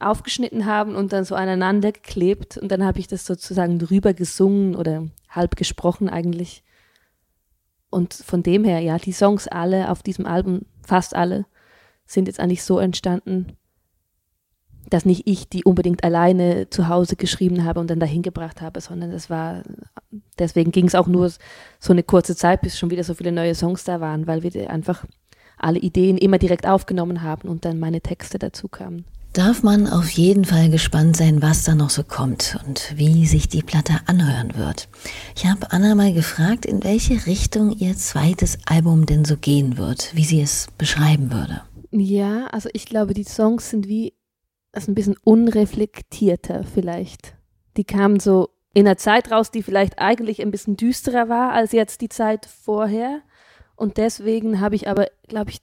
aufgeschnitten 0.00 0.66
haben 0.66 0.96
und 0.96 1.12
dann 1.12 1.24
so 1.24 1.36
aneinander 1.36 1.92
geklebt 1.92 2.58
und 2.58 2.72
dann 2.72 2.84
habe 2.84 2.98
ich 2.98 3.06
das 3.06 3.26
sozusagen 3.26 3.78
drüber 3.78 4.12
gesungen 4.12 4.74
oder 4.74 5.06
halb 5.28 5.54
gesprochen 5.54 6.08
eigentlich. 6.08 6.64
Und 7.88 8.12
von 8.12 8.42
dem 8.42 8.64
her, 8.64 8.80
ja, 8.80 8.98
die 8.98 9.12
Songs 9.12 9.46
alle 9.46 9.88
auf 9.88 10.02
diesem 10.02 10.26
Album, 10.26 10.62
fast 10.84 11.14
alle, 11.14 11.46
sind 12.06 12.26
jetzt 12.26 12.40
eigentlich 12.40 12.64
so 12.64 12.80
entstanden, 12.80 13.56
dass 14.90 15.04
nicht 15.04 15.26
ich 15.26 15.48
die 15.48 15.64
unbedingt 15.64 16.04
alleine 16.04 16.70
zu 16.70 16.88
Hause 16.88 17.16
geschrieben 17.16 17.64
habe 17.64 17.80
und 17.80 17.90
dann 17.90 18.00
dahin 18.00 18.22
gebracht 18.22 18.60
habe, 18.60 18.80
sondern 18.80 19.10
das 19.10 19.30
war, 19.30 19.62
deswegen 20.38 20.72
ging 20.72 20.86
es 20.86 20.94
auch 20.94 21.06
nur 21.06 21.30
so 21.80 21.92
eine 21.92 22.02
kurze 22.02 22.36
Zeit, 22.36 22.60
bis 22.62 22.78
schon 22.78 22.90
wieder 22.90 23.04
so 23.04 23.14
viele 23.14 23.32
neue 23.32 23.54
Songs 23.54 23.84
da 23.84 24.00
waren, 24.00 24.26
weil 24.26 24.42
wir 24.42 24.70
einfach 24.70 25.04
alle 25.58 25.78
Ideen 25.78 26.18
immer 26.18 26.38
direkt 26.38 26.66
aufgenommen 26.66 27.22
haben 27.22 27.48
und 27.48 27.64
dann 27.64 27.78
meine 27.78 28.00
Texte 28.00 28.38
dazu 28.38 28.68
kamen. 28.68 29.04
Darf 29.32 29.62
man 29.62 29.86
auf 29.86 30.08
jeden 30.08 30.46
Fall 30.46 30.70
gespannt 30.70 31.14
sein, 31.14 31.42
was 31.42 31.64
da 31.64 31.74
noch 31.74 31.90
so 31.90 32.02
kommt 32.02 32.58
und 32.66 32.94
wie 32.96 33.26
sich 33.26 33.48
die 33.48 33.62
Platte 33.62 33.92
anhören 34.06 34.56
wird. 34.56 34.88
Ich 35.36 35.44
habe 35.44 35.72
Anna 35.72 35.94
mal 35.94 36.14
gefragt, 36.14 36.64
in 36.64 36.82
welche 36.82 37.26
Richtung 37.26 37.72
ihr 37.72 37.94
zweites 37.96 38.56
Album 38.64 39.04
denn 39.04 39.26
so 39.26 39.36
gehen 39.36 39.76
wird, 39.76 40.16
wie 40.16 40.24
sie 40.24 40.40
es 40.40 40.68
beschreiben 40.78 41.30
würde. 41.32 41.60
Ja, 41.90 42.46
also 42.46 42.70
ich 42.72 42.86
glaube, 42.86 43.12
die 43.12 43.24
Songs 43.24 43.68
sind 43.68 43.88
wie 43.88 44.14
das 44.76 44.88
ein 44.88 44.94
bisschen 44.94 45.16
unreflektierter 45.24 46.64
vielleicht. 46.64 47.34
Die 47.76 47.84
kamen 47.84 48.20
so 48.20 48.50
in 48.74 48.86
einer 48.86 48.98
Zeit 48.98 49.32
raus, 49.32 49.50
die 49.50 49.62
vielleicht 49.62 49.98
eigentlich 49.98 50.42
ein 50.42 50.50
bisschen 50.50 50.76
düsterer 50.76 51.30
war 51.30 51.52
als 51.52 51.72
jetzt 51.72 52.02
die 52.02 52.10
Zeit 52.10 52.44
vorher. 52.44 53.22
Und 53.74 53.96
deswegen 53.96 54.60
habe 54.60 54.74
ich 54.74 54.86
aber, 54.86 55.06
glaube 55.28 55.50
ich, 55.50 55.60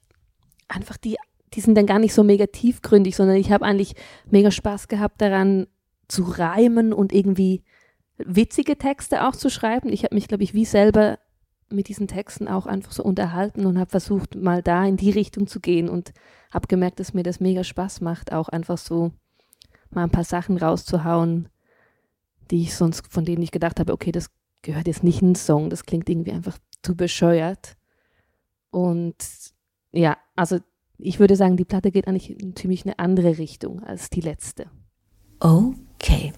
einfach 0.68 0.98
die, 0.98 1.18
die 1.54 1.62
sind 1.62 1.76
dann 1.76 1.86
gar 1.86 2.00
nicht 2.00 2.14
so 2.16 2.24
mega 2.24 2.48
tiefgründig, 2.48 3.16
sondern 3.16 3.38
ich 3.38 3.52
habe 3.52 3.66
eigentlich 3.66 3.94
mega 4.32 4.50
Spaß 4.50 4.88
gehabt 4.88 5.22
daran 5.22 5.68
zu 6.08 6.24
reimen 6.24 6.92
und 6.92 7.14
irgendwie 7.14 7.64
witzige 8.18 8.80
Texte 8.80 9.28
auch 9.28 9.36
zu 9.36 9.50
schreiben. 9.50 9.90
Ich 9.90 10.04
habe 10.04 10.16
mich, 10.16 10.28
glaube 10.28 10.44
ich, 10.44 10.56
wie 10.56 10.66
selber 10.66 11.20
mit 11.70 11.88
diesen 11.88 12.08
Texten 12.08 12.48
auch 12.48 12.66
einfach 12.66 12.92
so 12.92 13.04
unterhalten 13.04 13.66
und 13.66 13.80
habe 13.80 13.90
versucht, 13.90 14.36
mal 14.36 14.62
da 14.62 14.86
in 14.86 14.98
die 14.98 15.12
Richtung 15.12 15.48
zu 15.48 15.60
gehen 15.60 15.90
und 15.90 16.14
habe 16.52 16.68
gemerkt, 16.68 17.00
dass 17.00 17.14
mir 17.14 17.24
das 17.24 17.40
mega 17.40 17.64
Spaß 17.64 18.02
macht, 18.02 18.32
auch 18.32 18.50
einfach 18.50 18.78
so 18.78 19.12
mal 19.90 20.04
ein 20.04 20.12
paar 20.12 20.24
Sachen 20.24 20.58
rauszuhauen, 20.58 21.50
die 22.52 22.62
ich 22.62 22.76
sonst, 22.76 23.12
von 23.12 23.26
denen 23.26 23.42
ich 23.42 23.52
gedacht 23.52 23.80
habe, 23.80 23.94
okay, 23.94 24.12
das 24.12 24.30
gehört 24.62 24.88
jetzt 24.88 25.04
nicht 25.04 25.22
in 25.22 25.30
einen 25.30 25.36
Song, 25.36 25.70
das 25.70 25.86
klingt 25.86 26.10
irgendwie 26.10 26.32
einfach 26.32 26.58
zu 26.82 26.96
bescheuert. 26.96 27.76
Und 28.72 29.16
ja, 29.92 30.18
also 30.36 30.60
ich 30.98 31.20
würde 31.20 31.36
sagen, 31.36 31.58
die 31.58 31.66
Platte 31.66 31.92
geht 31.92 32.08
eigentlich 32.08 32.40
in 32.42 32.56
ziemlich 32.56 32.86
eine 32.86 33.00
andere 33.00 33.38
Richtung 33.38 33.84
als 33.84 34.10
die 34.10 34.22
letzte. 34.22 34.68
Okay. 35.40 36.34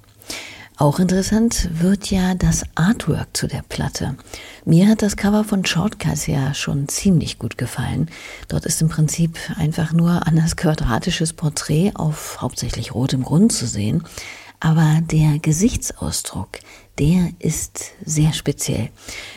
Auch 0.78 1.00
interessant 1.00 1.70
wird 1.80 2.12
ja 2.12 2.36
das 2.36 2.64
Artwork 2.76 3.38
zu 3.38 3.48
der 3.48 3.62
Platte. 3.62 4.18
Mir 4.66 4.90
hat 4.90 5.02
das 5.02 5.16
Cover 5.16 5.46
von 5.46 5.64
Shortcuts 5.64 6.28
ja 6.28 6.54
schon 6.54 6.90
ziemlich 6.90 7.40
gut 7.40 7.58
gefallen. 7.58 8.10
Dort 8.50 8.66
ist 8.66 8.82
im 8.82 8.90
Prinzip 8.90 9.40
einfach 9.56 9.94
nur 9.94 10.28
Annas 10.28 10.58
quadratisches 10.58 11.32
Porträt 11.32 11.94
auf 11.96 12.42
hauptsächlich 12.42 12.94
rotem 12.94 13.24
Grund 13.24 13.54
zu 13.54 13.68
sehen. 13.68 14.04
Aber 14.60 15.00
der 15.02 15.40
Gesichtsausdruck, 15.40 16.60
der 17.00 17.30
ist 17.40 17.92
sehr 18.04 18.34
speziell. 18.34 18.90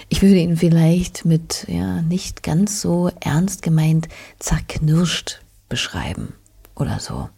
Ich 0.09 0.22
würde 0.22 0.39
ihn 0.39 0.57
vielleicht 0.57 1.24
mit, 1.24 1.66
ja, 1.68 2.03
nicht 2.03 2.43
ganz 2.43 2.80
so 2.80 3.12
ernst 3.20 3.62
gemeint 3.62 4.09
zerknirscht 4.41 5.41
beschreiben 5.68 6.34
oder 6.74 6.99
so. 6.99 7.28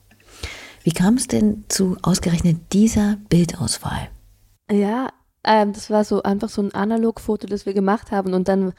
Wie 0.83 0.93
kam 0.93 1.15
es 1.15 1.29
denn 1.29 1.65
zu 1.69 1.97
ausgerechnet 2.03 2.73
dieser 2.73 3.19
Bildauswahl? 3.29 4.09
Ja, 4.71 5.09
ähm, 5.45 5.73
das 5.73 5.91
war 5.91 6.05
so 6.05 6.23
einfach 6.23 6.49
so 6.49 6.63
ein 6.63 6.75
Analogfoto, 6.75 7.47
das 7.47 7.67
wir 7.67 7.75
gemacht 7.75 8.11
haben 8.13 8.35
und 8.35 8.49
dann 8.49 8.73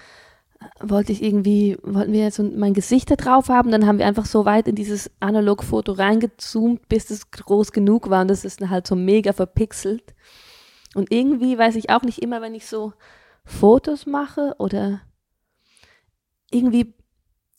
wollte 0.80 1.12
ich 1.12 1.24
irgendwie, 1.24 1.78
wollten 1.82 2.14
wir 2.14 2.22
jetzt 2.22 2.36
so 2.36 2.44
mein 2.44 2.74
Gesicht 2.74 3.10
da 3.10 3.16
drauf 3.16 3.50
haben, 3.50 3.72
dann 3.72 3.88
haben 3.88 3.98
wir 3.98 4.06
einfach 4.06 4.26
so 4.26 4.46
weit 4.46 4.68
in 4.68 4.76
dieses 4.76 5.10
Analogfoto 5.20 5.92
reingezoomt, 5.92 6.88
bis 6.88 7.10
es 7.10 7.32
groß 7.32 7.72
genug 7.72 8.10
war 8.10 8.22
und 8.22 8.28
das 8.28 8.46
ist 8.46 8.62
halt 8.62 8.86
so 8.86 8.96
mega 8.96 9.34
verpixelt. 9.34 10.14
Und 10.94 11.12
irgendwie 11.12 11.58
weiß 11.58 11.76
ich 11.76 11.90
auch 11.90 12.04
nicht 12.04 12.22
immer, 12.22 12.42
wenn 12.42 12.54
ich 12.54 12.68
so 12.68 12.94
Fotos 13.46 14.06
mache 14.06 14.56
oder 14.60 15.02
irgendwie 16.52 16.94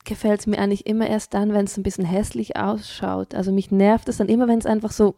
gefällt 0.04 0.40
es 0.40 0.46
mir 0.46 0.58
eigentlich 0.58 0.86
immer 0.86 1.06
erst 1.06 1.34
dann, 1.34 1.52
wenn 1.52 1.64
es 1.64 1.76
ein 1.76 1.82
bisschen 1.82 2.04
hässlich 2.04 2.56
ausschaut. 2.56 3.34
Also 3.34 3.52
mich 3.52 3.70
nervt 3.70 4.08
es 4.08 4.16
dann 4.16 4.28
immer, 4.28 4.48
wenn 4.48 4.58
es 4.58 4.66
einfach 4.66 4.92
so 4.92 5.14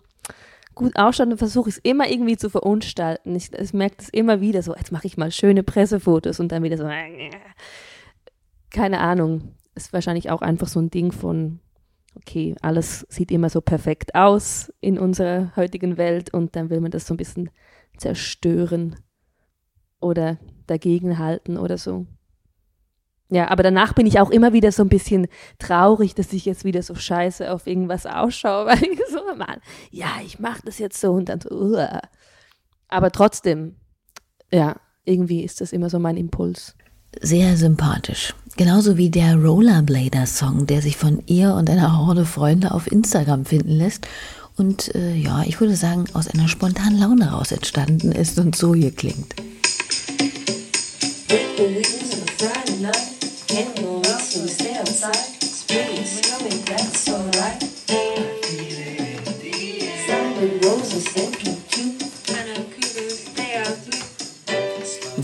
gut 0.74 0.96
ausschaut 0.96 1.28
und 1.28 1.38
versuche 1.38 1.68
es 1.68 1.78
immer 1.78 2.08
irgendwie 2.10 2.36
zu 2.36 2.50
verunstalten. 2.50 3.34
Ich, 3.34 3.52
ich 3.52 3.72
merke 3.72 3.96
das 3.98 4.08
immer 4.08 4.40
wieder 4.40 4.62
so, 4.62 4.74
jetzt 4.74 4.92
mache 4.92 5.06
ich 5.06 5.16
mal 5.16 5.30
schöne 5.30 5.62
Pressefotos 5.62 6.40
und 6.40 6.50
dann 6.52 6.62
wieder 6.62 6.76
so, 6.76 6.88
keine 8.70 9.00
Ahnung. 9.00 9.54
Ist 9.76 9.92
wahrscheinlich 9.92 10.30
auch 10.30 10.42
einfach 10.42 10.68
so 10.68 10.80
ein 10.80 10.90
Ding 10.90 11.10
von, 11.10 11.60
okay, 12.16 12.54
alles 12.60 13.06
sieht 13.08 13.32
immer 13.32 13.50
so 13.50 13.60
perfekt 13.60 14.14
aus 14.14 14.72
in 14.80 14.98
unserer 14.98 15.52
heutigen 15.56 15.96
Welt 15.96 16.32
und 16.32 16.54
dann 16.54 16.70
will 16.70 16.80
man 16.80 16.90
das 16.90 17.06
so 17.06 17.14
ein 17.14 17.18
bisschen 17.18 17.50
zerstören 17.96 18.96
oder 20.00 20.38
dagegenhalten 20.66 21.56
oder 21.56 21.78
so. 21.78 22.06
Ja, 23.34 23.50
aber 23.50 23.64
danach 23.64 23.94
bin 23.94 24.06
ich 24.06 24.20
auch 24.20 24.30
immer 24.30 24.52
wieder 24.52 24.70
so 24.70 24.84
ein 24.84 24.88
bisschen 24.88 25.26
traurig, 25.58 26.14
dass 26.14 26.32
ich 26.32 26.44
jetzt 26.44 26.64
wieder 26.64 26.84
so 26.84 26.94
scheiße 26.94 27.50
auf 27.50 27.66
irgendwas 27.66 28.06
ausschaue, 28.06 28.66
weil 28.66 28.80
ich 28.84 29.00
so 29.10 29.36
mal, 29.36 29.60
ja, 29.90 30.06
ich 30.24 30.38
mache 30.38 30.60
das 30.64 30.78
jetzt 30.78 31.00
so 31.00 31.10
und 31.10 31.28
dann 31.28 31.40
so, 31.40 31.50
uh. 31.50 31.84
aber 32.86 33.10
trotzdem, 33.10 33.74
ja, 34.52 34.76
irgendwie 35.04 35.42
ist 35.42 35.60
das 35.60 35.72
immer 35.72 35.90
so 35.90 35.98
mein 35.98 36.16
Impuls. 36.16 36.76
Sehr 37.20 37.56
sympathisch. 37.56 38.36
Genauso 38.56 38.96
wie 38.96 39.10
der 39.10 39.34
Rollerblader-Song, 39.34 40.68
der 40.68 40.80
sich 40.80 40.96
von 40.96 41.20
ihr 41.26 41.54
und 41.54 41.68
einer 41.68 41.98
Horde 41.98 42.26
Freunde 42.26 42.70
auf 42.70 42.86
Instagram 42.90 43.46
finden 43.46 43.72
lässt 43.72 44.06
und 44.56 44.94
äh, 44.94 45.12
ja, 45.16 45.42
ich 45.44 45.60
würde 45.60 45.74
sagen, 45.74 46.04
aus 46.12 46.28
einer 46.28 46.46
spontanen 46.46 47.00
Laune 47.00 47.32
raus 47.32 47.50
entstanden 47.50 48.12
ist 48.12 48.38
und 48.38 48.54
so 48.54 48.76
hier 48.76 48.92
klingt. 48.92 49.34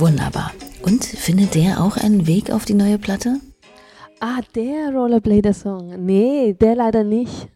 Wunderbar. 0.00 0.52
Und 0.80 1.04
findet 1.04 1.54
der 1.54 1.82
auch 1.82 1.98
einen 1.98 2.26
Weg 2.26 2.50
auf 2.50 2.64
die 2.64 2.72
neue 2.72 2.98
Platte? 2.98 3.38
Ah, 4.18 4.40
der 4.54 4.94
Rollerblader-Song. 4.94 6.04
Nee, 6.06 6.54
der 6.58 6.74
leider 6.74 7.04
nicht. 7.04 7.48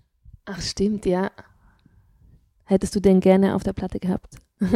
Ach, 0.44 0.60
stimmt, 0.60 1.06
ja. 1.06 1.30
Hättest 2.64 2.94
du 2.94 3.00
den 3.00 3.20
gerne 3.20 3.54
auf 3.54 3.62
der 3.62 3.72
Platte 3.72 3.98
gehabt? 3.98 4.36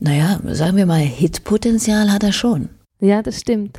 naja, 0.00 0.40
sagen 0.42 0.76
wir 0.76 0.86
mal, 0.86 0.98
Hitpotenzial 0.98 2.12
hat 2.12 2.24
er 2.24 2.32
schon. 2.32 2.68
Ja, 2.98 3.22
das 3.22 3.40
stimmt. 3.40 3.78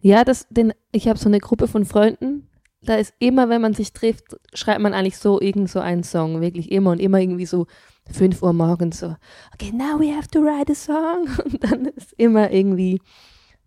Ja, 0.00 0.24
das, 0.24 0.46
den, 0.50 0.72
ich 0.92 1.08
habe 1.08 1.18
so 1.18 1.28
eine 1.28 1.40
Gruppe 1.40 1.68
von 1.68 1.84
Freunden, 1.84 2.48
da 2.82 2.94
ist 2.94 3.12
immer, 3.18 3.48
wenn 3.48 3.60
man 3.60 3.74
sich 3.74 3.92
trifft, 3.92 4.36
schreibt 4.54 4.80
man 4.80 4.94
eigentlich 4.94 5.18
so 5.18 5.40
irgend 5.40 5.68
so 5.68 5.80
einen 5.80 6.04
Song, 6.04 6.40
wirklich 6.40 6.70
immer 6.70 6.92
und 6.92 7.00
immer 7.00 7.18
irgendwie 7.18 7.46
so 7.46 7.66
5 8.10 8.42
Uhr 8.42 8.52
morgens 8.52 9.00
so, 9.00 9.16
okay, 9.52 9.72
now 9.72 9.98
we 9.98 10.14
have 10.14 10.28
to 10.28 10.40
write 10.40 10.70
a 10.70 10.74
song. 10.74 11.28
Und 11.44 11.62
dann 11.64 11.86
ist 11.86 12.12
immer 12.14 12.50
irgendwie, 12.50 13.00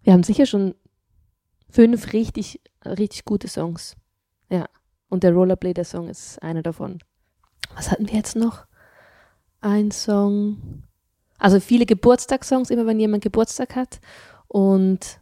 wir 0.03 0.13
haben 0.13 0.23
sicher 0.23 0.45
schon 0.45 0.73
fünf 1.69 2.13
richtig, 2.13 2.61
richtig 2.85 3.25
gute 3.25 3.47
Songs. 3.47 3.95
Ja. 4.49 4.65
Und 5.09 5.23
der 5.23 5.33
Rollerblader-Song 5.33 6.07
ist 6.07 6.41
einer 6.41 6.63
davon. 6.63 6.99
Was 7.75 7.91
hatten 7.91 8.07
wir 8.07 8.15
jetzt 8.15 8.35
noch? 8.35 8.65
Ein 9.59 9.91
Song. 9.91 10.83
Also 11.37 11.59
viele 11.59 11.85
Geburtstagssongs, 11.85 12.69
immer 12.69 12.85
wenn 12.85 12.99
jemand 12.99 13.23
Geburtstag 13.23 13.75
hat. 13.75 13.99
Und 14.47 15.20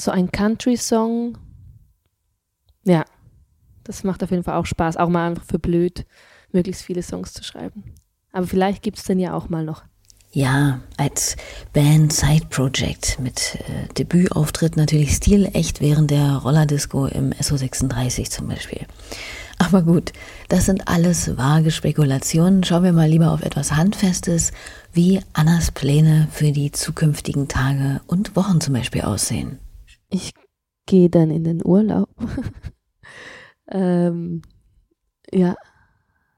so 0.00 0.10
ein 0.10 0.30
Country-Song. 0.30 1.38
Ja, 2.84 3.04
das 3.84 4.04
macht 4.04 4.22
auf 4.22 4.30
jeden 4.30 4.44
Fall 4.44 4.56
auch 4.56 4.66
Spaß, 4.66 4.96
auch 4.96 5.08
mal 5.08 5.28
einfach 5.28 5.44
für 5.44 5.58
blöd, 5.58 6.06
möglichst 6.52 6.82
viele 6.82 7.02
Songs 7.02 7.32
zu 7.32 7.42
schreiben. 7.42 7.94
Aber 8.32 8.46
vielleicht 8.46 8.82
gibt 8.82 8.98
es 8.98 9.04
den 9.04 9.18
ja 9.18 9.34
auch 9.34 9.48
mal 9.48 9.64
noch. 9.64 9.84
Ja, 10.30 10.80
als 10.98 11.36
Band 11.72 12.12
Side 12.12 12.46
Project 12.50 13.18
mit 13.18 13.56
äh, 13.66 13.92
Debütauftritt 13.94 14.76
natürlich 14.76 15.14
stilecht 15.14 15.80
während 15.80 16.10
der 16.10 16.36
Rollerdisco 16.36 17.06
im 17.06 17.32
SO36 17.32 18.28
zum 18.28 18.48
Beispiel. 18.48 18.86
Aber 19.58 19.82
gut, 19.82 20.12
das 20.48 20.66
sind 20.66 20.86
alles 20.86 21.36
vage 21.36 21.70
Spekulationen. 21.70 22.62
Schauen 22.62 22.84
wir 22.84 22.92
mal 22.92 23.08
lieber 23.08 23.32
auf 23.32 23.42
etwas 23.42 23.72
Handfestes, 23.72 24.52
wie 24.92 25.20
Annas 25.32 25.72
Pläne 25.72 26.28
für 26.30 26.52
die 26.52 26.72
zukünftigen 26.72 27.48
Tage 27.48 28.02
und 28.06 28.36
Wochen 28.36 28.60
zum 28.60 28.74
Beispiel 28.74 29.02
aussehen. 29.02 29.58
Ich 30.10 30.32
gehe 30.86 31.10
dann 31.10 31.30
in 31.30 31.44
den 31.44 31.64
Urlaub. 31.64 32.08
ähm, 33.70 34.42
ja, 35.32 35.56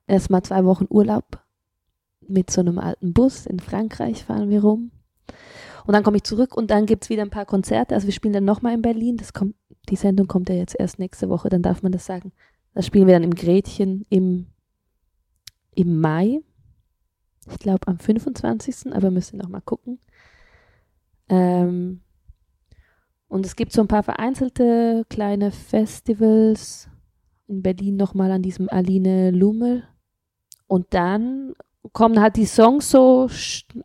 erstmal 0.06 0.42
zwei 0.42 0.64
Wochen 0.64 0.86
Urlaub 0.88 1.42
mit 2.26 2.50
so 2.50 2.60
einem 2.60 2.78
alten 2.78 3.12
Bus. 3.12 3.46
In 3.46 3.60
Frankreich 3.60 4.24
fahren 4.24 4.50
wir 4.50 4.62
rum. 4.62 4.90
Und 5.86 5.94
dann 5.94 6.02
komme 6.02 6.18
ich 6.18 6.24
zurück 6.24 6.56
und 6.56 6.70
dann 6.70 6.86
gibt 6.86 7.04
es 7.04 7.10
wieder 7.10 7.22
ein 7.22 7.30
paar 7.30 7.46
Konzerte. 7.46 7.94
Also 7.94 8.06
wir 8.06 8.12
spielen 8.12 8.34
dann 8.34 8.44
nochmal 8.44 8.74
in 8.74 8.82
Berlin. 8.82 9.16
Das 9.16 9.32
kommt, 9.32 9.54
die 9.88 9.96
Sendung 9.96 10.26
kommt 10.26 10.48
ja 10.48 10.54
jetzt 10.54 10.76
erst 10.78 10.98
nächste 10.98 11.28
Woche, 11.28 11.48
dann 11.48 11.62
darf 11.62 11.82
man 11.82 11.92
das 11.92 12.06
sagen. 12.06 12.32
Das 12.74 12.86
spielen 12.86 13.06
wir 13.06 13.14
dann 13.14 13.24
im 13.24 13.34
Gretchen 13.34 14.06
im, 14.10 14.46
im 15.74 16.00
Mai. 16.00 16.40
Ich 17.50 17.58
glaube 17.58 17.88
am 17.88 17.98
25. 17.98 18.92
Aber 18.92 19.10
müssen 19.10 19.38
noch 19.38 19.48
mal 19.48 19.60
gucken. 19.60 19.98
Ähm, 21.28 22.02
und 23.30 23.46
es 23.46 23.54
gibt 23.54 23.72
so 23.72 23.80
ein 23.80 23.88
paar 23.88 24.02
vereinzelte 24.02 25.06
kleine 25.08 25.52
Festivals. 25.52 26.88
In 27.46 27.62
Berlin 27.62 27.96
nochmal 27.96 28.32
an 28.32 28.42
diesem 28.42 28.68
Aline 28.68 29.30
Lummel. 29.30 29.84
Und 30.66 30.86
dann 30.90 31.52
kommen 31.92 32.20
halt 32.20 32.36
die 32.36 32.44
Songs 32.44 32.90
so, 32.90 33.28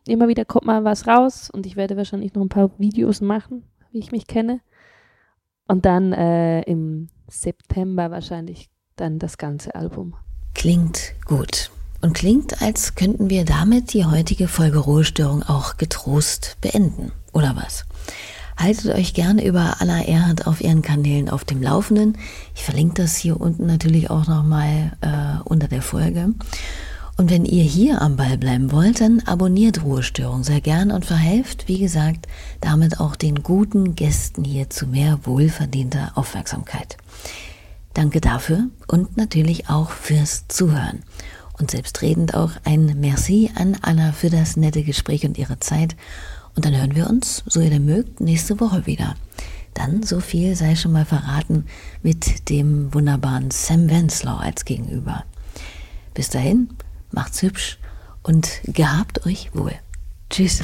immer 0.06 0.26
wieder 0.26 0.44
kommt 0.44 0.66
mal 0.66 0.82
was 0.82 1.06
raus. 1.06 1.48
Und 1.48 1.64
ich 1.64 1.76
werde 1.76 1.96
wahrscheinlich 1.96 2.34
noch 2.34 2.42
ein 2.42 2.48
paar 2.48 2.76
Videos 2.78 3.20
machen, 3.20 3.62
wie 3.92 4.00
ich 4.00 4.10
mich 4.10 4.26
kenne. 4.26 4.60
Und 5.68 5.84
dann 5.84 6.12
äh, 6.12 6.62
im 6.62 7.08
September 7.28 8.10
wahrscheinlich 8.10 8.68
dann 8.96 9.20
das 9.20 9.38
ganze 9.38 9.76
Album. 9.76 10.14
Klingt 10.54 11.14
gut. 11.24 11.70
Und 12.02 12.14
klingt, 12.14 12.62
als 12.62 12.96
könnten 12.96 13.30
wir 13.30 13.44
damit 13.44 13.94
die 13.94 14.04
heutige 14.06 14.48
Folge 14.48 14.78
Ruhestörung 14.78 15.44
auch 15.44 15.76
getrost 15.76 16.56
beenden. 16.60 17.12
Oder 17.32 17.54
was? 17.54 17.84
Haltet 18.56 18.94
euch 18.94 19.12
gerne 19.12 19.44
über 19.44 19.76
Anna 19.80 20.02
Erhard 20.02 20.46
auf 20.46 20.62
ihren 20.62 20.80
Kanälen 20.80 21.28
auf 21.28 21.44
dem 21.44 21.62
Laufenden. 21.62 22.16
Ich 22.54 22.64
verlinke 22.64 23.02
das 23.02 23.16
hier 23.16 23.38
unten 23.38 23.66
natürlich 23.66 24.08
auch 24.10 24.26
nochmal 24.26 24.96
äh, 25.02 25.42
unter 25.44 25.68
der 25.68 25.82
Folge. 25.82 26.32
Und 27.18 27.30
wenn 27.30 27.44
ihr 27.46 27.64
hier 27.64 28.02
am 28.02 28.16
Ball 28.16 28.36
bleiben 28.36 28.72
wollt, 28.72 29.00
dann 29.00 29.20
abonniert 29.20 29.82
Ruhestörung 29.82 30.42
sehr 30.42 30.60
gern 30.60 30.90
und 30.90 31.06
verhelft, 31.06 31.66
wie 31.66 31.78
gesagt, 31.78 32.26
damit 32.60 33.00
auch 33.00 33.16
den 33.16 33.42
guten 33.42 33.94
Gästen 33.94 34.44
hier 34.44 34.68
zu 34.68 34.86
mehr 34.86 35.20
wohlverdienter 35.24 36.12
Aufmerksamkeit. 36.14 36.98
Danke 37.94 38.20
dafür 38.20 38.68
und 38.86 39.16
natürlich 39.16 39.70
auch 39.70 39.90
fürs 39.90 40.46
Zuhören. 40.48 41.02
Und 41.58 41.70
selbstredend 41.70 42.34
auch 42.34 42.50
ein 42.64 43.00
Merci 43.00 43.50
an 43.54 43.78
Anna 43.80 44.12
für 44.12 44.28
das 44.28 44.58
nette 44.58 44.82
Gespräch 44.82 45.24
und 45.24 45.38
ihre 45.38 45.58
Zeit. 45.58 45.96
Und 46.56 46.64
dann 46.64 46.76
hören 46.76 46.96
wir 46.96 47.08
uns, 47.08 47.44
so 47.46 47.60
ihr 47.60 47.70
denn 47.70 47.84
mögt, 47.84 48.20
nächste 48.20 48.58
Woche 48.60 48.86
wieder. 48.86 49.14
Dann, 49.74 50.02
so 50.02 50.20
viel 50.20 50.56
sei 50.56 50.74
schon 50.74 50.92
mal 50.92 51.04
verraten, 51.04 51.66
mit 52.02 52.48
dem 52.48 52.92
wunderbaren 52.94 53.50
Sam 53.50 53.90
Wenslau 53.90 54.36
als 54.36 54.64
Gegenüber. 54.64 55.24
Bis 56.14 56.30
dahin, 56.30 56.70
macht's 57.12 57.42
hübsch 57.42 57.78
und 58.22 58.48
gehabt 58.64 59.26
euch 59.26 59.54
wohl. 59.54 59.74
Tschüss. 60.30 60.62